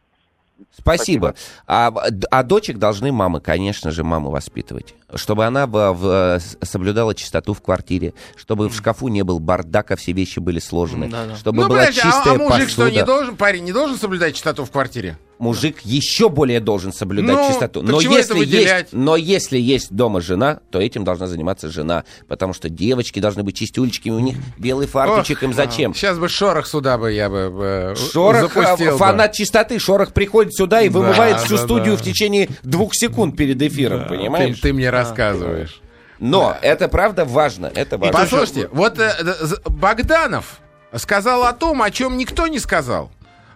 Спасибо. 0.70 1.34
А, 1.66 1.90
д- 2.10 2.26
а 2.30 2.42
дочек 2.42 2.78
должны 2.78 3.12
мамы, 3.12 3.40
конечно 3.40 3.90
же, 3.90 4.04
мамы 4.04 4.30
воспитывать. 4.30 4.94
Чтобы 5.14 5.44
она 5.44 5.66
в- 5.66 6.40
соблюдала 6.62 7.14
чистоту 7.14 7.54
в 7.54 7.60
квартире, 7.62 8.14
чтобы 8.36 8.68
в 8.68 8.74
шкафу 8.74 9.08
не 9.08 9.22
был 9.22 9.38
бардак, 9.40 9.90
а 9.90 9.96
все 9.96 10.12
вещи 10.12 10.38
были 10.38 10.58
сложены. 10.58 11.08
Да-да. 11.08 11.36
Чтобы 11.36 11.62
ну, 11.62 11.68
была 11.68 11.80
подожди, 11.80 12.00
а- 12.00 12.04
чистая 12.04 12.34
а, 12.34 12.38
мужик 12.38 12.68
что, 12.68 12.84
не 12.88 12.98
посуда. 12.98 13.06
должен, 13.06 13.36
парень 13.36 13.64
не 13.64 13.72
должен 13.72 13.98
соблюдать 13.98 14.34
чистоту 14.34 14.64
в 14.64 14.70
квартире? 14.70 15.18
Мужик 15.38 15.80
еще 15.80 16.28
более 16.28 16.60
должен 16.60 16.92
соблюдать 16.92 17.34
Ну, 17.36 17.48
чистоту. 17.48 17.82
Но 17.82 18.00
если, 18.00 18.44
есть, 18.44 18.92
но 18.92 19.16
если 19.16 19.58
есть 19.58 19.90
дома 19.92 20.20
жена, 20.20 20.60
то 20.70 20.80
этим 20.80 21.02
должна 21.02 21.26
заниматься 21.26 21.68
жена. 21.68 22.04
Потому 22.28 22.52
что 22.52 22.68
девочки 22.68 23.18
должны 23.18 23.42
быть 23.42 23.56
чистюлечками, 23.56 24.12
у 24.12 24.20
них 24.20 24.36
белый 24.56 24.86
фарточек, 24.86 25.42
им 25.42 25.52
зачем? 25.52 25.94
Сейчас 25.94 26.16
бы 26.18 26.28
шорох 26.28 26.68
сюда 26.68 26.96
бы 26.96 27.10
я 27.12 27.28
бы 27.28 27.50
э, 27.60 27.94
Шорох, 27.96 28.52
запустил 28.54 28.88
э, 28.88 28.92
бы. 28.92 28.98
фанат 28.98 29.32
чистоты, 29.32 29.80
Шорох 29.80 30.12
приходит 30.12 30.54
сюда 30.54 30.82
и 30.82 30.88
Да, 30.88 30.98
вымывает 31.00 31.40
всю 31.40 31.56
да, 31.56 31.64
студию 31.64 31.96
да. 31.96 32.02
в 32.02 32.04
течение 32.04 32.48
двух 32.62 32.94
секунд 32.94 33.36
перед 33.36 33.60
эфиром, 33.60 34.04
Ты, 34.04 34.10
понимаешь? 34.10 34.60
ты 34.60 34.72
мне 34.72 34.90
рассказываешь. 35.02 35.80
Но 36.18 36.56
это 36.62 36.88
правда 36.88 37.24
важно, 37.24 37.66
это 37.66 37.98
важно. 37.98 38.18
Послушайте, 38.18 38.68
вот 38.72 38.98
э, 38.98 39.12
э, 39.18 39.68
Богданов 39.68 40.60
сказал 40.94 41.44
о 41.44 41.52
том, 41.52 41.82
о 41.82 41.90
чем 41.90 42.16
никто 42.16 42.46
не 42.46 42.60
сказал. 42.60 43.10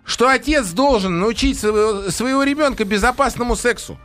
Что 0.05 0.29
отец 0.29 0.69
должен 0.71 1.19
научить 1.19 1.59
своего, 1.59 2.11
своего 2.11 2.43
ребенка 2.43 2.85
безопасному 2.85 3.57
сексу. 3.57 3.99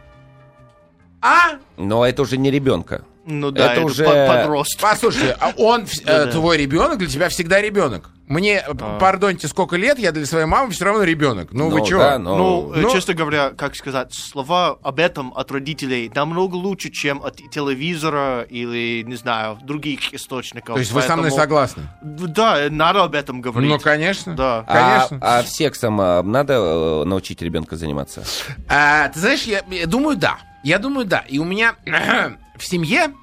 А? 1.21 1.57
Но 1.77 2.05
это 2.05 2.21
уже 2.23 2.37
не 2.37 2.51
ребенка. 2.51 3.03
Ну 3.25 3.51
да, 3.51 3.65
Это 3.65 3.73
это, 3.73 3.85
уже- 3.85 4.03
по- 4.05 4.27
подросток. 4.27 4.81
Послушайте, 4.81 5.37
а 5.39 5.53
он, 5.57 5.85
э, 6.05 6.27
твой 6.27 6.57
ребенок 6.57 6.97
для 6.97 7.07
тебя 7.07 7.29
всегда 7.29 7.61
ребенок. 7.61 8.09
Мне, 8.27 8.63
п- 8.65 8.97
пардоньте, 8.97 9.49
сколько 9.49 9.75
лет, 9.75 9.99
я 9.99 10.13
для 10.13 10.25
своей 10.25 10.45
мамы 10.45 10.71
все 10.71 10.85
равно 10.85 11.03
ребенок. 11.03 11.49
Ну, 11.51 11.69
вы 11.69 11.79
Ну 11.79 11.85
чего? 11.85 11.99
да, 11.99 12.17
но- 12.17 12.37
Ну, 12.37 12.73
э, 12.73 12.79
Ну- 12.79 12.91
честно 12.91 13.13
говоря, 13.13 13.49
как 13.49 13.75
сказать, 13.75 14.13
слова 14.13 14.77
об 14.81 14.99
этом 14.99 15.33
от 15.35 15.51
родителей 15.51 16.09
намного 16.15 16.55
лучше, 16.55 16.89
чем 16.91 17.21
от 17.23 17.35
телевизора 17.75 18.43
или, 18.43 19.03
не 19.03 19.15
знаю, 19.15 19.57
других 19.61 20.13
источников. 20.13 20.75
То 20.75 20.79
есть 20.79 20.91
вы 20.93 21.01
со 21.01 21.15
мной 21.17 21.29
Поэтому- 21.29 21.41
согласны? 21.41 21.83
Да, 22.01 22.67
надо 22.69 23.03
об 23.03 23.15
этом 23.15 23.41
говорить. 23.41 23.69
Ну, 23.69 23.79
конечно. 23.79 24.33
Да. 24.35 24.63
А, 24.67 25.07
Конечно. 25.07 25.17
а 25.21 25.43
сексом 25.43 25.99
а, 25.99 26.23
надо 26.23 26.53
э, 26.53 27.03
научить 27.03 27.41
ребенка 27.41 27.75
заниматься? 27.75 28.23
А, 28.69 29.09
ты 29.09 29.19
знаешь, 29.19 29.43
я, 29.43 29.61
я 29.69 29.85
думаю, 29.87 30.15
да. 30.17 30.37
Я 30.63 30.79
думаю, 30.79 31.05
да. 31.05 31.19
И 31.27 31.39
у 31.39 31.43
меня 31.43 31.75
в 32.57 32.63
семье 32.65 33.13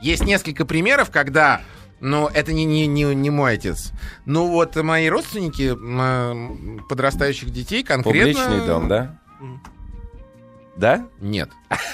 есть 0.00 0.24
несколько 0.24 0.64
примеров, 0.64 1.10
когда, 1.10 1.60
ну, 2.00 2.26
это 2.28 2.52
не, 2.52 2.64
не, 2.64 2.86
не, 2.86 3.14
не 3.14 3.30
мой 3.30 3.54
отец. 3.54 3.92
Ну, 4.24 4.48
вот 4.48 4.74
мои 4.76 5.08
родственники 5.08 5.70
м, 5.70 6.84
подрастающих 6.88 7.50
детей 7.50 7.84
конкретно... 7.84 8.32
Публичный 8.42 8.66
дом, 8.66 8.88
да? 8.88 9.18
Да? 10.76 11.06
Нет. 11.20 11.50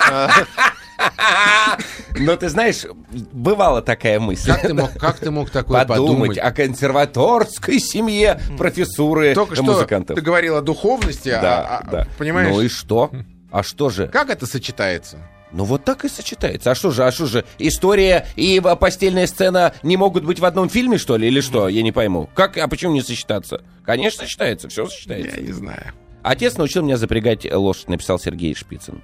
Но 2.18 2.36
ты 2.36 2.48
знаешь, 2.48 2.84
бывала 3.32 3.82
такая 3.82 4.18
мысль. 4.18 4.50
Как 4.50 4.62
ты 4.62 4.74
мог, 4.74 4.92
как 4.94 5.18
ты 5.18 5.30
мог 5.30 5.50
такое 5.50 5.84
Подумать 5.84 6.08
подумать? 6.36 6.38
о 6.38 6.50
консерваторской 6.52 7.78
семье 7.78 8.40
профессуры 8.56 9.34
Только 9.34 9.54
что 9.54 9.64
музыкантов. 9.64 10.16
ты 10.16 10.22
говорил 10.22 10.56
о 10.56 10.60
духовности, 10.62 11.28
а- 11.28 11.40
Да, 11.42 11.66
а- 11.78 11.90
да. 11.90 12.06
понимаешь? 12.18 12.48
Ну 12.54 12.60
и 12.62 12.68
что? 12.68 13.10
А 13.50 13.62
что 13.62 13.90
же? 13.90 14.08
Как 14.08 14.30
это 14.30 14.46
сочетается? 14.46 15.18
Ну 15.50 15.64
вот 15.64 15.84
так 15.84 16.04
и 16.04 16.08
сочетается. 16.08 16.70
А 16.70 16.74
что 16.74 16.90
же, 16.90 17.04
а 17.04 17.10
что 17.10 17.24
же, 17.26 17.44
история 17.58 18.26
и 18.36 18.60
в- 18.60 18.74
постельная 18.76 19.26
сцена 19.26 19.72
не 19.82 19.96
могут 19.96 20.24
быть 20.24 20.40
в 20.40 20.44
одном 20.44 20.68
фильме, 20.68 20.98
что 20.98 21.16
ли, 21.16 21.26
или 21.28 21.40
что? 21.40 21.68
Я 21.68 21.82
не 21.82 21.90
пойму. 21.92 22.28
Как, 22.34 22.58
а 22.58 22.68
почему 22.68 22.92
не 22.92 23.00
сочетаться? 23.00 23.62
Конечно, 23.84 24.24
сочетается, 24.24 24.68
все 24.68 24.86
сочетается. 24.86 25.40
Я 25.40 25.46
не 25.46 25.52
знаю. 25.52 25.92
Отец 26.22 26.58
научил 26.58 26.82
меня 26.82 26.98
запрягать 26.98 27.50
лошадь, 27.50 27.88
написал 27.88 28.18
Сергей 28.18 28.54
Шпицын. 28.54 29.02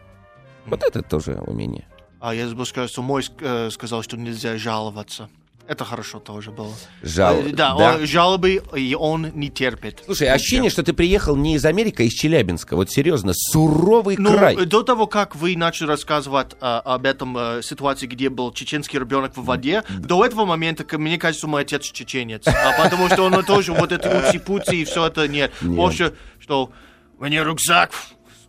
Вот 0.66 0.82
это 0.82 1.00
тоже 1.02 1.40
умение. 1.46 1.86
А 2.20 2.34
я 2.34 2.46
забыл 2.48 2.66
сказать, 2.66 2.90
что 2.90 3.00
мой 3.02 3.24
э, 3.40 3.70
сказал, 3.70 4.02
что 4.02 4.16
нельзя 4.18 4.56
жаловаться. 4.58 5.28
Это 5.66 5.84
хорошо 5.84 6.18
тоже 6.20 6.50
было. 6.50 6.74
Жал... 7.02 7.36
Э, 7.36 7.48
Да, 7.50 7.74
да. 7.74 7.94
он- 7.94 8.06
жалобы, 8.06 8.62
и 8.76 8.94
он 8.94 9.30
не 9.34 9.48
терпит. 9.48 10.02
Слушай, 10.04 10.28
ощущение, 10.28 10.70
что 10.70 10.82
ты 10.82 10.92
приехал 10.92 11.36
не 11.36 11.54
из 11.54 11.64
Америки, 11.64 12.02
а 12.02 12.04
из 12.04 12.12
Челябинска. 12.12 12.76
Вот 12.76 12.90
серьезно, 12.90 13.32
суровый 13.34 14.16
Ну, 14.18 14.36
край. 14.36 14.56
до 14.66 14.82
того, 14.82 15.06
как 15.06 15.34
вы 15.34 15.56
начали 15.56 15.88
рассказывать 15.88 16.54
а, 16.60 16.80
об 16.80 17.06
этом 17.06 17.36
э, 17.38 17.62
ситуации, 17.62 18.06
где 18.06 18.28
был 18.28 18.52
чеченский 18.52 18.98
ребенок 18.98 19.36
в 19.38 19.44
воде, 19.44 19.84
до 19.88 20.26
этого 20.26 20.44
момента, 20.44 20.84
мне 20.98 21.16
кажется, 21.16 21.46
мой 21.46 21.62
отец 21.62 21.82
чеченец. 21.84 22.46
А, 22.46 22.82
потому 22.82 23.08
что 23.08 23.22
он 23.22 23.42
тоже 23.44 23.72
вот 23.72 23.90
эти 23.90 24.06
ути-пути 24.06 24.82
и 24.82 24.84
все 24.84 25.06
это 25.06 25.26
нет. 25.28 25.50
Нет. 25.62 25.76
Больше, 25.76 26.14
что 26.40 26.70
мне 27.18 27.42
рюкзак 27.42 27.90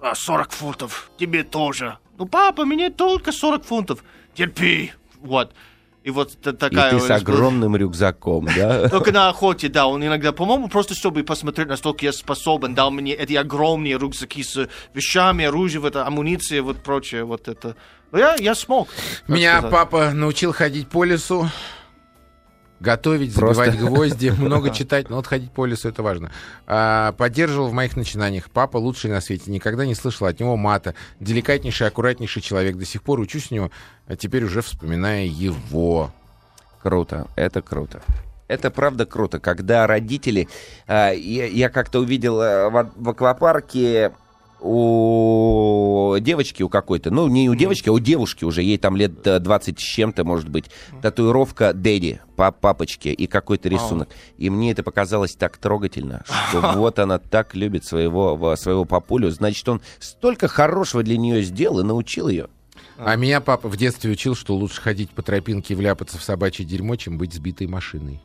а, 0.01 0.16
40 0.16 0.51
фунтов, 0.51 1.09
тебе 1.18 1.43
тоже. 1.43 1.97
Ну, 2.18 2.26
папа, 2.26 2.66
мне 2.66 2.89
только 2.89 3.32
40 3.32 3.63
фунтов. 3.63 4.03
Терпи. 4.34 4.91
Вот. 5.22 5.53
И 6.06 6.12
вот 6.12 6.38
та- 6.39 6.51
И 6.51 6.53
такая... 6.53 6.91
ты 6.91 6.99
с 6.99 7.10
огромным 7.10 7.76
рюкзаком, 7.76 8.47
да? 8.56 8.89
Только 8.89 9.12
на 9.12 9.28
охоте, 9.28 9.70
да, 9.70 9.88
он 9.88 10.06
иногда, 10.06 10.32
по-моему, 10.32 10.68
просто 10.68 10.93
чтобы 10.93 11.24
посмотреть, 11.24 11.68
насколько 11.68 12.06
я 12.06 12.14
способен, 12.14 12.76
дал 12.76 12.91
мне 12.91 13.14
эти 13.14 13.34
огромные 13.34 13.97
рюкзаки 13.97 14.43
с 14.43 14.70
вещами, 14.93 15.45
оружием, 15.45 15.82
вот, 15.82 15.95
амуницией, 15.95 16.62
вот 16.62 16.78
прочее, 16.78 17.24
вот 17.24 17.47
это. 17.47 17.76
Но 18.12 18.20
я, 18.20 18.36
я 18.36 18.53
смог. 18.53 18.88
Меня 19.28 19.58
сказать. 19.58 19.72
папа 19.72 20.12
научил 20.12 20.53
ходить 20.53 20.88
по 20.89 21.03
лесу, 21.06 21.49
готовить, 22.80 23.34
Просто. 23.34 23.66
забивать 23.66 23.80
гвозди, 23.80 24.30
много 24.38 24.70
читать, 24.72 25.10
но 25.10 25.18
вот 25.18 25.28
ходить 25.28 25.52
по 25.52 25.66
лесу 25.66 25.90
это 25.90 26.04
важно. 26.04 26.32
А, 26.68 27.14
поддерживал 27.14 27.70
в 27.70 27.74
моих 27.74 27.96
начинаниях. 27.96 28.50
Папа 28.50 28.78
лучший 28.78 29.10
на 29.10 29.22
свете, 29.22 29.52
никогда 29.52 29.86
не 29.86 29.96
слышал 29.96 30.28
от 30.28 30.40
него 30.40 30.58
мата. 30.58 30.96
Деликатнейший, 31.20 31.88
аккуратнейший 31.88 32.42
человек. 32.42 32.76
До 32.78 32.86
сих 32.86 33.04
пор 33.04 33.20
учусь 33.20 33.52
у 33.52 33.56
него, 33.56 33.72
а 34.08 34.16
теперь 34.16 34.44
уже 34.44 34.62
вспоминая 34.62 35.26
его. 35.26 36.12
Круто, 36.82 37.28
это 37.36 37.62
круто. 37.62 38.02
Это 38.48 38.70
правда 38.70 39.08
круто, 39.08 39.40
когда 39.40 39.88
родители... 39.88 40.48
а, 40.86 41.12
я, 41.12 41.48
я 41.48 41.70
как-то 41.70 42.00
увидел 42.00 42.38
в, 42.38 42.92
в 42.96 43.10
аквапарке 43.10 44.12
у 44.62 46.16
девочки 46.20 46.64
у 46.64 46.70
какой-то, 46.70 47.12
ну, 47.12 47.28
не 47.28 47.49
у 47.49 47.56
девочки, 47.56 47.89
а 47.89 47.91
у 47.91 47.99
девушки 47.99 48.43
уже, 48.43 48.62
ей 48.62 48.78
там 48.78 48.95
лет 48.95 49.26
э, 49.26 49.39
20 49.39 49.80
с 49.80 49.82
чем-то, 49.82 50.24
может 50.24 50.49
быть, 50.49 50.66
татуировка 51.01 51.74
Дэдди, 51.74 52.22
пап, 52.36 52.60
папочки, 52.60 53.10
и 53.10 53.28
какой-то 53.28 53.70
рисунок. 53.70 54.10
И 54.38 54.49
мне 54.49 54.72
это 54.72 54.84
показалось 54.84 55.36
так 55.36 55.58
трогательно, 55.58 56.24
что 56.49 56.62
вот 56.76 56.99
она 56.99 57.20
так 57.20 57.56
любит 57.56 57.86
своего, 57.86 58.36
во- 58.36 58.58
своего 58.58 58.86
папулю, 58.86 59.30
значит, 59.32 59.68
он 59.70 59.82
столько 59.99 60.47
хорошего 60.47 61.03
для 61.03 61.18
нее 61.18 61.41
сделал 61.43 61.80
и 61.80 61.84
научил 61.84 62.28
ее. 62.28 62.47
А 62.97 63.16
меня 63.16 63.41
папа 63.41 63.68
в 63.68 63.78
детстве 63.78 64.12
учил, 64.12 64.36
что 64.36 64.56
лучше 64.56 64.82
ходить 64.82 65.10
по 65.12 65.22
тропинке 65.22 65.74
и 65.74 65.78
вляпаться 65.78 66.18
в 66.18 66.24
собачье 66.24 66.66
дерьмо, 66.66 66.95
чем 66.95 67.18
быть 67.18 67.34
сбитой 67.34 67.68
машиной. 67.68 68.22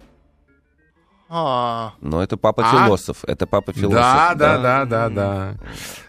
А, 1.32 1.92
Но 2.00 2.22
это 2.22 2.36
папа 2.36 2.64
А? 2.66 2.86
философ, 2.86 3.24
это 3.24 3.46
папа 3.46 3.72
философ. 3.72 3.92
Да, 3.94 4.34
да, 4.34 4.58
да, 4.58 4.84
да, 4.84 5.08
да. 5.08 5.54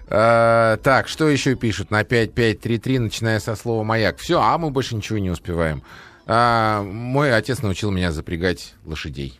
Э, 0.07 0.78
так, 0.82 1.07
что 1.07 1.30
еще 1.30 1.55
пишут 1.55 1.91
на 1.91 2.03
5533, 2.03 2.99
начиная 2.99 3.39
со 3.39 3.55
слова 3.55 3.84
«маяк»? 3.84 4.17
Все, 4.17 4.41
а 4.41 4.57
мы 4.57 4.72
больше 4.72 4.95
ничего 4.95 5.19
не 5.19 5.30
успеваем. 5.30 5.84
А, 6.26 6.82
мой 6.82 7.36
отец 7.36 7.61
научил 7.61 7.91
меня 7.91 8.11
запрягать 8.11 8.74
лошадей. 8.84 9.39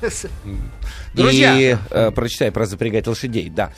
Друзья, 1.14 1.58
И 1.58 1.76
э, 1.90 2.10
прочитай 2.12 2.52
про 2.52 2.66
запрягать 2.66 3.06
лошадей, 3.06 3.50
да. 3.50 3.72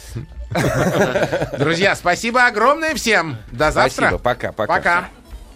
друзья, 1.59 1.97
спасибо 1.97 2.47
огромное 2.47 2.95
всем. 2.95 3.39
До 3.51 3.73
завтра. 3.73 4.09
Спасибо, 4.09 4.19
пока, 4.19 4.53
пока. 4.53 4.77
Пока. 4.77 5.09